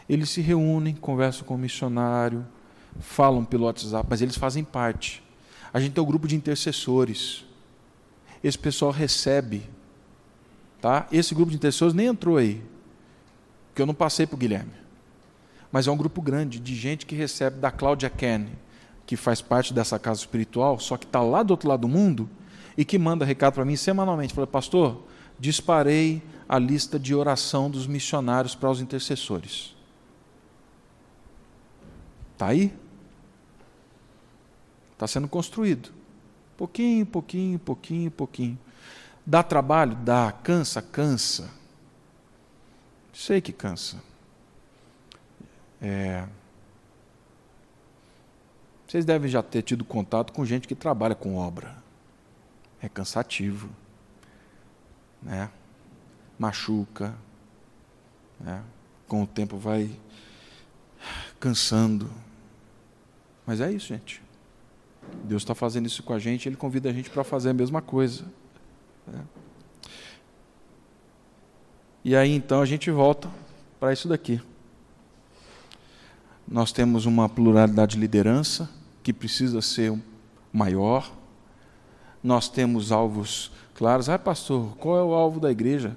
Eles 0.08 0.30
se 0.30 0.42
reúnem, 0.42 0.94
conversam 0.96 1.46
com 1.46 1.56
o 1.56 1.58
missionário, 1.58 2.46
falam 3.00 3.46
pelo 3.46 3.66
WhatsApp, 3.66 4.06
mas 4.10 4.22
eles 4.22 4.38
fazem 4.38 4.64
parte. 4.64 5.23
A 5.74 5.80
gente 5.80 5.94
tem 5.94 6.02
o 6.02 6.06
um 6.06 6.08
grupo 6.08 6.28
de 6.28 6.36
intercessores. 6.36 7.44
Esse 8.44 8.58
pessoal 8.58 8.92
recebe. 8.92 9.64
Tá? 10.80 11.08
Esse 11.12 11.34
grupo 11.34 11.50
de 11.50 11.58
intercessores 11.58 11.94
nem 11.94 12.08
entrou 12.08 12.38
aí. 12.38 12.62
Porque 13.70 13.82
eu 13.82 13.86
não 13.88 13.96
passei 13.96 14.28
para 14.28 14.36
o 14.36 14.38
Guilherme. 14.38 14.74
Mas 15.72 15.88
é 15.88 15.92
um 15.92 15.98
grupo 15.98 16.22
grande 16.22 16.60
de 16.60 16.76
gente 16.76 17.06
que 17.08 17.16
recebe 17.16 17.60
da 17.60 17.72
Cláudia 17.72 18.08
Ken, 18.08 18.46
que 19.08 19.18
faz 19.18 19.42
parte 19.42 19.74
dessa 19.74 19.98
casa 19.98 20.20
espiritual, 20.20 20.80
só 20.80 20.96
que 20.96 21.06
está 21.06 21.20
lá 21.22 21.42
do 21.42 21.50
outro 21.52 21.68
lado 21.68 21.82
do 21.82 21.88
mundo, 21.88 22.30
e 22.78 22.86
que 22.86 23.00
manda 23.00 23.26
recado 23.26 23.54
para 23.54 23.66
mim 23.66 23.76
semanalmente. 23.76 24.34
Fala, 24.34 24.46
pastor, 24.46 25.02
disparei 25.40 26.22
a 26.48 26.60
lista 26.60 27.00
de 27.00 27.16
oração 27.16 27.72
dos 27.72 27.88
missionários 27.88 28.54
para 28.54 28.70
os 28.70 28.80
intercessores. 28.80 29.76
Está 32.34 32.48
aí? 32.48 32.72
Está 34.94 35.08
sendo 35.08 35.28
construído. 35.28 35.92
Pouquinho, 36.56 37.06
pouquinho, 37.06 37.60
pouquinho, 37.60 38.12
pouquinho. 38.12 38.60
Dá 39.26 39.44
trabalho? 39.44 39.96
Dá. 39.96 40.32
Cansa? 40.32 40.82
Cansa. 40.82 41.50
Sei 43.14 43.42
que 43.42 43.52
cansa. 43.52 44.02
É... 45.82 46.26
Vocês 48.88 49.06
devem 49.06 49.30
já 49.30 49.42
ter 49.42 49.64
tido 49.64 49.84
contato 49.84 50.32
com 50.32 50.46
gente 50.46 50.68
que 50.68 50.76
trabalha 50.76 51.16
com 51.16 51.36
obra. 51.36 51.76
É 52.82 52.88
cansativo. 52.88 53.70
Né? 55.22 55.50
Machuca. 56.38 57.16
Né? 58.40 58.64
Com 59.08 59.24
o 59.24 59.28
tempo 59.28 59.58
vai 59.58 59.90
cansando. 61.40 62.10
Mas 63.46 63.60
é 63.60 63.72
isso, 63.72 63.88
gente. 63.88 64.22
Deus 65.24 65.42
está 65.42 65.56
fazendo 65.56 65.86
isso 65.86 66.04
com 66.04 66.14
a 66.14 66.20
gente, 66.20 66.48
Ele 66.48 66.56
convida 66.56 66.90
a 66.90 66.94
gente 66.94 67.10
para 67.10 67.24
fazer 67.24 67.50
a 67.50 67.54
mesma 67.54 67.82
coisa. 67.82 68.26
Né? 69.08 69.22
E 72.04 72.16
aí 72.16 72.32
então 72.32 72.62
a 72.62 72.66
gente 72.66 72.92
volta 72.92 73.30
para 73.80 73.94
isso 73.94 74.08
daqui. 74.08 74.42
Nós 76.48 76.72
temos 76.72 77.06
uma 77.06 77.30
pluralidade 77.30 77.96
de 77.96 78.02
liderança 78.02 78.70
que 79.02 79.14
precisa 79.14 79.62
ser 79.62 79.98
maior. 80.52 81.12
Nós 82.22 82.50
temos 82.50 82.92
alvos 82.92 83.52
claros. 83.74 84.10
Ah, 84.10 84.20
pastor, 84.20 84.76
qual 84.78 84.98
é 84.98 85.04
o 85.04 85.14
alvo 85.14 85.40
da 85.40 85.50
igreja? 85.52 85.96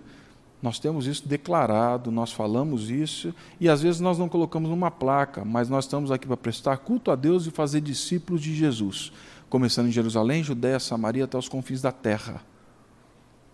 Nós 0.66 0.80
temos 0.80 1.06
isso 1.06 1.28
declarado, 1.28 2.10
nós 2.10 2.32
falamos 2.32 2.90
isso, 2.90 3.32
e 3.60 3.68
às 3.68 3.82
vezes 3.82 4.00
nós 4.00 4.18
não 4.18 4.28
colocamos 4.28 4.68
numa 4.68 4.90
placa, 4.90 5.44
mas 5.44 5.68
nós 5.68 5.84
estamos 5.84 6.10
aqui 6.10 6.26
para 6.26 6.36
prestar 6.36 6.78
culto 6.78 7.12
a 7.12 7.14
Deus 7.14 7.46
e 7.46 7.52
fazer 7.52 7.80
discípulos 7.80 8.42
de 8.42 8.52
Jesus, 8.52 9.12
começando 9.48 9.86
em 9.86 9.92
Jerusalém, 9.92 10.42
Judéia, 10.42 10.80
Samaria, 10.80 11.22
até 11.22 11.38
os 11.38 11.48
confins 11.48 11.80
da 11.80 11.92
terra. 11.92 12.42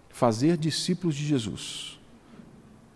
Fazer 0.08 0.56
discípulos 0.56 1.14
de 1.14 1.26
Jesus. 1.26 2.00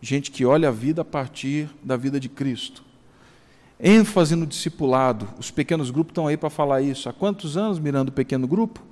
Gente 0.01 0.31
que 0.31 0.47
olha 0.47 0.71
a 0.71 0.73
vida 0.73 1.03
a 1.03 1.05
partir 1.05 1.69
da 1.85 1.99
vida 1.99 2.19
de 2.19 2.31
Cristo. 2.31 2.83
ênfase 3.79 4.35
no 4.35 4.47
discipulado. 4.47 5.29
Os 5.39 5.51
pequenos 5.51 5.91
grupos 5.91 6.13
estão 6.13 6.27
aí 6.27 6.39
para 6.39 6.49
falar 6.49 6.81
isso. 6.81 7.07
Há 7.07 7.13
quantos 7.13 7.55
anos 7.55 7.79
mirando 7.79 8.09
o 8.09 8.13
pequeno 8.13 8.49
grupo? 8.49 8.83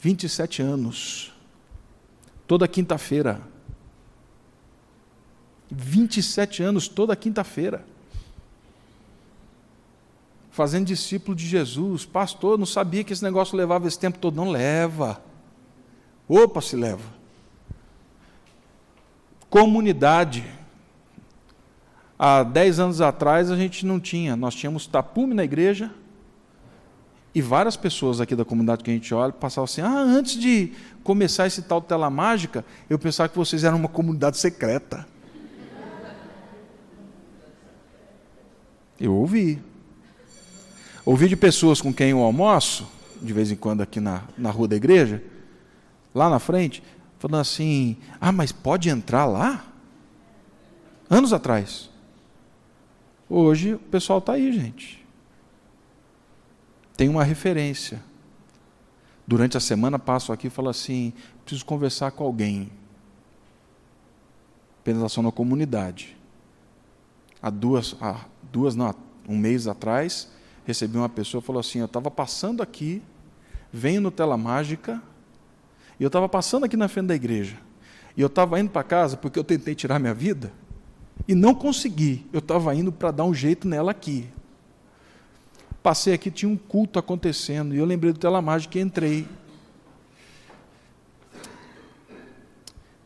27 0.00 0.60
anos. 0.60 1.37
Toda 2.48 2.66
quinta-feira. 2.66 3.42
27 5.70 6.62
anos, 6.62 6.88
toda 6.88 7.14
quinta-feira. 7.14 7.84
Fazendo 10.50 10.86
discípulo 10.86 11.36
de 11.36 11.46
Jesus. 11.46 12.06
Pastor, 12.06 12.58
não 12.58 12.66
sabia 12.66 13.04
que 13.04 13.12
esse 13.12 13.22
negócio 13.22 13.56
levava 13.56 13.86
esse 13.86 13.98
tempo 13.98 14.18
todo. 14.18 14.34
Não 14.34 14.50
leva. 14.50 15.22
Opa, 16.26 16.62
se 16.62 16.74
leva. 16.74 17.04
Comunidade. 19.50 20.44
Há 22.18 22.42
10 22.42 22.80
anos 22.80 23.00
atrás 23.02 23.50
a 23.50 23.56
gente 23.56 23.84
não 23.84 24.00
tinha. 24.00 24.34
Nós 24.36 24.54
tínhamos 24.54 24.86
tapume 24.86 25.34
na 25.34 25.44
igreja. 25.44 25.92
E 27.34 27.42
várias 27.42 27.76
pessoas 27.76 28.20
aqui 28.20 28.34
da 28.34 28.44
comunidade 28.44 28.82
que 28.82 28.90
a 28.90 28.94
gente 28.94 29.12
olha 29.14 29.32
passavam 29.32 29.64
assim: 29.64 29.80
ah, 29.80 30.00
antes 30.00 30.38
de 30.38 30.72
começar 31.04 31.46
esse 31.46 31.62
tal 31.62 31.80
tela 31.80 32.08
mágica, 32.10 32.64
eu 32.88 32.98
pensava 32.98 33.28
que 33.28 33.36
vocês 33.36 33.64
eram 33.64 33.76
uma 33.76 33.88
comunidade 33.88 34.38
secreta. 34.38 35.06
Eu 38.98 39.14
ouvi. 39.14 39.62
Ouvi 41.04 41.28
de 41.28 41.36
pessoas 41.36 41.80
com 41.80 41.92
quem 41.92 42.10
eu 42.10 42.18
almoço, 42.18 42.86
de 43.22 43.32
vez 43.32 43.50
em 43.50 43.56
quando 43.56 43.80
aqui 43.80 44.00
na, 44.00 44.24
na 44.36 44.50
rua 44.50 44.68
da 44.68 44.76
igreja, 44.76 45.22
lá 46.14 46.28
na 46.28 46.38
frente, 46.38 46.82
falando 47.18 47.40
assim: 47.40 47.96
ah, 48.20 48.32
mas 48.32 48.52
pode 48.52 48.88
entrar 48.88 49.24
lá? 49.26 49.64
Anos 51.08 51.32
atrás. 51.32 51.88
Hoje 53.28 53.74
o 53.74 53.78
pessoal 53.78 54.18
está 54.18 54.32
aí, 54.32 54.52
gente. 54.52 55.06
Tem 56.98 57.08
uma 57.08 57.22
referência. 57.22 58.02
Durante 59.24 59.56
a 59.56 59.60
semana 59.60 60.00
passo 60.00 60.32
aqui 60.32 60.48
e 60.48 60.50
falo 60.50 60.68
assim: 60.68 61.12
preciso 61.44 61.64
conversar 61.64 62.10
com 62.10 62.24
alguém. 62.24 62.72
Penetração 64.82 65.22
na 65.22 65.30
comunidade. 65.30 66.16
Há 67.40 67.50
duas, 67.50 67.94
há 68.00 68.24
duas, 68.50 68.74
não, 68.74 68.92
um 69.28 69.38
mês 69.38 69.68
atrás, 69.68 70.28
recebi 70.66 70.98
uma 70.98 71.08
pessoa 71.08 71.40
que 71.40 71.46
falou 71.46 71.60
assim: 71.60 71.78
eu 71.78 71.84
estava 71.84 72.10
passando 72.10 72.64
aqui, 72.64 73.00
venho 73.72 74.00
no 74.00 74.10
Tela 74.10 74.36
Mágica, 74.36 75.00
e 76.00 76.02
eu 76.02 76.08
estava 76.08 76.28
passando 76.28 76.64
aqui 76.64 76.76
na 76.76 76.88
frente 76.88 77.06
da 77.06 77.14
igreja. 77.14 77.58
E 78.16 78.20
eu 78.20 78.26
estava 78.26 78.58
indo 78.58 78.70
para 78.70 78.82
casa 78.82 79.16
porque 79.16 79.38
eu 79.38 79.44
tentei 79.44 79.76
tirar 79.76 80.00
minha 80.00 80.14
vida 80.14 80.52
e 81.28 81.34
não 81.36 81.54
consegui. 81.54 82.26
Eu 82.32 82.40
estava 82.40 82.74
indo 82.74 82.90
para 82.90 83.12
dar 83.12 83.22
um 83.22 83.32
jeito 83.32 83.68
nela 83.68 83.92
aqui. 83.92 84.28
Passei 85.82 86.12
aqui, 86.14 86.30
tinha 86.30 86.48
um 86.48 86.56
culto 86.56 86.98
acontecendo, 86.98 87.74
e 87.74 87.78
eu 87.78 87.84
lembrei 87.84 88.12
do 88.12 88.18
Telemágica 88.18 88.78
e 88.78 88.82
entrei. 88.82 89.26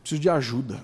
Preciso 0.01 0.21
de 0.21 0.29
ajuda. 0.29 0.83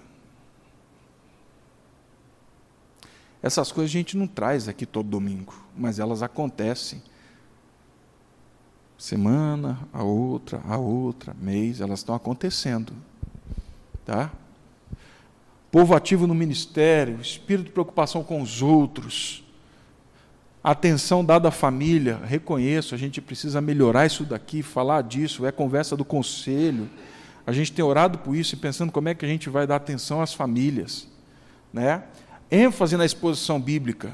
Essas 3.41 3.71
coisas 3.71 3.89
a 3.89 3.97
gente 3.97 4.17
não 4.17 4.27
traz 4.27 4.67
aqui 4.67 4.85
todo 4.85 5.09
domingo, 5.09 5.53
mas 5.75 5.97
elas 5.97 6.21
acontecem. 6.21 7.01
Semana, 8.97 9.79
a 9.93 10.03
outra, 10.03 10.61
a 10.67 10.77
outra, 10.77 11.33
mês, 11.39 11.79
elas 11.79 11.99
estão 11.99 12.13
acontecendo. 12.13 12.93
Tá? 14.05 14.31
Povo 15.71 15.95
ativo 15.95 16.27
no 16.27 16.35
ministério, 16.35 17.21
espírito 17.21 17.67
de 17.67 17.71
preocupação 17.71 18.23
com 18.23 18.41
os 18.41 18.61
outros, 18.61 19.43
atenção 20.63 21.23
dada 21.23 21.47
à 21.47 21.51
família, 21.51 22.19
reconheço, 22.25 22.93
a 22.93 22.97
gente 22.97 23.21
precisa 23.21 23.61
melhorar 23.61 24.05
isso 24.05 24.23
daqui, 24.23 24.61
falar 24.61 25.03
disso, 25.03 25.45
é 25.45 25.51
conversa 25.51 25.95
do 25.95 26.03
conselho. 26.03 26.89
A 27.47 27.51
gente 27.51 27.71
tem 27.71 27.83
orado 27.83 28.17
por 28.19 28.35
isso 28.35 28.53
e 28.55 28.57
pensando 28.57 28.91
como 28.91 29.09
é 29.09 29.15
que 29.15 29.25
a 29.25 29.27
gente 29.27 29.49
vai 29.49 29.65
dar 29.65 29.77
atenção 29.77 30.21
às 30.21 30.33
famílias, 30.33 31.07
né? 31.73 32.03
ênfase 32.51 32.97
na 32.97 33.05
exposição 33.05 33.59
bíblica. 33.59 34.13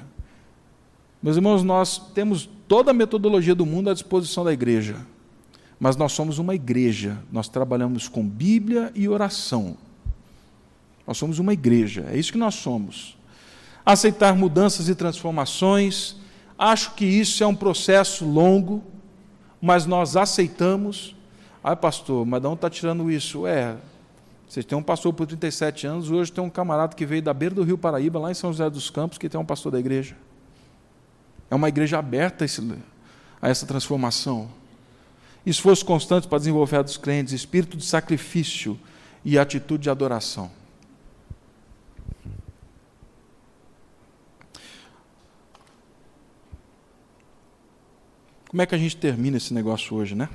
Meus 1.22 1.36
irmãos, 1.38 1.64
nós 1.64 1.98
temos 2.14 2.50
toda 2.68 2.92
a 2.92 2.94
metodologia 2.94 3.56
do 3.56 3.66
mundo 3.66 3.90
à 3.90 3.94
disposição 3.94 4.44
da 4.44 4.54
igreja, 4.54 4.98
mas 5.80 5.96
nós 5.96 6.12
somos 6.12 6.38
uma 6.38 6.54
igreja, 6.56 7.18
nós 7.32 7.48
trabalhamos 7.48 8.08
com 8.08 8.26
Bíblia 8.26 8.92
e 8.96 9.10
oração. 9.10 9.76
Nós 11.06 11.18
somos 11.18 11.40
uma 11.40 11.54
igreja, 11.54 12.08
é 12.12 12.18
isso 12.18 12.32
que 12.32 12.38
nós 12.38 12.56
somos. 12.56 13.18
Aceitar 13.86 14.36
mudanças 14.36 14.90
e 14.90 14.96
transformações, 14.96 16.16
acho 16.58 16.94
que 16.96 17.06
isso 17.06 17.44
é 17.44 17.48
um 17.48 17.56
processo 17.56 18.26
longo, 18.26 18.84
mas 19.62 19.86
nós 19.86 20.16
aceitamos. 20.16 21.16
Ah, 21.64 21.76
pastor, 21.76 22.26
mas 22.26 22.42
de 22.42 22.48
onde 22.48 22.56
está 22.56 22.70
tirando 22.70 23.10
isso? 23.10 23.48
É, 23.48 23.76
vocês 24.48 24.66
têm 24.66 24.78
um 24.78 24.84
pastor 24.84 25.14
por 25.14 25.26
37 25.26 25.88
anos, 25.88 26.12
hoje 26.12 26.32
tem 26.32 26.44
um 26.44 26.50
camarada 26.50 26.96
que 26.96 27.06
veio 27.06 27.22
da 27.22 27.34
beira 27.34 27.56
do 27.56 27.64
Rio 27.64 27.78
Paraíba, 27.78 28.20
lá 28.20 28.32
em 28.32 28.36
São 28.36 28.52
José 28.52 28.70
dos 28.70 28.90
Campos, 28.90 29.18
que 29.18 29.28
tem 29.28 29.40
um 29.40 29.46
pastor 29.46 29.72
da 29.72 29.80
igreja. 29.80 30.16
É 31.50 31.56
uma 31.56 31.68
igreja 31.68 31.98
aberta 31.98 32.46
a 33.42 33.50
essa 33.50 33.66
transformação. 33.66 34.50
Esforço 35.46 35.86
constante 35.86 36.28
para 36.28 36.38
desenvolver 36.38 36.78
a 36.78 36.82
dos 36.82 36.98
crentes, 36.98 37.34
espírito 37.34 37.78
de 37.78 37.86
sacrifício 37.86 38.80
e 39.24 39.38
atitude 39.38 39.84
de 39.84 39.90
adoração. 39.90 40.50
Como 48.56 48.62
é 48.62 48.66
que 48.66 48.74
a 48.74 48.78
gente 48.78 48.96
termina 48.96 49.36
esse 49.36 49.54
negócio 49.54 49.98
hoje, 49.98 50.16
né? 50.16 50.30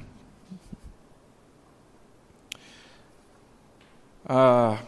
Ah, 4.28 4.78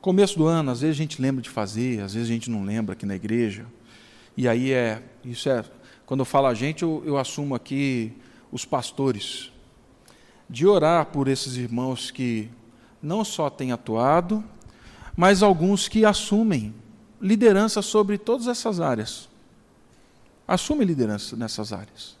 começo 0.00 0.38
do 0.38 0.46
ano, 0.46 0.70
às 0.70 0.80
vezes 0.80 0.96
a 0.96 1.02
gente 1.02 1.20
lembra 1.20 1.42
de 1.42 1.50
fazer, 1.50 2.00
às 2.00 2.14
vezes 2.14 2.30
a 2.30 2.32
gente 2.32 2.48
não 2.48 2.64
lembra 2.64 2.94
aqui 2.94 3.04
na 3.04 3.14
igreja. 3.14 3.66
E 4.34 4.48
aí 4.48 4.72
é, 4.72 5.02
isso 5.22 5.46
é, 5.50 5.62
quando 6.06 6.20
eu 6.20 6.24
falo 6.24 6.46
a 6.46 6.54
gente, 6.54 6.82
eu, 6.82 7.02
eu 7.04 7.18
assumo 7.18 7.54
aqui 7.54 8.14
os 8.50 8.64
pastores, 8.64 9.52
de 10.48 10.66
orar 10.66 11.04
por 11.04 11.28
esses 11.28 11.58
irmãos 11.58 12.10
que 12.10 12.48
não 13.02 13.22
só 13.22 13.50
têm 13.50 13.72
atuado, 13.72 14.42
mas 15.14 15.42
alguns 15.42 15.86
que 15.86 16.02
assumem 16.02 16.74
liderança 17.20 17.82
sobre 17.82 18.16
todas 18.16 18.46
essas 18.46 18.80
áreas. 18.80 19.33
Assumem 20.46 20.86
liderança 20.86 21.36
nessas 21.36 21.72
áreas. 21.72 22.16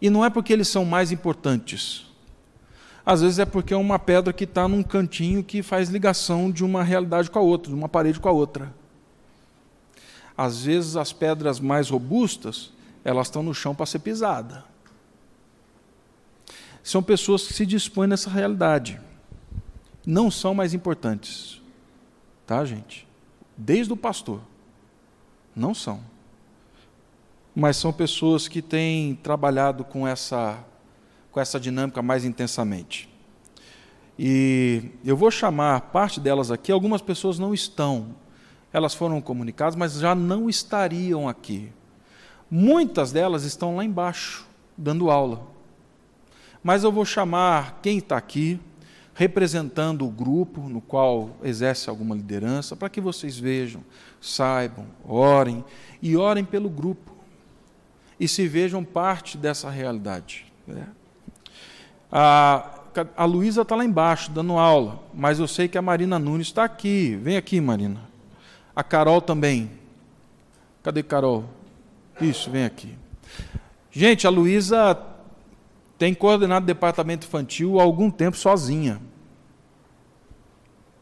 E 0.00 0.08
não 0.08 0.24
é 0.24 0.30
porque 0.30 0.52
eles 0.52 0.68
são 0.68 0.84
mais 0.84 1.12
importantes, 1.12 2.10
às 3.04 3.22
vezes 3.22 3.38
é 3.38 3.44
porque 3.44 3.72
é 3.72 3.76
uma 3.76 3.98
pedra 3.98 4.32
que 4.32 4.44
está 4.44 4.68
num 4.68 4.82
cantinho 4.82 5.42
que 5.42 5.62
faz 5.62 5.88
ligação 5.88 6.50
de 6.50 6.64
uma 6.64 6.82
realidade 6.82 7.30
com 7.30 7.38
a 7.38 7.42
outra, 7.42 7.70
de 7.70 7.76
uma 7.76 7.88
parede 7.88 8.20
com 8.20 8.28
a 8.28 8.32
outra. 8.32 8.72
Às 10.36 10.64
vezes 10.64 10.96
as 10.96 11.12
pedras 11.12 11.60
mais 11.60 11.88
robustas, 11.90 12.72
elas 13.04 13.26
estão 13.26 13.42
no 13.42 13.54
chão 13.54 13.74
para 13.74 13.86
ser 13.86 13.98
pisada. 14.00 14.64
São 16.82 17.02
pessoas 17.02 17.46
que 17.46 17.52
se 17.52 17.66
dispõem 17.66 18.08
nessa 18.08 18.30
realidade. 18.30 19.00
Não 20.06 20.30
são 20.30 20.54
mais 20.54 20.72
importantes. 20.72 21.60
Tá, 22.46 22.64
gente? 22.64 23.06
Desde 23.56 23.92
o 23.92 23.96
pastor. 23.96 24.40
Não 25.54 25.74
são. 25.74 26.00
Mas 27.54 27.76
são 27.76 27.92
pessoas 27.92 28.48
que 28.48 28.62
têm 28.62 29.14
trabalhado 29.16 29.84
com 29.84 30.06
essa 30.06 30.64
com 31.30 31.40
essa 31.40 31.60
dinâmica 31.60 32.02
mais 32.02 32.24
intensamente. 32.24 33.08
E 34.18 34.90
eu 35.04 35.16
vou 35.16 35.30
chamar 35.30 35.80
parte 35.92 36.20
delas 36.20 36.50
aqui, 36.50 36.70
algumas 36.70 37.00
pessoas 37.00 37.38
não 37.38 37.54
estão, 37.54 38.14
elas 38.72 38.94
foram 38.94 39.20
comunicadas, 39.20 39.74
mas 39.74 39.94
já 39.94 40.14
não 40.14 40.48
estariam 40.50 41.28
aqui. 41.28 41.72
Muitas 42.50 43.12
delas 43.12 43.44
estão 43.44 43.76
lá 43.76 43.84
embaixo, 43.84 44.46
dando 44.76 45.10
aula. 45.10 45.46
Mas 46.62 46.84
eu 46.84 46.92
vou 46.92 47.04
chamar 47.04 47.78
quem 47.80 47.98
está 47.98 48.16
aqui, 48.16 48.60
representando 49.14 50.06
o 50.06 50.10
grupo 50.10 50.68
no 50.68 50.80
qual 50.80 51.30
exerce 51.42 51.88
alguma 51.88 52.14
liderança, 52.14 52.76
para 52.76 52.90
que 52.90 53.00
vocês 53.00 53.38
vejam, 53.38 53.82
saibam, 54.20 54.86
orem 55.04 55.64
e 56.02 56.16
orem 56.16 56.44
pelo 56.44 56.68
grupo 56.68 57.09
e 58.20 58.28
se 58.28 58.46
vejam 58.46 58.84
parte 58.84 59.38
dessa 59.38 59.70
realidade. 59.70 60.44
Né? 60.66 60.86
A, 62.12 62.80
a 63.16 63.24
Luísa 63.24 63.62
está 63.62 63.74
lá 63.74 63.82
embaixo, 63.82 64.30
dando 64.30 64.58
aula, 64.58 65.02
mas 65.14 65.38
eu 65.38 65.48
sei 65.48 65.66
que 65.66 65.78
a 65.78 65.82
Marina 65.82 66.18
Nunes 66.18 66.48
está 66.48 66.64
aqui. 66.64 67.16
Vem 67.16 67.38
aqui, 67.38 67.58
Marina. 67.62 68.02
A 68.76 68.84
Carol 68.84 69.22
também. 69.22 69.70
Cadê 70.82 71.02
Carol? 71.02 71.46
Isso, 72.20 72.50
vem 72.50 72.64
aqui. 72.64 72.94
Gente, 73.90 74.26
a 74.26 74.30
Luísa 74.30 75.00
tem 75.98 76.12
coordenado 76.12 76.64
o 76.64 76.66
departamento 76.66 77.26
infantil 77.26 77.80
há 77.80 77.82
algum 77.82 78.10
tempo 78.10 78.36
sozinha. 78.36 79.00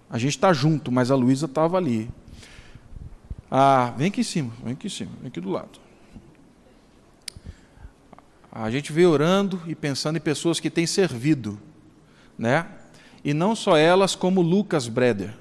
A 0.08 0.18
gente 0.18 0.36
está 0.36 0.52
junto, 0.52 0.92
mas 0.92 1.10
a 1.10 1.16
Luísa 1.16 1.46
estava 1.46 1.76
ali. 1.76 2.08
Ah, 3.50 3.92
vem 3.96 4.06
aqui 4.06 4.20
em 4.20 4.24
cima, 4.24 4.52
vem 4.62 4.74
aqui 4.74 4.86
em 4.86 4.90
cima, 4.90 5.10
vem 5.20 5.28
aqui 5.28 5.40
do 5.40 5.50
lado. 5.50 5.87
A 8.50 8.70
gente 8.70 8.92
veio 8.92 9.10
orando 9.10 9.60
e 9.66 9.74
pensando 9.74 10.16
em 10.16 10.20
pessoas 10.20 10.58
que 10.58 10.70
têm 10.70 10.86
servido, 10.86 11.58
né? 12.38 12.66
E 13.24 13.34
não 13.34 13.54
só 13.54 13.76
elas, 13.76 14.14
como 14.14 14.40
Lucas 14.40 14.88
Breder. 14.88 15.34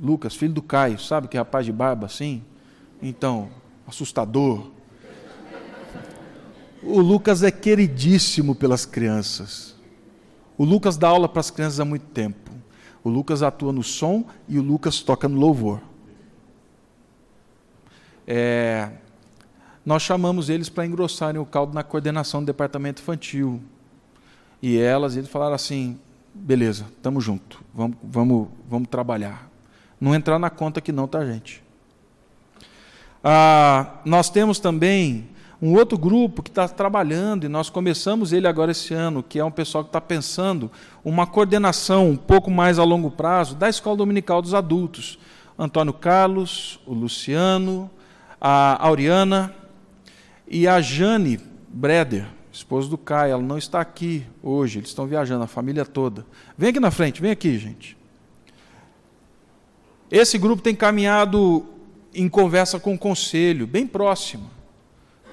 Lucas, 0.00 0.34
filho 0.34 0.54
do 0.54 0.62
Caio, 0.62 0.98
sabe 0.98 1.28
que 1.28 1.36
rapaz 1.36 1.66
de 1.66 1.72
barba 1.72 2.06
assim? 2.06 2.42
Então, 3.02 3.50
assustador. 3.86 4.70
O 6.82 7.00
Lucas 7.00 7.42
é 7.42 7.50
queridíssimo 7.50 8.54
pelas 8.54 8.86
crianças. 8.86 9.76
O 10.56 10.64
Lucas 10.64 10.96
dá 10.96 11.08
aula 11.08 11.28
para 11.28 11.40
as 11.40 11.50
crianças 11.50 11.80
há 11.80 11.84
muito 11.84 12.06
tempo. 12.06 12.50
O 13.02 13.08
Lucas 13.08 13.42
atua 13.42 13.72
no 13.72 13.82
som 13.82 14.24
e 14.48 14.58
o 14.58 14.62
Lucas 14.62 15.00
toca 15.00 15.28
no 15.28 15.38
louvor. 15.38 15.80
É, 18.26 18.90
nós 19.88 20.02
chamamos 20.02 20.50
eles 20.50 20.68
para 20.68 20.84
engrossarem 20.84 21.40
o 21.40 21.46
caldo 21.46 21.72
na 21.72 21.82
coordenação 21.82 22.42
do 22.42 22.46
departamento 22.46 23.00
infantil. 23.00 23.58
E 24.60 24.76
elas, 24.76 25.16
eles 25.16 25.30
falaram 25.30 25.54
assim: 25.54 25.98
beleza, 26.34 26.84
estamos 26.94 27.24
junto, 27.24 27.64
vamos, 27.72 27.96
vamos, 28.02 28.48
vamos 28.68 28.88
trabalhar. 28.88 29.48
Não 29.98 30.14
entrar 30.14 30.38
na 30.38 30.50
conta 30.50 30.82
que 30.82 30.92
não, 30.92 31.08
tá, 31.08 31.24
gente? 31.24 31.62
Ah, 33.24 33.94
nós 34.04 34.28
temos 34.28 34.58
também 34.58 35.26
um 35.60 35.72
outro 35.72 35.96
grupo 35.96 36.42
que 36.42 36.50
está 36.50 36.68
trabalhando, 36.68 37.44
e 37.44 37.48
nós 37.48 37.70
começamos 37.70 38.30
ele 38.30 38.46
agora 38.46 38.72
esse 38.72 38.92
ano, 38.92 39.22
que 39.22 39.38
é 39.38 39.44
um 39.44 39.50
pessoal 39.50 39.82
que 39.82 39.88
está 39.88 40.02
pensando 40.02 40.70
uma 41.02 41.26
coordenação 41.26 42.10
um 42.10 42.16
pouco 42.16 42.50
mais 42.50 42.78
a 42.78 42.84
longo 42.84 43.10
prazo 43.10 43.54
da 43.54 43.70
Escola 43.70 43.96
Dominical 43.96 44.42
dos 44.42 44.52
Adultos. 44.52 45.18
Antônio 45.58 45.94
Carlos, 45.94 46.78
o 46.84 46.92
Luciano, 46.92 47.90
a 48.38 48.86
Auriana, 48.86 49.54
e 50.50 50.66
a 50.66 50.80
Jane 50.80 51.38
Breder, 51.68 52.26
esposa 52.50 52.88
do 52.88 52.96
Caio, 52.96 53.32
ela 53.32 53.42
não 53.42 53.58
está 53.58 53.80
aqui 53.80 54.26
hoje, 54.42 54.78
eles 54.78 54.88
estão 54.88 55.06
viajando, 55.06 55.44
a 55.44 55.46
família 55.46 55.84
toda. 55.84 56.26
Vem 56.56 56.70
aqui 56.70 56.80
na 56.80 56.90
frente, 56.90 57.20
vem 57.20 57.30
aqui, 57.30 57.58
gente. 57.58 57.96
Esse 60.10 60.38
grupo 60.38 60.62
tem 60.62 60.74
caminhado 60.74 61.66
em 62.14 62.28
conversa 62.28 62.80
com 62.80 62.94
o 62.94 62.98
conselho, 62.98 63.66
bem 63.66 63.86
próximo. 63.86 64.50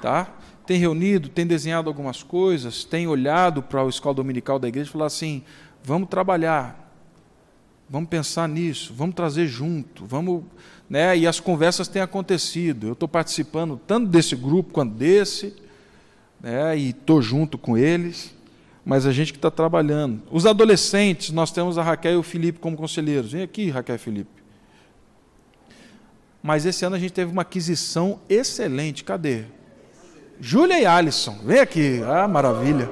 Tá? 0.02 0.30
Tem 0.68 0.78
reunido, 0.78 1.30
tem 1.30 1.48
desenhado 1.48 1.90
algumas 1.90 2.22
coisas, 2.22 2.84
tem 2.84 3.08
olhado 3.08 3.64
para 3.64 3.82
a 3.82 3.88
escola 3.88 4.16
dominical 4.16 4.60
da 4.60 4.68
igreja 4.68 4.90
e 4.90 4.92
falado 4.92 5.08
assim: 5.08 5.44
vamos 5.84 6.10
trabalhar, 6.10 6.92
vamos 7.90 8.10
pensar 8.10 8.50
nisso, 8.50 8.94
vamos 8.94 9.16
trazer 9.16 9.48
junto, 9.48 10.06
vamos 10.06 10.44
né? 10.90 11.18
e 11.18 11.28
as 11.28 11.40
conversas 11.40 11.88
têm 11.88 12.02
acontecido. 12.02 12.88
Eu 12.88 12.94
estou 12.94 13.08
participando 13.08 13.80
tanto 13.88 14.08
desse 14.08 14.36
grupo 14.36 14.74
quanto 14.74 14.94
desse, 14.94 15.56
né? 16.42 16.78
e 16.78 16.90
estou 16.90 17.22
junto 17.22 17.58
com 17.58 17.78
eles, 17.78 18.34
mas 18.86 19.06
a 19.06 19.12
gente 19.12 19.32
que 19.34 19.38
está 19.38 19.50
trabalhando. 19.50 20.22
Os 20.32 20.46
adolescentes, 20.46 21.32
nós 21.32 21.52
temos 21.52 21.78
a 21.78 21.84
Raquel 21.84 22.14
e 22.14 22.18
o 22.18 22.24
Felipe 22.24 22.60
como 22.60 22.78
conselheiros. 22.78 23.32
Vem 23.32 23.42
aqui, 23.42 23.70
Raquel 23.70 23.96
e 23.96 24.00
Felipe. 24.00 24.36
Mas 26.42 26.66
esse 26.66 26.86
ano 26.86 26.96
a 26.96 27.00
gente 27.00 27.14
teve 27.14 27.32
uma 27.32 27.42
aquisição 27.42 28.20
excelente. 28.30 29.04
Cadê? 29.04 29.46
Júlia 30.40 30.80
e 30.80 30.86
Alisson. 30.86 31.40
Vem 31.44 31.60
aqui. 31.60 32.02
Ah, 32.06 32.28
maravilha. 32.28 32.88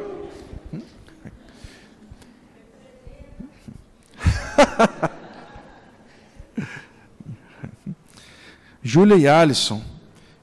Júlia 8.84 9.16
e 9.16 9.26
Alisson, 9.26 9.82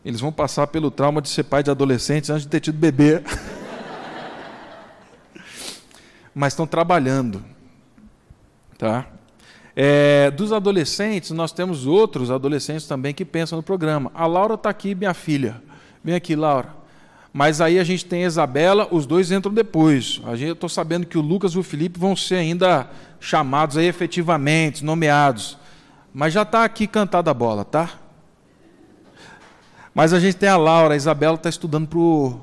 eles 0.03 0.19
vão 0.19 0.33
passar 0.33 0.67
pelo 0.69 0.91
trauma 0.91 1.21
de 1.21 1.29
ser 1.29 1.45
pai 1.45 1.63
de 1.63 1.71
adolescentes 1.71 2.31
antes 2.31 2.45
de 2.45 2.49
ter 2.49 2.61
tido 2.61 2.79
bebê. 2.79 3.23
Mas 6.35 6.55
estão 6.55 6.67
trabalhando. 6.67 7.45
Tá? 8.79 9.07
É, 9.77 10.31
dos 10.31 10.55
adolescentes, 10.55 11.33
nós 11.33 11.53
temos 11.53 11.87
outros 11.87 12.31
adolescentes 12.31 12.87
também 12.87 13.13
que 13.13 13.27
pensam 13.27 13.59
no 13.59 13.63
programa. 13.63 14.11
A 14.15 14.27
Laura 14.27 14.55
está 14.55 14.71
aqui, 14.71 14.95
minha 14.95 15.13
filha. 15.13 15.63
Vem 16.03 16.15
aqui, 16.15 16.35
Laura. 16.35 16.81
Mas 17.33 17.61
aí 17.61 17.79
a 17.79 17.85
gente 17.85 18.07
tem 18.07 18.25
a 18.25 18.27
Isabela, 18.27 18.89
os 18.91 19.05
dois 19.05 19.31
entram 19.31 19.53
depois. 19.53 20.21
A 20.25 20.35
gente, 20.35 20.49
eu 20.49 20.55
estou 20.55 20.69
sabendo 20.69 21.07
que 21.07 21.19
o 21.19 21.21
Lucas 21.21 21.53
e 21.53 21.59
o 21.59 21.63
Felipe 21.63 22.01
vão 22.01 22.17
ser 22.17 22.37
ainda 22.37 22.89
chamados 23.21 23.77
aí 23.77 23.87
efetivamente, 23.87 24.83
nomeados. 24.83 25.59
Mas 26.13 26.33
já 26.33 26.43
está 26.43 26.65
aqui 26.65 26.87
cantada 26.87 27.31
a 27.31 27.35
bola, 27.35 27.67
tá? 27.67 28.01
Mas 29.95 30.13
a 30.13 30.21
gente 30.21 30.37
tem 30.37 30.49
a 30.49 30.57
Laura, 30.57 30.95
a 30.95 30.97
Isabela 30.97 31.35
está 31.35 31.49
estudando 31.49 31.89
para 31.89 31.99
o 31.99 32.41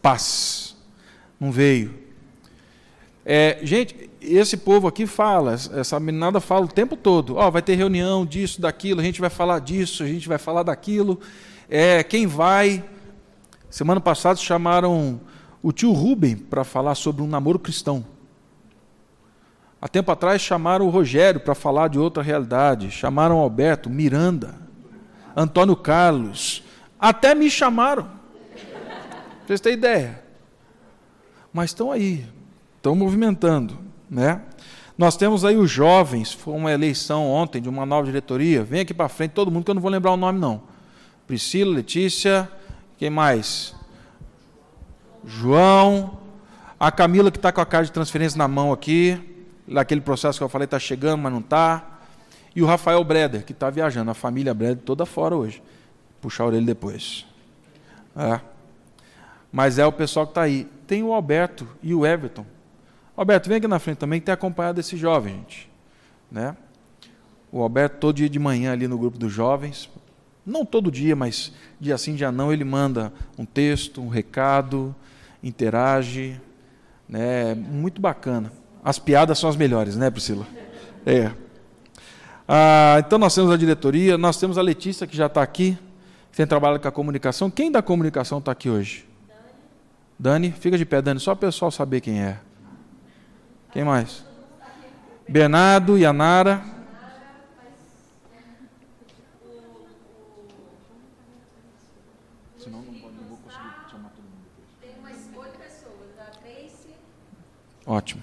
PAS. 0.00 0.76
Não 1.40 1.50
veio. 1.50 1.94
É, 3.24 3.60
gente, 3.62 4.10
esse 4.20 4.56
povo 4.56 4.86
aqui 4.86 5.06
fala, 5.06 5.54
essa 5.54 5.98
meninada 5.98 6.40
fala 6.40 6.64
o 6.64 6.68
tempo 6.68 6.96
todo. 6.96 7.36
Oh, 7.36 7.50
vai 7.50 7.62
ter 7.62 7.74
reunião 7.74 8.26
disso, 8.26 8.60
daquilo, 8.60 9.00
a 9.00 9.04
gente 9.04 9.20
vai 9.20 9.30
falar 9.30 9.60
disso, 9.60 10.02
a 10.02 10.06
gente 10.06 10.28
vai 10.28 10.38
falar 10.38 10.62
daquilo. 10.62 11.20
É, 11.68 12.02
quem 12.02 12.26
vai? 12.26 12.84
Semana 13.70 14.00
passada 14.00 14.38
chamaram 14.38 15.20
o 15.62 15.72
tio 15.72 15.92
Rubem 15.92 16.36
para 16.36 16.64
falar 16.64 16.94
sobre 16.94 17.22
um 17.22 17.26
namoro 17.26 17.58
cristão. 17.58 18.04
Há 19.80 19.88
tempo 19.88 20.12
atrás 20.12 20.40
chamaram 20.40 20.86
o 20.86 20.90
Rogério 20.90 21.40
para 21.40 21.54
falar 21.54 21.88
de 21.88 21.98
outra 21.98 22.22
realidade. 22.22 22.90
Chamaram 22.90 23.38
o 23.38 23.40
Alberto, 23.40 23.90
Miranda. 23.90 24.61
Antônio 25.36 25.76
Carlos, 25.76 26.62
até 26.98 27.34
me 27.34 27.50
chamaram. 27.50 28.08
Vocês 29.46 29.60
têm 29.60 29.74
ideia? 29.74 30.22
Mas 31.52 31.70
estão 31.70 31.90
aí, 31.90 32.26
estão 32.76 32.94
movimentando, 32.94 33.78
né? 34.08 34.42
Nós 34.96 35.16
temos 35.16 35.44
aí 35.44 35.56
os 35.56 35.70
jovens, 35.70 36.32
foi 36.32 36.54
uma 36.54 36.70
eleição 36.70 37.26
ontem 37.28 37.60
de 37.60 37.68
uma 37.68 37.84
nova 37.84 38.06
diretoria. 38.06 38.62
Vem 38.62 38.80
aqui 38.80 38.94
para 38.94 39.08
frente 39.08 39.32
todo 39.32 39.50
mundo 39.50 39.64
que 39.64 39.70
eu 39.70 39.74
não 39.74 39.82
vou 39.82 39.90
lembrar 39.90 40.12
o 40.12 40.16
nome 40.16 40.38
não. 40.38 40.62
Priscila, 41.26 41.74
Letícia, 41.74 42.50
quem 42.98 43.10
mais? 43.10 43.74
João, 45.24 46.18
a 46.78 46.90
Camila 46.90 47.30
que 47.30 47.38
está 47.38 47.52
com 47.52 47.60
a 47.60 47.66
carta 47.66 47.86
de 47.86 47.92
transferência 47.92 48.36
na 48.36 48.46
mão 48.46 48.72
aqui, 48.72 49.20
naquele 49.66 50.00
processo 50.00 50.38
que 50.38 50.44
eu 50.44 50.48
falei 50.48 50.64
está 50.64 50.78
chegando, 50.78 51.22
mas 51.22 51.32
não 51.32 51.40
está. 51.40 51.91
E 52.54 52.62
o 52.62 52.66
Rafael 52.66 53.02
Breder, 53.02 53.44
que 53.44 53.52
está 53.52 53.70
viajando, 53.70 54.10
a 54.10 54.14
família 54.14 54.52
Breder 54.52 54.82
toda 54.84 55.06
fora 55.06 55.34
hoje. 55.34 55.62
Puxar 56.20 56.44
a 56.44 56.46
orelha 56.48 56.66
depois. 56.66 57.26
É. 58.16 58.40
Mas 59.50 59.78
é 59.78 59.86
o 59.86 59.92
pessoal 59.92 60.26
que 60.26 60.32
está 60.32 60.42
aí. 60.42 60.68
Tem 60.86 61.02
o 61.02 61.12
Alberto 61.12 61.66
e 61.82 61.94
o 61.94 62.06
Everton. 62.06 62.44
Alberto, 63.16 63.48
vem 63.48 63.58
aqui 63.58 63.68
na 63.68 63.78
frente 63.78 63.98
também, 63.98 64.20
que 64.20 64.26
tem 64.26 64.32
acompanhado 64.32 64.80
esse 64.80 64.96
jovem, 64.96 65.34
gente. 65.34 65.70
Né? 66.30 66.56
O 67.50 67.62
Alberto, 67.62 67.98
todo 67.98 68.16
dia 68.16 68.28
de 68.28 68.38
manhã 68.38 68.72
ali 68.72 68.88
no 68.88 68.96
grupo 68.96 69.18
dos 69.18 69.32
jovens, 69.32 69.90
não 70.44 70.64
todo 70.64 70.90
dia, 70.90 71.14
mas 71.14 71.52
dia 71.78 71.96
sim, 71.98 72.14
dia 72.14 72.32
não, 72.32 72.52
ele 72.52 72.64
manda 72.64 73.12
um 73.38 73.44
texto, 73.44 74.00
um 74.00 74.08
recado, 74.08 74.94
interage. 75.42 76.40
Né? 77.08 77.54
Muito 77.54 78.00
bacana. 78.00 78.50
As 78.82 78.98
piadas 78.98 79.38
são 79.38 79.48
as 79.48 79.56
melhores, 79.56 79.96
né, 79.96 80.10
Priscila? 80.10 80.46
É. 81.04 81.30
Ah, 82.54 82.96
então 82.98 83.18
nós 83.18 83.34
temos 83.34 83.50
a 83.50 83.56
diretoria, 83.56 84.18
nós 84.18 84.36
temos 84.36 84.58
a 84.58 84.60
Letícia 84.60 85.06
que 85.06 85.16
já 85.16 85.24
está 85.24 85.42
aqui, 85.42 85.78
que 86.30 86.36
tem 86.36 86.46
trabalhado 86.46 86.82
com 86.82 86.88
a 86.88 86.92
comunicação. 86.92 87.50
Quem 87.50 87.72
da 87.72 87.80
comunicação 87.80 88.40
está 88.40 88.52
aqui 88.52 88.68
hoje? 88.68 89.08
Dani. 90.18 90.50
Dani, 90.50 90.52
fica 90.52 90.76
de 90.76 90.84
pé, 90.84 91.00
Dani, 91.00 91.18
só 91.18 91.32
o 91.32 91.36
pessoal 91.36 91.70
saber 91.70 92.02
quem 92.02 92.22
é. 92.22 92.38
Quem 93.72 93.84
mais? 93.84 94.22
Bernardo, 95.26 95.96
Yanara. 95.96 96.62
Senão 102.58 102.82
não, 102.82 102.92
pode, 102.92 103.14
não 103.16 103.28
vou 103.30 103.38
conseguir 103.38 103.90
chamar 103.90 104.10
todo 104.10 104.24
mundo 104.24 104.44
depois. 104.44 104.76
Tem 104.78 104.90
umas 105.00 105.42
oito 105.42 105.58
pessoas, 105.58 106.20
a 106.20 106.24
Tracy. 106.38 106.90
Ótimo. 107.86 108.22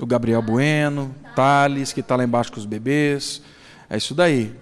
O 0.00 0.06
Gabriel 0.06 0.42
Bueno, 0.42 1.14
Thales, 1.36 1.92
que 1.92 2.00
está 2.00 2.16
lá 2.16 2.24
embaixo 2.24 2.50
com 2.50 2.58
os 2.58 2.66
bebês. 2.66 3.40
É 3.90 3.96
isso 3.96 4.14
daí. 4.14 4.54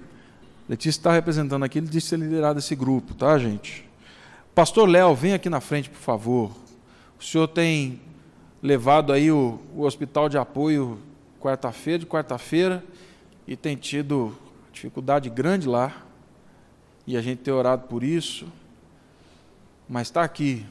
Letícia 0.66 0.98
está 0.98 1.12
representando 1.12 1.62
aqui, 1.62 1.78
ele 1.78 1.86
disse 1.86 2.08
ser 2.08 2.18
liderado 2.18 2.58
esse 2.58 2.74
grupo, 2.74 3.12
tá, 3.12 3.38
gente? 3.38 3.86
Pastor 4.54 4.88
Léo, 4.88 5.14
vem 5.14 5.34
aqui 5.34 5.50
na 5.50 5.60
frente, 5.60 5.90
por 5.90 6.00
favor. 6.00 6.50
O 7.20 7.22
senhor 7.22 7.46
tem 7.46 8.00
levado 8.62 9.12
aí 9.12 9.30
o, 9.30 9.60
o 9.74 9.82
hospital 9.82 10.30
de 10.30 10.38
apoio 10.38 10.98
quarta-feira, 11.38 11.98
de 11.98 12.06
quarta-feira, 12.06 12.82
e 13.46 13.54
tem 13.54 13.76
tido 13.76 14.34
dificuldade 14.72 15.28
grande 15.28 15.68
lá. 15.68 15.94
E 17.06 17.16
a 17.16 17.20
gente 17.20 17.38
tem 17.40 17.52
orado 17.52 17.86
por 17.86 18.02
isso. 18.02 18.46
Mas 19.86 20.08
está 20.08 20.22
aqui. 20.22 20.64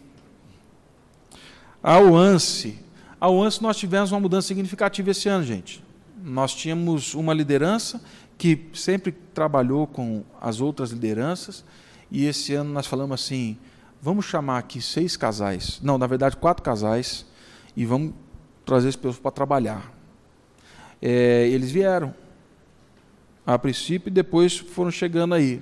A 1.81 1.99
UANSE. 1.99 2.79
A 3.21 3.29
UANSE 3.29 3.61
nós 3.61 3.77
tivemos 3.77 4.11
uma 4.11 4.19
mudança 4.19 4.47
significativa 4.47 5.11
esse 5.11 5.29
ano, 5.29 5.43
gente. 5.43 5.83
Nós 6.23 6.53
tínhamos 6.55 7.13
uma 7.13 7.33
liderança 7.33 8.01
que 8.37 8.69
sempre 8.73 9.11
trabalhou 9.11 9.87
com 9.87 10.23
as 10.39 10.61
outras 10.61 10.91
lideranças, 10.91 11.65
e 12.11 12.25
esse 12.25 12.53
ano 12.53 12.71
nós 12.71 12.85
falamos 12.85 13.21
assim: 13.21 13.57
vamos 14.01 14.25
chamar 14.25 14.59
aqui 14.59 14.81
seis 14.81 15.17
casais, 15.17 15.79
não, 15.81 15.97
na 15.97 16.07
verdade 16.07 16.37
quatro 16.37 16.63
casais, 16.63 17.25
e 17.75 17.85
vamos 17.85 18.13
trazer 18.65 18.89
esse 18.89 18.97
pessoal 18.97 19.21
para 19.21 19.31
trabalhar. 19.31 19.93
É, 21.01 21.47
eles 21.47 21.71
vieram, 21.71 22.13
a 23.45 23.57
princípio, 23.57 24.09
e 24.09 24.11
depois 24.11 24.57
foram 24.57 24.91
chegando 24.91 25.33
aí. 25.33 25.61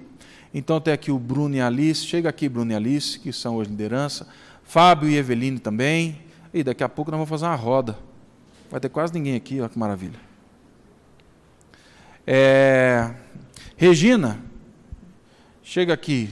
Então 0.53 0.79
tem 0.79 0.93
aqui 0.93 1.11
o 1.11 1.19
Bruno 1.19 1.55
e 1.55 1.61
a 1.61 1.67
Alice, 1.67 2.05
chega 2.05 2.29
aqui 2.29 2.47
Bruno 2.47 2.71
e 2.71 2.75
Alice, 2.75 3.19
que 3.19 3.31
são 3.33 3.57
hoje 3.57 3.69
liderança, 3.69 4.27
Fábio 4.63 5.09
e 5.09 5.17
Eveline 5.17 5.59
também, 5.59 6.21
e 6.53 6.63
daqui 6.63 6.83
a 6.83 6.89
pouco 6.89 7.11
nós 7.11 7.17
vamos 7.17 7.29
fazer 7.29 7.45
uma 7.45 7.55
roda. 7.55 7.97
Vai 8.71 8.79
ter 8.79 8.89
quase 8.89 9.13
ninguém 9.13 9.35
aqui, 9.35 9.59
olha 9.59 9.69
que 9.69 9.77
maravilha. 9.77 10.34
É, 12.27 13.11
Regina, 13.77 14.39
chega 15.63 15.93
aqui. 15.93 16.29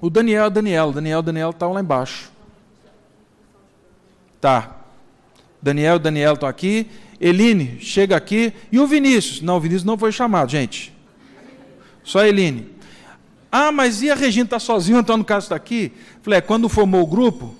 O 0.00 0.10
Daniel, 0.10 0.50
Daniel, 0.50 0.92
Daniel, 0.92 1.22
Daniel 1.22 1.50
está 1.50 1.66
lá 1.66 1.80
embaixo. 1.80 2.30
Tá. 4.40 4.76
Daniel, 5.62 5.98
Daniel 5.98 6.34
estão 6.34 6.48
aqui. 6.48 6.90
Eline, 7.18 7.78
chega 7.80 8.14
aqui. 8.14 8.52
E 8.70 8.78
o 8.78 8.86
Vinícius? 8.86 9.40
Não, 9.40 9.56
o 9.56 9.60
Vinícius 9.60 9.84
não 9.84 9.96
foi 9.96 10.12
chamado, 10.12 10.50
gente. 10.50 10.92
Só 12.02 12.18
a 12.18 12.28
Eline. 12.28 12.74
Ah, 13.50 13.72
mas 13.72 14.02
e 14.02 14.10
a 14.10 14.14
Regina 14.14 14.44
está 14.44 14.58
sozinha, 14.58 14.98
o 14.98 15.00
Antônio 15.00 15.24
Carlos 15.24 15.44
está 15.44 15.54
aqui? 15.54 15.92
Falei, 16.20 16.38
é, 16.38 16.42
quando 16.42 16.68
formou 16.68 17.00
o 17.02 17.06
grupo, 17.06 17.54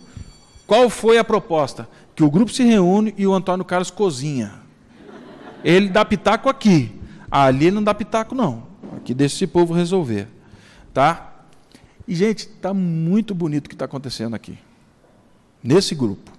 qual 0.66 0.90
foi 0.90 1.16
a 1.16 1.24
proposta? 1.24 1.88
Que 2.14 2.24
o 2.24 2.30
grupo 2.30 2.53
se 2.53 2.64
reúne 2.64 3.14
e 3.16 3.26
o 3.26 3.32
Antônio 3.32 3.64
Carlos 3.64 3.90
cozinha. 3.90 4.64
Ele 5.65 5.89
dá 5.89 6.05
pitaco 6.05 6.51
aqui. 6.51 6.93
Ali 7.31 7.71
não 7.71 7.83
dá 7.83 7.95
pitaco, 7.95 8.35
não. 8.35 8.67
Aqui 8.99 9.15
deixa 9.15 9.37
esse 9.37 9.47
povo 9.47 9.73
resolver. 9.73 10.29
Tá? 10.93 11.33
E, 12.07 12.15
gente, 12.15 12.41
está 12.41 12.75
muito 12.75 13.35
bonito 13.35 13.67
o 13.67 13.69
que 13.71 13.75
está 13.75 13.87
acontecendo 13.87 14.35
aqui. 14.35 14.59
Nesse 15.62 15.95
grupo. 15.95 16.31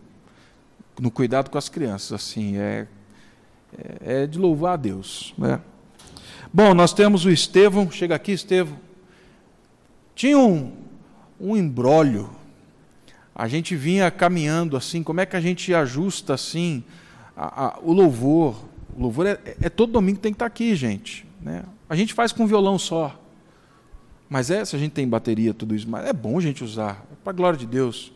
No 1.00 1.10
cuidado 1.10 1.50
com 1.50 1.58
as 1.58 1.68
crianças. 1.68 2.14
Assim, 2.14 2.56
é, 2.58 2.88
é, 3.78 4.24
é 4.24 4.28
de 4.28 4.38
louvar 4.38 4.76
a 4.76 4.78
Deus. 4.78 5.34
Né? 5.38 5.60
Bom, 6.54 6.76
nós 6.76 6.94
temos 6.94 7.26
o 7.26 7.32
Estevão. 7.32 7.90
Chega 7.90 8.14
aqui, 8.14 8.32
Estevão. 8.32 8.80
Tinha 10.14 10.38
um, 10.38 10.72
um 11.42 11.58
embrólio. 11.58 12.30
A 13.34 13.48
gente 13.48 13.76
vinha 13.76 14.10
caminhando 14.12 14.78
assim, 14.78 15.04
como 15.04 15.20
é 15.20 15.26
que 15.26 15.36
a 15.36 15.42
gente 15.42 15.74
ajusta 15.74 16.36
assim 16.36 16.84
a, 17.36 17.66
a, 17.66 17.80
o 17.82 17.92
louvor? 17.92 18.56
O 18.96 19.02
louvor 19.02 19.26
é, 19.26 19.38
é, 19.62 19.70
todo 19.70 19.91
domingo 19.91 20.20
tem 20.20 20.32
que 20.32 20.36
estar 20.36 20.46
aqui, 20.46 20.76
gente. 20.76 21.26
Né? 21.41 21.64
A 21.89 21.96
gente 21.96 22.14
faz 22.14 22.32
com 22.32 22.48
violão 22.48 22.80
só. 22.80 23.20
Mas 24.30 24.50
é, 24.50 24.64
se 24.64 24.76
a 24.76 24.80
gente 24.80 24.93
tem 24.93 25.08
bateria, 25.08 25.54
tudo 25.54 25.76
isso, 25.76 25.89
mas 25.89 26.06
é 26.06 26.14
bom 26.14 26.38
a 26.38 26.41
gente 26.41 26.64
usar, 26.64 27.06
é 27.12 27.16
para 27.24 27.32
a 27.32 27.36
glória 27.36 27.60
de 27.60 27.66
Deus. 27.66 28.12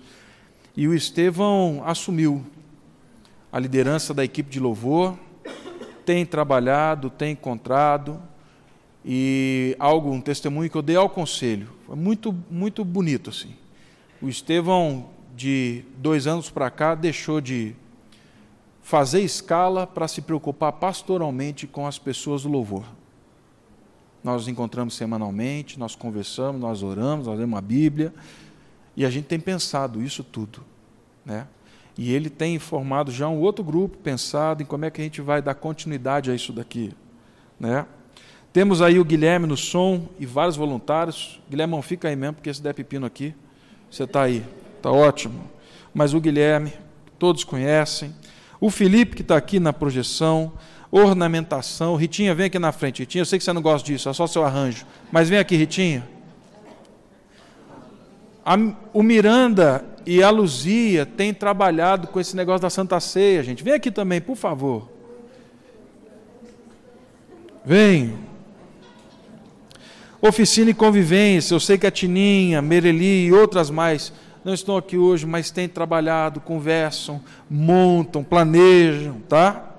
E 0.75 0.87
o 0.87 0.93
Estevão 0.93 1.83
assumiu 1.85 2.43
a 3.51 3.59
liderança 3.59 4.13
da 4.13 4.23
equipe 4.23 4.49
de 4.49 4.59
louvor, 4.59 5.17
tem 6.05 6.25
trabalhado, 6.25 7.09
tem 7.09 7.33
encontrado, 7.33 8.19
e 9.03 9.75
algo, 9.79 10.11
um 10.11 10.21
testemunho 10.21 10.69
que 10.69 10.75
eu 10.75 10.81
dei 10.81 10.95
ao 10.95 11.09
conselho. 11.09 11.69
Foi 11.85 11.95
muito, 11.95 12.35
muito 12.49 12.83
bonito 12.83 13.29
assim. 13.29 13.55
O 14.21 14.27
Estevão, 14.27 15.09
de 15.35 15.83
dois 15.97 16.27
anos 16.27 16.49
para 16.49 16.69
cá, 16.69 16.95
deixou 16.95 17.39
de 17.39 17.75
fazer 18.89 19.21
escala 19.21 19.85
para 19.85 20.07
se 20.07 20.19
preocupar 20.19 20.71
pastoralmente 20.73 21.67
com 21.67 21.85
as 21.85 21.99
pessoas 21.99 22.41
do 22.41 22.49
louvor. 22.49 22.83
Nós 24.23 24.37
nos 24.37 24.47
encontramos 24.47 24.95
semanalmente, 24.95 25.77
nós 25.77 25.95
conversamos, 25.95 26.59
nós 26.59 26.81
oramos, 26.81 27.27
nós 27.27 27.37
lemos 27.37 27.59
a 27.59 27.61
Bíblia, 27.61 28.11
e 28.97 29.05
a 29.05 29.09
gente 29.11 29.25
tem 29.25 29.39
pensado 29.39 30.01
isso 30.01 30.23
tudo. 30.23 30.63
Né? 31.23 31.45
E 31.95 32.11
ele 32.11 32.31
tem 32.31 32.57
formado 32.57 33.11
já 33.11 33.29
um 33.29 33.39
outro 33.39 33.63
grupo, 33.63 33.95
pensado 33.95 34.63
em 34.63 34.65
como 34.65 34.85
é 34.85 34.89
que 34.89 34.99
a 34.99 35.03
gente 35.03 35.21
vai 35.21 35.39
dar 35.39 35.53
continuidade 35.53 36.31
a 36.31 36.33
isso 36.33 36.51
daqui. 36.51 36.91
Né? 37.59 37.85
Temos 38.51 38.81
aí 38.81 38.97
o 38.97 39.05
Guilherme 39.05 39.45
no 39.45 39.55
som 39.55 40.09
e 40.19 40.25
vários 40.25 40.55
voluntários. 40.55 41.39
Guilherme, 41.47 41.75
não 41.75 41.83
fica 41.83 42.07
aí 42.07 42.15
mesmo, 42.15 42.37
porque 42.37 42.51
se 42.51 42.59
der 42.59 42.73
pepino 42.73 43.05
aqui, 43.05 43.35
você 43.91 44.05
está 44.05 44.23
aí. 44.23 44.43
Está 44.77 44.91
ótimo. 44.91 45.47
Mas 45.93 46.15
o 46.15 46.19
Guilherme, 46.19 46.73
todos 47.19 47.43
conhecem. 47.43 48.15
O 48.59 48.69
Felipe, 48.69 49.15
que 49.15 49.21
está 49.21 49.37
aqui 49.37 49.59
na 49.59 49.71
projeção. 49.71 50.51
Ornamentação. 50.91 51.95
Ritinha, 51.95 52.33
vem 52.33 52.47
aqui 52.47 52.59
na 52.59 52.71
frente. 52.71 52.99
Ritinha, 52.99 53.21
eu 53.21 53.25
sei 53.25 53.39
que 53.39 53.45
você 53.45 53.53
não 53.53 53.61
gosta 53.61 53.85
disso, 53.85 54.09
é 54.09 54.13
só 54.13 54.27
seu 54.27 54.43
arranjo. 54.43 54.85
Mas 55.11 55.29
vem 55.29 55.39
aqui, 55.39 55.55
Ritinha. 55.55 56.07
A, 58.45 58.55
o 58.93 59.03
Miranda 59.03 59.85
e 60.05 60.23
a 60.23 60.29
Luzia 60.29 61.05
têm 61.05 61.33
trabalhado 61.33 62.07
com 62.07 62.19
esse 62.19 62.35
negócio 62.35 62.61
da 62.61 62.69
Santa 62.69 62.99
Ceia, 62.99 63.43
gente. 63.43 63.63
Vem 63.63 63.73
aqui 63.73 63.91
também, 63.91 64.19
por 64.19 64.35
favor. 64.35 64.89
Vem. 67.63 68.17
Oficina 70.21 70.71
e 70.71 70.73
convivência, 70.73 71.53
eu 71.53 71.59
sei 71.59 71.77
que 71.77 71.87
a 71.87 71.91
Tininha, 71.91 72.61
Mereli 72.61 73.27
e 73.27 73.31
outras 73.31 73.69
mais 73.69 74.11
não 74.43 74.53
estão 74.53 74.77
aqui 74.77 74.97
hoje, 74.97 75.25
mas 75.25 75.51
têm 75.51 75.67
trabalhado, 75.67 76.39
conversam, 76.39 77.21
montam, 77.49 78.23
planejam, 78.23 79.21
tá? 79.27 79.75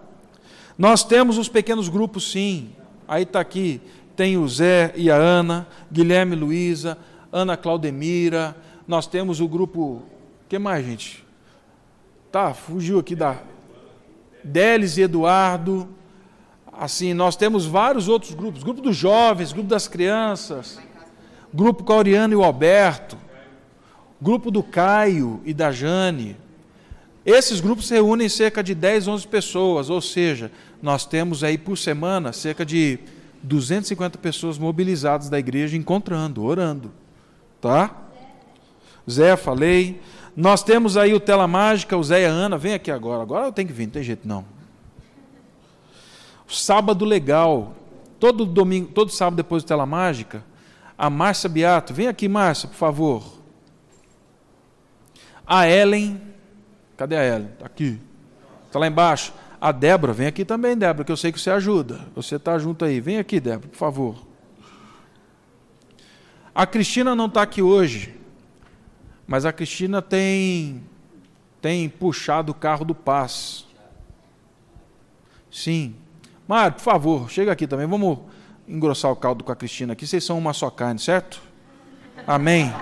Nós 0.78 1.04
temos 1.04 1.38
os 1.38 1.48
pequenos 1.48 1.88
grupos, 1.88 2.30
sim. 2.30 2.70
Aí 3.06 3.22
está 3.22 3.40
aqui, 3.40 3.80
tem 4.14 4.36
o 4.36 4.46
Zé 4.48 4.92
e 4.96 5.10
a 5.10 5.16
Ana, 5.16 5.66
Guilherme 5.90 6.36
Luísa, 6.36 6.98
Ana 7.32 7.56
Claudemira. 7.56 8.56
Nós 8.86 9.06
temos 9.06 9.40
o 9.40 9.48
grupo. 9.48 10.02
que 10.48 10.58
mais, 10.58 10.84
gente? 10.84 11.24
Tá, 12.30 12.54
fugiu 12.54 12.98
aqui 12.98 13.14
da. 13.14 13.38
Délis 14.42 14.96
e 14.96 15.02
Eduardo 15.02 15.88
assim, 16.80 17.12
nós 17.12 17.36
temos 17.36 17.66
vários 17.66 18.08
outros 18.08 18.32
grupos, 18.32 18.62
grupo 18.62 18.80
dos 18.80 18.96
jovens, 18.96 19.52
grupo 19.52 19.68
das 19.68 19.86
crianças, 19.86 20.80
grupo 21.52 21.84
com 21.84 21.92
a 21.92 21.96
Oriana 21.96 22.32
e 22.32 22.36
o 22.36 22.42
Alberto, 22.42 23.18
grupo 24.20 24.50
do 24.50 24.62
Caio 24.62 25.40
e 25.44 25.54
da 25.54 25.72
Jane. 25.72 26.36
Esses 27.24 27.60
grupos 27.60 27.88
reúnem 27.88 28.28
cerca 28.28 28.62
de 28.62 28.74
10, 28.74 29.08
11 29.08 29.28
pessoas, 29.28 29.90
ou 29.90 30.00
seja, 30.00 30.50
nós 30.82 31.04
temos 31.06 31.44
aí 31.44 31.58
por 31.58 31.76
semana 31.76 32.32
cerca 32.32 32.64
de 32.64 32.98
250 33.42 34.18
pessoas 34.18 34.58
mobilizadas 34.58 35.28
da 35.28 35.38
igreja 35.38 35.76
encontrando, 35.76 36.44
orando. 36.44 36.92
Tá? 37.60 37.94
Zé, 39.08 39.36
falei. 39.36 40.00
Nós 40.36 40.62
temos 40.62 40.96
aí 40.96 41.12
o 41.12 41.20
Tela 41.20 41.46
Mágica, 41.46 41.96
o 41.96 42.02
Zé 42.02 42.22
e 42.22 42.26
a 42.26 42.30
Ana, 42.30 42.56
vem 42.56 42.74
aqui 42.74 42.90
agora. 42.90 43.22
Agora 43.22 43.46
eu 43.46 43.52
tenho 43.52 43.68
que 43.68 43.74
vir, 43.74 43.86
não 43.86 43.92
tem 43.92 44.02
jeito 44.02 44.26
não. 44.26 44.44
Sábado 46.48 47.04
legal. 47.04 47.74
Todo 48.18 48.44
domingo, 48.44 48.88
todo 48.92 49.10
sábado 49.10 49.36
depois 49.36 49.62
do 49.62 49.66
Tela 49.66 49.86
Mágica, 49.86 50.44
a 50.96 51.08
Márcia 51.08 51.48
Beato, 51.48 51.94
vem 51.94 52.06
aqui, 52.06 52.28
Márcia, 52.28 52.68
por 52.68 52.76
favor. 52.76 53.39
A 55.52 55.68
Ellen, 55.68 56.22
cadê 56.96 57.16
a 57.16 57.24
Ellen? 57.26 57.48
Está 57.54 57.66
aqui. 57.66 58.00
Está 58.68 58.78
lá 58.78 58.86
embaixo. 58.86 59.34
A 59.60 59.72
Débora, 59.72 60.12
vem 60.12 60.28
aqui 60.28 60.44
também, 60.44 60.78
Débora, 60.78 61.04
que 61.04 61.10
eu 61.10 61.16
sei 61.16 61.32
que 61.32 61.40
você 61.40 61.50
ajuda. 61.50 61.98
Você 62.14 62.36
está 62.36 62.56
junto 62.56 62.84
aí. 62.84 63.00
Vem 63.00 63.18
aqui, 63.18 63.40
Débora, 63.40 63.68
por 63.68 63.76
favor. 63.76 64.26
A 66.54 66.64
Cristina 66.64 67.16
não 67.16 67.26
está 67.26 67.42
aqui 67.42 67.60
hoje, 67.60 68.14
mas 69.26 69.44
a 69.44 69.52
Cristina 69.52 70.00
tem, 70.00 70.84
tem 71.60 71.88
puxado 71.88 72.52
o 72.52 72.54
carro 72.54 72.84
do 72.84 72.94
Paz. 72.94 73.66
Sim, 75.50 75.96
Mário, 76.46 76.76
por 76.76 76.82
favor, 76.82 77.28
chega 77.28 77.50
aqui 77.50 77.66
também. 77.66 77.88
Vamos 77.88 78.20
engrossar 78.68 79.10
o 79.10 79.16
caldo 79.16 79.42
com 79.42 79.50
a 79.50 79.56
Cristina 79.56 79.94
aqui. 79.94 80.06
Vocês 80.06 80.22
são 80.22 80.38
uma 80.38 80.52
só 80.52 80.70
carne, 80.70 81.00
certo? 81.00 81.42
Amém. 82.24 82.72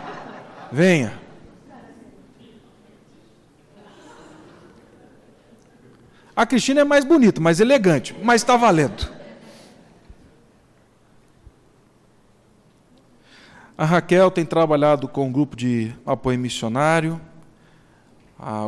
Venha. 0.71 1.28
A 6.39 6.47
Cristina 6.47 6.83
é 6.83 6.85
mais 6.85 7.05
bonita, 7.05 7.41
mais 7.41 7.59
elegante, 7.59 8.15
mas 8.23 8.43
está 8.43 8.57
valendo. 8.57 9.11
A 13.77 13.85
Raquel 13.85 14.31
tem 14.31 14.45
trabalhado 14.45 15.09
com 15.09 15.27
um 15.27 15.33
grupo 15.33 15.57
de 15.57 15.93
apoio 16.07 16.39
missionário, 16.39 17.21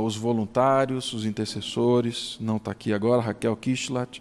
os 0.02 0.16
voluntários, 0.16 1.12
os 1.12 1.24
intercessores, 1.24 2.36
não 2.40 2.56
está 2.56 2.72
aqui 2.72 2.92
agora, 2.92 3.22
Raquel 3.22 3.54
Kishlat. 3.54 4.20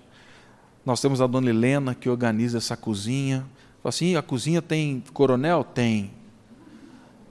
Nós 0.85 1.01
temos 1.01 1.19
a 1.19 1.25
dona 1.25 1.49
Helena 1.49 1.95
que 1.95 2.07
organiza 2.07 2.59
essa 2.59 2.77
cozinha. 2.77 3.47
Fala 3.81 3.89
assim, 3.89 4.15
a 4.15 4.21
cozinha 4.21 4.61
tem 4.61 5.03
coronel? 5.11 5.63
Tem. 5.63 6.11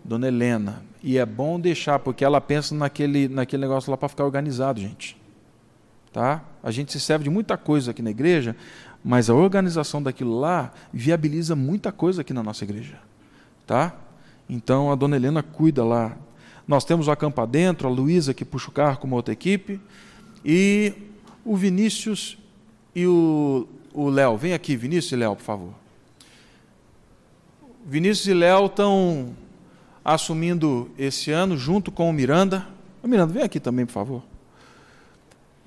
Dona 0.04 0.26
Helena. 0.26 0.82
E 1.00 1.16
é 1.16 1.24
bom 1.24 1.60
deixar, 1.60 2.00
porque 2.00 2.24
ela 2.24 2.40
pensa 2.40 2.74
naquele, 2.74 3.28
naquele 3.28 3.62
negócio 3.62 3.88
lá 3.88 3.96
para 3.96 4.08
ficar 4.08 4.24
organizado, 4.24 4.80
gente. 4.80 5.16
Tá? 6.18 6.42
A 6.64 6.72
gente 6.72 6.90
se 6.90 6.98
serve 6.98 7.22
de 7.22 7.30
muita 7.30 7.56
coisa 7.56 7.92
aqui 7.92 8.02
na 8.02 8.10
igreja, 8.10 8.56
mas 9.04 9.30
a 9.30 9.34
organização 9.34 10.02
daquilo 10.02 10.36
lá 10.40 10.72
viabiliza 10.92 11.54
muita 11.54 11.92
coisa 11.92 12.22
aqui 12.22 12.32
na 12.32 12.42
nossa 12.42 12.64
igreja. 12.64 12.98
Tá? 13.64 13.94
Então 14.50 14.90
a 14.90 14.96
dona 14.96 15.14
Helena 15.14 15.44
cuida 15.44 15.84
lá. 15.84 16.16
Nós 16.66 16.84
temos 16.84 17.06
o 17.06 17.12
Acampa 17.12 17.46
Dentro, 17.46 17.86
a 17.86 17.90
Luísa 17.92 18.34
que 18.34 18.44
puxa 18.44 18.68
o 18.68 18.72
carro 18.72 18.98
com 18.98 19.06
uma 19.06 19.14
outra 19.14 19.32
equipe, 19.32 19.80
e 20.44 20.92
o 21.44 21.54
Vinícius 21.54 22.36
e 22.92 23.06
o 23.06 23.68
Léo. 23.94 24.36
Vem 24.36 24.54
aqui, 24.54 24.74
Vinícius 24.74 25.12
e 25.12 25.16
Léo, 25.16 25.36
por 25.36 25.44
favor. 25.44 25.72
Vinícius 27.86 28.26
e 28.26 28.34
Léo 28.34 28.66
estão 28.66 29.36
assumindo 30.04 30.90
esse 30.98 31.30
ano, 31.30 31.56
junto 31.56 31.92
com 31.92 32.10
o 32.10 32.12
Miranda. 32.12 32.66
O 33.04 33.06
Miranda, 33.06 33.32
vem 33.32 33.44
aqui 33.44 33.60
também, 33.60 33.86
por 33.86 33.92
favor. 33.92 34.27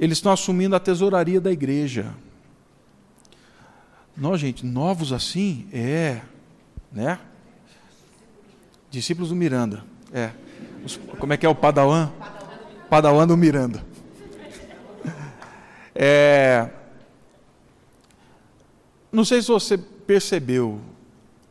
Eles 0.01 0.17
estão 0.17 0.31
assumindo 0.31 0.75
a 0.75 0.79
tesouraria 0.79 1.39
da 1.39 1.51
igreja. 1.51 2.15
Nós, 4.17 4.41
gente, 4.41 4.65
novos 4.65 5.13
assim, 5.13 5.67
é, 5.71 6.21
né? 6.91 7.19
Discípulos 8.89 9.29
do 9.29 9.35
Miranda, 9.35 9.83
é. 10.11 10.31
Os, 10.83 10.99
como 11.19 11.33
é 11.33 11.37
que 11.37 11.45
é 11.45 11.49
o 11.49 11.53
Padawan? 11.53 12.11
Padawan 12.89 13.27
do 13.27 13.37
Miranda. 13.37 13.85
É, 15.93 16.69
não 19.11 19.25
sei 19.25 19.41
se 19.41 19.49
você 19.49 19.77
percebeu, 19.77 20.79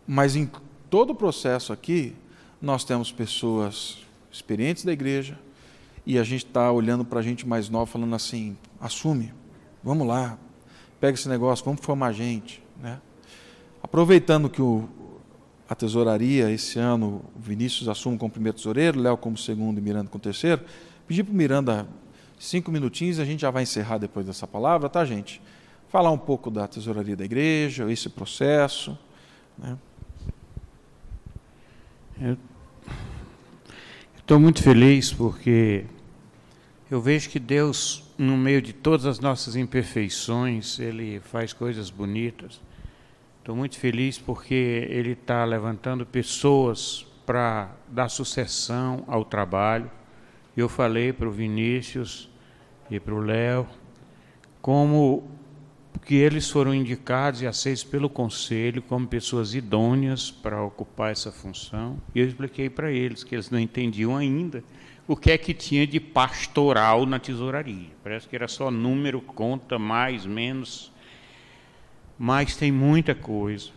mas 0.07 0.35
em 0.35 0.51
todo 0.89 1.11
o 1.11 1.15
processo 1.15 1.75
aqui, 1.75 2.17
nós 2.61 2.83
temos 2.83 3.13
pessoas 3.13 3.99
experientes 4.33 4.83
da 4.83 4.93
igreja 4.93 5.39
e 6.05 6.19
a 6.19 6.25
gente 6.25 6.47
está 6.47 6.71
olhando 6.71 7.05
para 7.05 7.21
a 7.21 7.23
gente 7.23 7.47
mais 7.47 7.69
nova, 7.69 7.87
falando 7.87 8.15
assim: 8.15 8.57
assume, 8.81 9.33
vamos 9.83 10.07
lá, 10.07 10.39
pega 11.01 11.15
esse 11.15 11.29
negócio, 11.29 11.65
vamos 11.65 11.81
formar 11.81 12.13
gente. 12.13 12.63
Né? 12.81 13.01
Aproveitando 13.83 14.49
que 14.49 14.63
o, 14.63 14.89
a 15.69 15.75
tesouraria, 15.75 16.51
esse 16.51 16.79
ano, 16.79 17.23
o 17.37 17.41
Vinícius 17.41 17.89
assume 17.89 18.19
como 18.19 18.31
primeiro 18.31 18.57
tesoureiro, 18.57 19.01
Léo 19.01 19.17
como 19.17 19.37
segundo 19.37 19.79
e 19.79 19.81
Miranda 19.81 20.11
como 20.11 20.23
terceiro, 20.23 20.63
pedir 21.07 21.25
para 21.25 21.33
o 21.33 21.37
Miranda 21.37 21.89
cinco 22.39 22.71
minutinhos, 22.71 23.19
a 23.19 23.25
gente 23.25 23.41
já 23.41 23.51
vai 23.51 23.63
encerrar 23.63 23.99
depois 23.99 24.27
dessa 24.27 24.47
palavra, 24.47 24.89
tá, 24.89 25.05
gente? 25.05 25.41
Falar 25.89 26.11
um 26.11 26.19
pouco 26.19 26.51
da 26.51 26.67
tesouraria 26.67 27.17
da 27.17 27.25
igreja, 27.25 27.91
esse 27.91 28.09
processo. 28.09 28.99
Né? 29.59 29.77
Eu 32.21 32.37
estou 34.31 34.39
muito 34.39 34.63
feliz 34.63 35.13
porque 35.13 35.85
eu 36.89 37.01
vejo 37.01 37.29
que 37.29 37.41
Deus, 37.41 38.05
no 38.17 38.37
meio 38.37 38.63
de 38.63 38.73
todas 38.73 39.05
as 39.05 39.19
nossas 39.19 39.57
imperfeições, 39.57 40.79
Ele 40.79 41.19
faz 41.19 41.53
coisas 41.53 41.91
bonitas. 41.91 42.61
Estou 43.41 43.57
muito 43.57 43.77
feliz 43.77 44.19
porque 44.19 44.87
Ele 44.89 45.15
está 45.21 45.45
levantando 45.45 46.07
pessoas 46.07 47.05
para 47.27 47.75
dar 47.89 48.09
sucessão 48.09 49.03
ao 49.09 49.25
trabalho. 49.25 49.91
Eu 50.57 50.69
falei 50.69 51.13
para 51.13 51.27
o 51.27 51.33
Vinícius 51.33 52.31
e 52.89 53.01
para 53.01 53.15
o 53.15 53.19
Léo 53.19 53.67
como 54.63 55.29
que 56.05 56.15
eles 56.15 56.51
foram 56.51 56.75
indicados 56.75 57.43
e 57.43 57.47
aceitos 57.47 57.85
pelo 57.85 58.09
conselho 58.09 58.83
como 58.83 59.07
pessoas 59.07 59.55
idôneas 59.55 60.31
para 60.31 60.63
ocupar 60.63 61.13
essa 61.13 61.31
função. 61.31 61.99
E 62.15 62.21
eu 62.21 62.27
expliquei 62.27 62.69
para 62.71 62.91
eles 62.91 63.23
que 63.23 63.35
eles 63.35 63.51
não 63.51 63.59
entendiam 63.59 64.17
ainda 64.17 64.63
o 65.07 65.17
que 65.17 65.31
é 65.31 65.39
que 65.39 65.53
tinha 65.53 65.87
de 65.87 65.99
pastoral 65.99 67.05
na 67.05 67.19
tesouraria. 67.19 67.89
Parece 68.03 68.29
que 68.29 68.37
era 68.37 68.47
só 68.47 68.71
número, 68.71 69.21
conta, 69.21 69.79
mais, 69.79 70.25
menos. 70.25 70.93
Mas 72.19 72.57
tem 72.57 72.71
muita 72.71 73.15
coisa. 73.15 73.71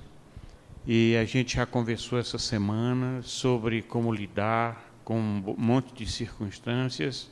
E 0.85 1.15
a 1.15 1.26
gente 1.26 1.56
já 1.56 1.65
conversou 1.65 2.19
essa 2.19 2.38
semana 2.38 3.22
sobre 3.23 3.81
como 3.81 4.14
lidar 4.14 4.91
com 5.03 5.19
um 5.19 5.56
monte 5.57 5.94
de 5.94 6.06
circunstâncias, 6.06 7.31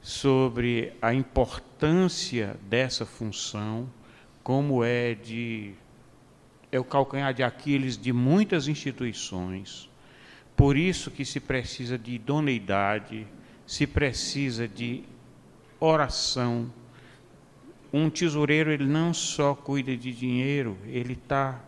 sobre 0.00 0.92
a 1.02 1.12
importância 1.12 2.56
dessa 2.68 3.04
função 3.04 3.88
como 4.46 4.84
é 4.84 5.12
de 5.12 5.74
é 6.70 6.78
o 6.78 6.84
calcanhar 6.84 7.34
de 7.34 7.42
Aquiles 7.42 7.98
de 7.98 8.12
muitas 8.12 8.68
instituições. 8.68 9.90
Por 10.54 10.76
isso 10.76 11.10
que 11.10 11.24
se 11.24 11.40
precisa 11.40 11.98
de 11.98 12.12
idoneidade, 12.12 13.26
se 13.66 13.88
precisa 13.88 14.68
de 14.68 15.02
oração. 15.80 16.72
Um 17.92 18.08
tesoureiro 18.08 18.70
ele 18.70 18.86
não 18.86 19.12
só 19.12 19.52
cuida 19.52 19.96
de 19.96 20.12
dinheiro, 20.12 20.78
ele 20.86 21.14
está 21.14 21.60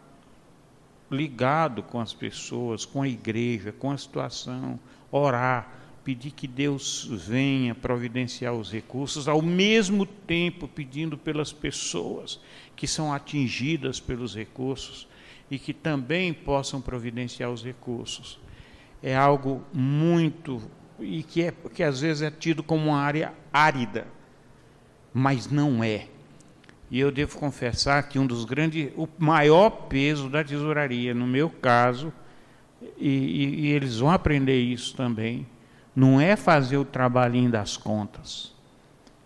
ligado 1.10 1.82
com 1.82 1.98
as 1.98 2.14
pessoas, 2.14 2.84
com 2.84 3.02
a 3.02 3.08
igreja, 3.08 3.72
com 3.72 3.90
a 3.90 3.98
situação, 3.98 4.78
orar, 5.10 5.68
pedir 6.04 6.30
que 6.30 6.46
Deus 6.46 7.08
venha 7.10 7.74
providenciar 7.74 8.54
os 8.54 8.70
recursos, 8.70 9.26
ao 9.26 9.42
mesmo 9.42 10.06
tempo 10.06 10.68
pedindo 10.68 11.18
pelas 11.18 11.52
pessoas 11.52 12.40
que 12.78 12.86
são 12.86 13.12
atingidas 13.12 13.98
pelos 13.98 14.36
recursos 14.36 15.08
e 15.50 15.58
que 15.58 15.74
também 15.74 16.32
possam 16.32 16.80
providenciar 16.80 17.50
os 17.50 17.64
recursos. 17.64 18.38
É 19.02 19.16
algo 19.16 19.64
muito 19.74 20.62
e 21.00 21.24
que, 21.24 21.42
é, 21.42 21.52
que 21.74 21.82
às 21.82 22.00
vezes 22.00 22.22
é 22.22 22.30
tido 22.30 22.62
como 22.62 22.90
uma 22.90 23.00
área 23.00 23.34
árida, 23.52 24.06
mas 25.12 25.50
não 25.50 25.82
é. 25.82 26.06
E 26.88 27.00
eu 27.00 27.10
devo 27.10 27.36
confessar 27.36 28.08
que 28.08 28.16
um 28.16 28.26
dos 28.26 28.44
grandes, 28.44 28.92
o 28.96 29.08
maior 29.18 29.70
peso 29.70 30.30
da 30.30 30.44
tesouraria, 30.44 31.12
no 31.12 31.26
meu 31.26 31.50
caso, 31.50 32.12
e, 32.96 33.08
e, 33.08 33.60
e 33.62 33.66
eles 33.72 33.98
vão 33.98 34.10
aprender 34.10 34.60
isso 34.60 34.94
também, 34.94 35.44
não 35.96 36.20
é 36.20 36.36
fazer 36.36 36.76
o 36.76 36.84
trabalhinho 36.84 37.50
das 37.50 37.76
contas, 37.76 38.54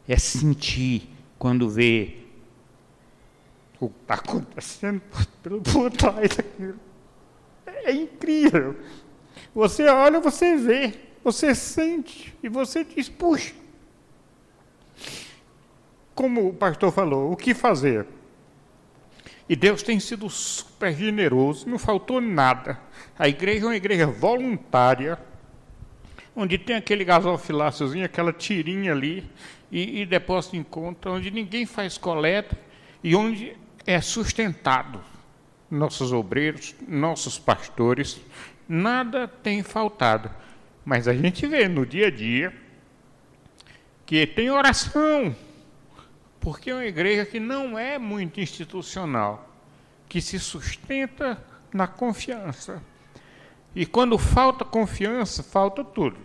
é 0.08 0.16
sentir 0.16 1.10
quando 1.38 1.68
vê 1.68 2.21
o 3.86 3.90
que 3.90 4.00
está 4.02 4.14
acontecendo 4.14 5.00
por, 5.42 5.60
por 5.60 5.90
trás 5.90 6.36
daquilo. 6.36 6.78
É 7.66 7.92
incrível. 7.92 8.76
Você 9.54 9.88
olha, 9.88 10.20
você 10.20 10.56
vê, 10.56 10.94
você 11.22 11.54
sente 11.54 12.34
e 12.42 12.48
você 12.48 12.84
diz: 12.84 13.08
puxa. 13.08 13.54
Como 16.14 16.48
o 16.48 16.54
pastor 16.54 16.92
falou, 16.92 17.32
o 17.32 17.36
que 17.36 17.54
fazer? 17.54 18.06
E 19.48 19.56
Deus 19.56 19.82
tem 19.82 19.98
sido 19.98 20.28
super 20.30 20.94
generoso, 20.94 21.68
não 21.68 21.78
faltou 21.78 22.20
nada. 22.20 22.78
A 23.18 23.28
igreja 23.28 23.64
é 23.64 23.68
uma 23.68 23.76
igreja 23.76 24.06
voluntária 24.06 25.18
onde 26.34 26.56
tem 26.58 26.76
aquele 26.76 27.04
gasofiláciozinho, 27.04 28.04
aquela 28.04 28.32
tirinha 28.32 28.92
ali, 28.92 29.28
e, 29.70 30.02
e 30.02 30.06
depósito 30.06 30.56
em 30.56 30.62
conta, 30.62 31.10
onde 31.10 31.30
ninguém 31.30 31.66
faz 31.66 31.96
coleta 31.96 32.58
e 33.02 33.14
onde 33.14 33.56
é 33.86 34.00
sustentado 34.00 35.00
nossos 35.72 36.12
obreiros, 36.12 36.74
nossos 36.86 37.38
pastores, 37.38 38.20
nada 38.68 39.26
tem 39.26 39.62
faltado. 39.62 40.30
Mas 40.84 41.08
a 41.08 41.14
gente 41.14 41.46
vê 41.46 41.66
no 41.66 41.86
dia 41.86 42.08
a 42.08 42.10
dia 42.10 42.52
que 44.04 44.26
tem 44.26 44.50
oração, 44.50 45.34
porque 46.38 46.70
é 46.70 46.74
uma 46.74 46.84
igreja 46.84 47.24
que 47.24 47.40
não 47.40 47.78
é 47.78 47.98
muito 47.98 48.38
institucional, 48.38 49.48
que 50.08 50.20
se 50.20 50.38
sustenta 50.38 51.42
na 51.72 51.86
confiança. 51.86 52.82
E 53.74 53.86
quando 53.86 54.18
falta 54.18 54.66
confiança, 54.66 55.42
falta 55.42 55.82
tudo. 55.82 56.18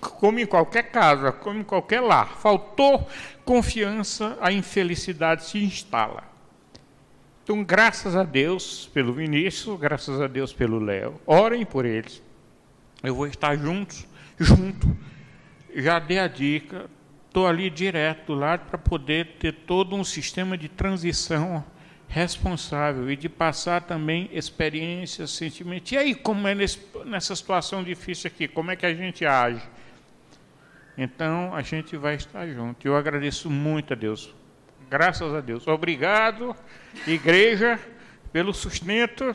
Como 0.00 0.38
em 0.38 0.46
qualquer 0.46 0.90
casa, 0.90 1.32
como 1.32 1.60
em 1.60 1.64
qualquer 1.64 2.00
lar. 2.00 2.36
Faltou 2.38 3.08
confiança, 3.44 4.36
a 4.40 4.52
infelicidade 4.52 5.44
se 5.44 5.58
instala. 5.58 6.24
Então, 7.42 7.64
graças 7.64 8.14
a 8.14 8.22
Deus 8.22 8.88
pelo 8.92 9.12
Vinícius, 9.12 9.78
graças 9.78 10.20
a 10.20 10.26
Deus 10.26 10.52
pelo 10.52 10.78
Léo. 10.78 11.20
Orem 11.26 11.64
por 11.64 11.84
eles. 11.84 12.22
Eu 13.02 13.14
vou 13.14 13.26
estar 13.26 13.56
juntos, 13.56 14.06
junto. 14.38 14.96
Já 15.74 15.98
dei 15.98 16.18
a 16.18 16.28
dica, 16.28 16.86
estou 17.26 17.46
ali 17.46 17.70
direto 17.70 18.34
lado 18.34 18.66
para 18.66 18.78
poder 18.78 19.36
ter 19.38 19.52
todo 19.52 19.96
um 19.96 20.04
sistema 20.04 20.56
de 20.56 20.68
transição 20.68 21.64
responsável 22.10 23.08
e 23.08 23.16
de 23.16 23.28
passar 23.28 23.82
também 23.82 24.28
experiências, 24.32 25.30
sentimentos. 25.30 25.92
E 25.92 25.96
aí, 25.96 26.12
como 26.12 26.48
é 26.48 26.54
nesse, 26.56 26.80
nessa 27.06 27.36
situação 27.36 27.84
difícil 27.84 28.26
aqui, 28.26 28.48
como 28.48 28.72
é 28.72 28.76
que 28.76 28.84
a 28.84 28.92
gente 28.92 29.24
age? 29.24 29.62
Então, 30.98 31.54
a 31.54 31.62
gente 31.62 31.96
vai 31.96 32.16
estar 32.16 32.48
junto. 32.48 32.84
Eu 32.86 32.96
agradeço 32.96 33.48
muito 33.48 33.92
a 33.92 33.96
Deus. 33.96 34.34
Graças 34.90 35.32
a 35.32 35.40
Deus. 35.40 35.68
Obrigado, 35.68 36.54
igreja, 37.06 37.78
pelo 38.32 38.52
sustento. 38.52 39.34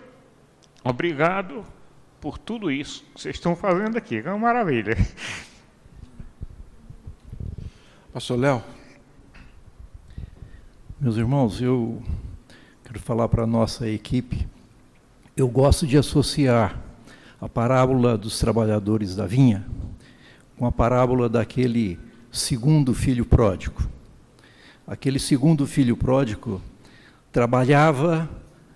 Obrigado 0.84 1.66
por 2.20 2.38
tudo 2.38 2.70
isso 2.70 3.06
que 3.16 3.22
vocês 3.22 3.36
estão 3.36 3.56
fazendo 3.56 3.98
aqui. 3.98 4.18
É 4.18 4.30
uma 4.30 4.38
maravilha. 4.38 4.98
Pastor 8.12 8.38
Léo. 8.38 8.62
Meus 11.00 11.16
irmãos, 11.16 11.62
eu 11.62 12.04
quero 12.96 13.04
falar 13.04 13.28
para 13.28 13.44
a 13.44 13.48
nossa 13.48 13.90
equipe, 13.90 14.48
eu 15.36 15.50
gosto 15.50 15.86
de 15.86 15.98
associar 15.98 16.80
a 17.42 17.50
parábola 17.50 18.18
dos 18.18 18.40
trabalhadores 18.40 19.18
da 19.18 19.28
vinha 19.28 19.66
com 20.58 20.66
a 20.66 20.72
parábola 20.72 21.28
daquele 21.28 22.00
segundo 22.32 22.94
filho 22.94 23.26
pródigo. 23.26 23.86
Aquele 24.88 25.20
segundo 25.20 25.68
filho 25.68 25.98
pródigo 25.98 26.62
trabalhava 27.34 28.30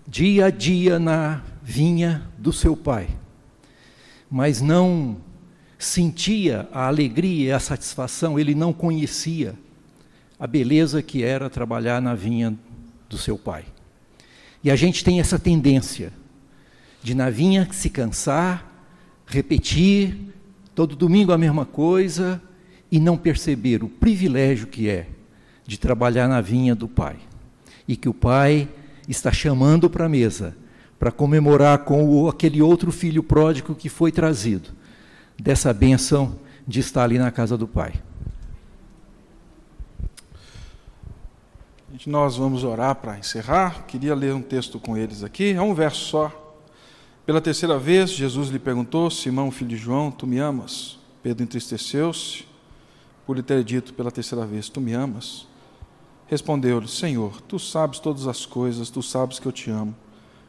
dia 0.05 0.47
a 0.47 0.49
dia 0.49 0.99
na 0.99 1.41
vinha 1.63 2.27
do 2.37 2.51
seu 2.51 2.75
pai, 2.75 3.07
mas 4.29 4.59
não 4.59 5.15
sentia 5.77 6.67
a 6.73 6.87
alegria 6.87 7.47
e 7.47 7.51
a 7.53 7.59
satisfação, 7.59 8.37
ele 8.37 8.53
não 8.53 8.73
conhecia 8.73 9.55
a 10.37 10.45
beleza 10.45 11.01
que 11.01 11.23
era 11.23 11.49
trabalhar 11.49 12.01
na 12.01 12.13
vinha 12.15 12.53
do 13.07 13.17
seu 13.17 13.37
pai. 13.37 13.63
E 14.63 14.69
a 14.69 14.75
gente 14.75 15.03
tem 15.03 15.19
essa 15.19 15.39
tendência 15.39 16.11
de 17.01 17.15
na 17.15 17.29
vinha 17.29 17.67
se 17.71 17.89
cansar, 17.89 18.65
repetir, 19.25 20.17
todo 20.75 20.95
domingo 20.95 21.31
a 21.31 21.37
mesma 21.37 21.65
coisa, 21.65 22.41
e 22.91 22.99
não 22.99 23.17
perceber 23.17 23.83
o 23.83 23.89
privilégio 23.89 24.67
que 24.67 24.89
é 24.89 25.07
de 25.65 25.79
trabalhar 25.79 26.27
na 26.27 26.41
vinha 26.41 26.73
do 26.75 26.87
pai. 26.87 27.17
E 27.87 27.95
que 27.95 28.09
o 28.09 28.13
pai 28.13 28.67
está 29.07 29.31
chamando 29.31 29.89
para 29.89 30.05
a 30.05 30.09
mesa 30.09 30.55
para 30.97 31.11
comemorar 31.11 31.79
com 31.79 32.03
o, 32.03 32.27
aquele 32.27 32.61
outro 32.61 32.91
filho 32.91 33.23
pródigo 33.23 33.73
que 33.73 33.87
foi 33.87 34.11
trazido 34.11 34.69
dessa 35.39 35.73
bênção 35.73 36.37
de 36.67 36.81
estar 36.81 37.03
ali 37.03 37.17
na 37.17 37.31
casa 37.31 37.57
do 37.57 37.67
pai. 37.67 37.93
Nós 42.05 42.37
vamos 42.37 42.63
orar 42.63 42.95
para 42.95 43.17
encerrar. 43.17 43.85
Queria 43.85 44.15
ler 44.15 44.33
um 44.33 44.41
texto 44.41 44.79
com 44.79 44.95
eles 44.95 45.23
aqui. 45.23 45.51
É 45.51 45.61
um 45.61 45.73
verso 45.73 46.05
só. 46.05 46.55
Pela 47.25 47.41
terceira 47.41 47.77
vez, 47.77 48.11
Jesus 48.11 48.49
lhe 48.49 48.59
perguntou: 48.59 49.11
Simão, 49.11 49.51
filho 49.51 49.71
de 49.71 49.77
João, 49.77 50.09
tu 50.09 50.25
me 50.25 50.39
amas? 50.39 50.97
Pedro 51.21 51.43
entristeceu-se 51.43 52.45
por 53.25 53.35
lhe 53.35 53.43
ter 53.43 53.63
dito 53.63 53.93
pela 53.93 54.09
terceira 54.09 54.45
vez: 54.45 54.69
Tu 54.69 54.79
me 54.79 54.93
amas? 54.93 55.45
Respondeu-lhe: 56.27 56.87
Senhor, 56.87 57.41
tu 57.41 57.59
sabes 57.59 57.99
todas 57.99 58.27
as 58.27 58.45
coisas, 58.45 58.89
tu 58.89 59.03
sabes 59.03 59.37
que 59.37 59.47
eu 59.47 59.51
te 59.51 59.69
amo. 59.69 59.93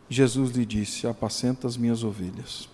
Jesus 0.09 0.52
lhe 0.52 0.64
disse: 0.64 1.06
Apacenta 1.06 1.66
as 1.66 1.77
minhas 1.77 2.05
ovelhas. 2.05 2.68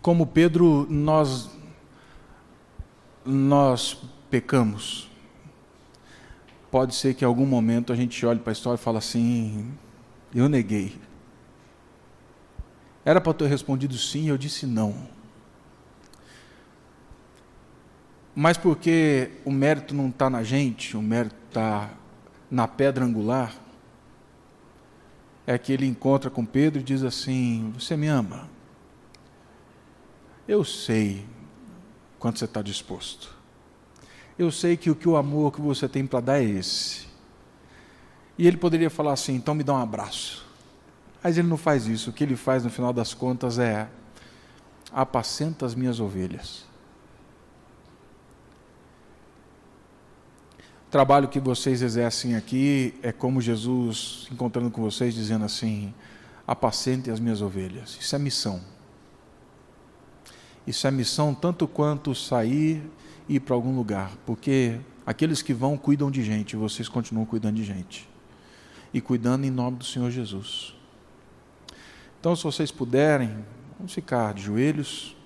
Como 0.00 0.26
Pedro, 0.26 0.86
nós 0.88 1.50
nós 3.24 3.98
pecamos. 4.32 5.10
Pode 6.70 6.94
ser 6.94 7.12
que 7.12 7.22
em 7.22 7.28
algum 7.28 7.44
momento 7.44 7.92
a 7.92 7.96
gente 7.96 8.24
olhe 8.24 8.40
para 8.40 8.50
a 8.50 8.54
história 8.54 8.80
e 8.80 8.82
fale 8.82 8.96
assim: 8.96 9.70
eu 10.34 10.48
neguei. 10.48 10.98
Era 13.04 13.20
para 13.20 13.34
ter 13.34 13.46
respondido 13.46 13.94
sim, 13.98 14.30
eu 14.30 14.38
disse 14.38 14.64
não. 14.64 15.06
Mas 18.34 18.56
porque 18.56 19.32
o 19.44 19.50
mérito 19.50 19.94
não 19.94 20.08
está 20.08 20.30
na 20.30 20.42
gente, 20.42 20.96
o 20.96 21.02
mérito 21.02 21.36
está 21.48 21.90
na 22.50 22.66
pedra 22.66 23.04
angular, 23.04 23.54
é 25.46 25.58
que 25.58 25.74
ele 25.74 25.84
encontra 25.84 26.30
com 26.30 26.46
Pedro 26.46 26.80
e 26.80 26.82
diz 26.82 27.02
assim: 27.02 27.70
Você 27.74 27.98
me 27.98 28.06
ama? 28.06 28.48
Eu 30.48 30.64
sei 30.64 31.26
quanto 32.18 32.38
você 32.38 32.46
está 32.46 32.62
disposto. 32.62 33.41
Eu 34.38 34.50
sei 34.50 34.76
que 34.76 34.90
o 34.90 34.94
que 34.94 35.08
o 35.08 35.16
amor 35.16 35.52
que 35.52 35.60
você 35.60 35.88
tem 35.88 36.06
para 36.06 36.20
dar 36.20 36.38
é 36.38 36.44
esse. 36.44 37.06
E 38.38 38.46
ele 38.46 38.56
poderia 38.56 38.90
falar 38.90 39.12
assim: 39.12 39.34
então 39.34 39.54
me 39.54 39.62
dá 39.62 39.74
um 39.74 39.78
abraço. 39.78 40.44
Mas 41.22 41.38
ele 41.38 41.48
não 41.48 41.56
faz 41.56 41.86
isso. 41.86 42.10
O 42.10 42.12
que 42.12 42.24
ele 42.24 42.36
faz 42.36 42.64
no 42.64 42.70
final 42.70 42.92
das 42.92 43.14
contas 43.14 43.58
é: 43.58 43.88
apacenta 44.92 45.66
as 45.66 45.74
minhas 45.74 46.00
ovelhas. 46.00 46.64
O 50.88 50.90
trabalho 50.92 51.28
que 51.28 51.40
vocês 51.40 51.80
exercem 51.80 52.34
aqui 52.34 52.94
é 53.02 53.12
como 53.12 53.40
Jesus 53.40 54.26
encontrando 54.30 54.70
com 54.70 54.82
vocês, 54.82 55.14
dizendo 55.14 55.44
assim: 55.44 55.94
apacente 56.46 57.10
as 57.10 57.20
minhas 57.20 57.40
ovelhas. 57.40 57.96
Isso 58.00 58.16
é 58.16 58.18
missão. 58.18 58.60
Isso 60.66 60.86
é 60.86 60.90
missão 60.90 61.34
tanto 61.34 61.66
quanto 61.66 62.14
sair 62.14 62.82
ir 63.28 63.40
para 63.40 63.54
algum 63.54 63.74
lugar, 63.74 64.12
porque 64.26 64.78
aqueles 65.06 65.42
que 65.42 65.52
vão 65.52 65.76
cuidam 65.76 66.10
de 66.10 66.22
gente, 66.22 66.56
vocês 66.56 66.88
continuam 66.88 67.24
cuidando 67.24 67.56
de 67.56 67.64
gente 67.64 68.08
e 68.92 69.00
cuidando 69.00 69.44
em 69.44 69.50
nome 69.50 69.78
do 69.78 69.84
Senhor 69.84 70.10
Jesus. 70.10 70.74
Então, 72.20 72.36
se 72.36 72.44
vocês 72.44 72.70
puderem, 72.70 73.44
vamos 73.78 73.92
ficar 73.92 74.34
de 74.34 74.42
joelhos, 74.42 75.16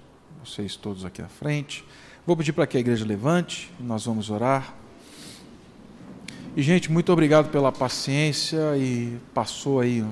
vocês 0.44 0.76
todos 0.76 1.04
aqui 1.04 1.20
à 1.20 1.28
frente. 1.28 1.84
Vou 2.26 2.36
pedir 2.36 2.52
para 2.52 2.66
que 2.66 2.76
a 2.76 2.80
igreja 2.80 3.04
levante, 3.04 3.70
nós 3.78 4.06
vamos 4.06 4.30
orar. 4.30 4.74
E, 6.56 6.62
gente, 6.62 6.90
muito 6.90 7.12
obrigado 7.12 7.50
pela 7.50 7.70
paciência 7.70 8.76
e 8.78 9.18
passou 9.34 9.80
aí 9.80 10.02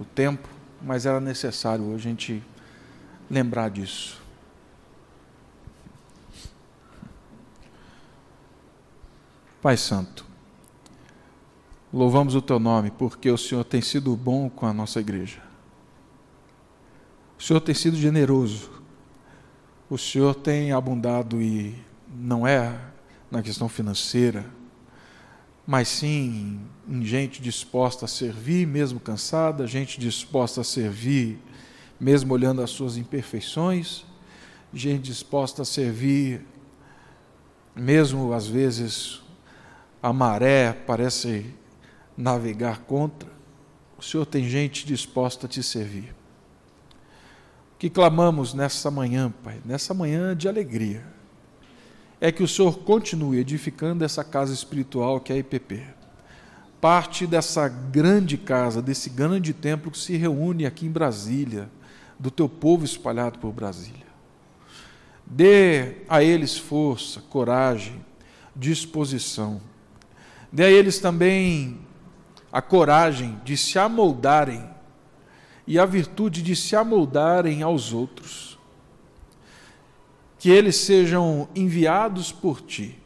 o 0.00 0.04
tempo, 0.04 0.48
mas 0.80 1.04
era 1.04 1.20
necessário 1.20 1.94
a 1.94 1.98
gente 1.98 2.42
lembrar 3.30 3.68
disso. 3.68 4.17
Pai 9.68 9.76
Santo, 9.76 10.24
Louvamos 11.92 12.34
o 12.34 12.40
teu 12.40 12.58
nome 12.58 12.90
porque 12.90 13.30
o 13.30 13.36
Senhor 13.36 13.62
tem 13.64 13.82
sido 13.82 14.16
bom 14.16 14.48
com 14.48 14.64
a 14.64 14.72
nossa 14.72 14.98
igreja. 14.98 15.42
O 17.38 17.42
Senhor 17.42 17.60
tem 17.60 17.74
sido 17.74 17.94
generoso. 17.94 18.70
O 19.90 19.98
Senhor 19.98 20.34
tem 20.34 20.72
abundado 20.72 21.42
e 21.42 21.74
não 22.08 22.46
é 22.46 22.80
na 23.30 23.42
questão 23.42 23.68
financeira, 23.68 24.46
mas 25.66 25.88
sim 25.88 26.62
em 26.88 27.04
gente 27.04 27.42
disposta 27.42 28.06
a 28.06 28.08
servir, 28.08 28.66
mesmo 28.66 28.98
cansada, 28.98 29.66
gente 29.66 30.00
disposta 30.00 30.62
a 30.62 30.64
servir, 30.64 31.38
mesmo 32.00 32.32
olhando 32.32 32.62
as 32.62 32.70
suas 32.70 32.96
imperfeições, 32.96 34.06
gente 34.72 35.02
disposta 35.02 35.60
a 35.60 35.66
servir, 35.66 36.40
mesmo 37.76 38.32
às 38.32 38.46
vezes 38.46 39.27
a 40.02 40.12
maré 40.12 40.72
parece 40.72 41.54
navegar 42.16 42.80
contra, 42.80 43.28
o 43.98 44.02
Senhor 44.02 44.24
tem 44.26 44.48
gente 44.48 44.86
disposta 44.86 45.46
a 45.46 45.48
te 45.48 45.62
servir. 45.62 46.14
Que 47.78 47.88
clamamos 47.88 48.54
nessa 48.54 48.90
manhã, 48.90 49.32
Pai, 49.42 49.60
nessa 49.64 49.94
manhã 49.94 50.36
de 50.36 50.48
alegria, 50.48 51.04
é 52.20 52.32
que 52.32 52.42
o 52.42 52.48
Senhor 52.48 52.78
continue 52.80 53.38
edificando 53.38 54.04
essa 54.04 54.24
casa 54.24 54.52
espiritual 54.52 55.20
que 55.20 55.32
é 55.32 55.36
a 55.36 55.38
IPP. 55.38 55.82
Parte 56.80 57.26
dessa 57.26 57.68
grande 57.68 58.36
casa, 58.36 58.82
desse 58.82 59.10
grande 59.10 59.52
templo 59.52 59.90
que 59.90 59.98
se 59.98 60.16
reúne 60.16 60.66
aqui 60.66 60.86
em 60.86 60.90
Brasília, 60.90 61.68
do 62.18 62.30
teu 62.30 62.48
povo 62.48 62.84
espalhado 62.84 63.38
por 63.38 63.52
Brasília. 63.52 64.06
Dê 65.24 66.02
a 66.08 66.22
eles 66.22 66.56
força, 66.56 67.20
coragem, 67.20 68.04
disposição. 68.54 69.60
Dê 70.50 70.64
a 70.64 70.70
eles 70.70 70.98
também 70.98 71.78
a 72.50 72.62
coragem 72.62 73.38
de 73.44 73.56
se 73.56 73.78
amoldarem 73.78 74.68
e 75.66 75.78
a 75.78 75.84
virtude 75.84 76.42
de 76.42 76.56
se 76.56 76.74
amoldarem 76.74 77.62
aos 77.62 77.92
outros. 77.92 78.58
Que 80.38 80.50
eles 80.50 80.76
sejam 80.76 81.48
enviados 81.54 82.32
por 82.32 82.62
ti, 82.62 82.98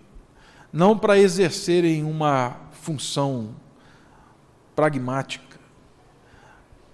não 0.73 0.97
para 0.97 1.19
exercerem 1.19 2.05
uma 2.05 2.57
função 2.71 3.57
pragmática, 4.77 5.59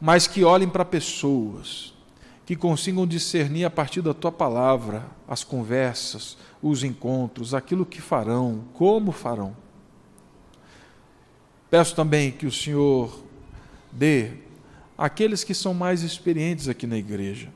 mas 0.00 0.26
que 0.26 0.44
olhem 0.44 0.68
para 0.68 0.84
pessoas, 0.84 1.92
que 2.46 2.56
consigam 2.56 3.06
discernir 3.06 3.64
a 3.64 3.70
partir 3.70 4.00
da 4.00 4.14
tua 4.14 4.32
palavra 4.32 5.04
as 5.26 5.44
conversas, 5.44 6.38
os 6.62 6.82
encontros, 6.82 7.52
aquilo 7.52 7.84
que 7.84 8.00
farão, 8.00 8.64
como 8.72 9.12
farão 9.12 9.54
Peço 11.70 11.94
também 11.94 12.30
que 12.30 12.46
o 12.46 12.52
Senhor 12.52 13.24
dê 13.92 14.32
àqueles 14.96 15.44
que 15.44 15.54
são 15.54 15.74
mais 15.74 16.02
experientes 16.02 16.68
aqui 16.68 16.86
na 16.86 16.96
igreja 16.96 17.50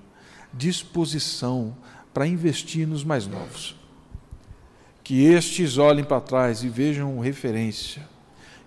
disposição 0.53 1.75
para 2.13 2.27
investir 2.27 2.87
nos 2.87 3.03
mais 3.03 3.27
novos. 3.27 3.75
Que 5.03 5.25
estes 5.25 5.79
olhem 5.79 6.05
para 6.05 6.21
trás 6.21 6.63
e 6.63 6.69
vejam 6.69 7.19
referência. 7.19 8.07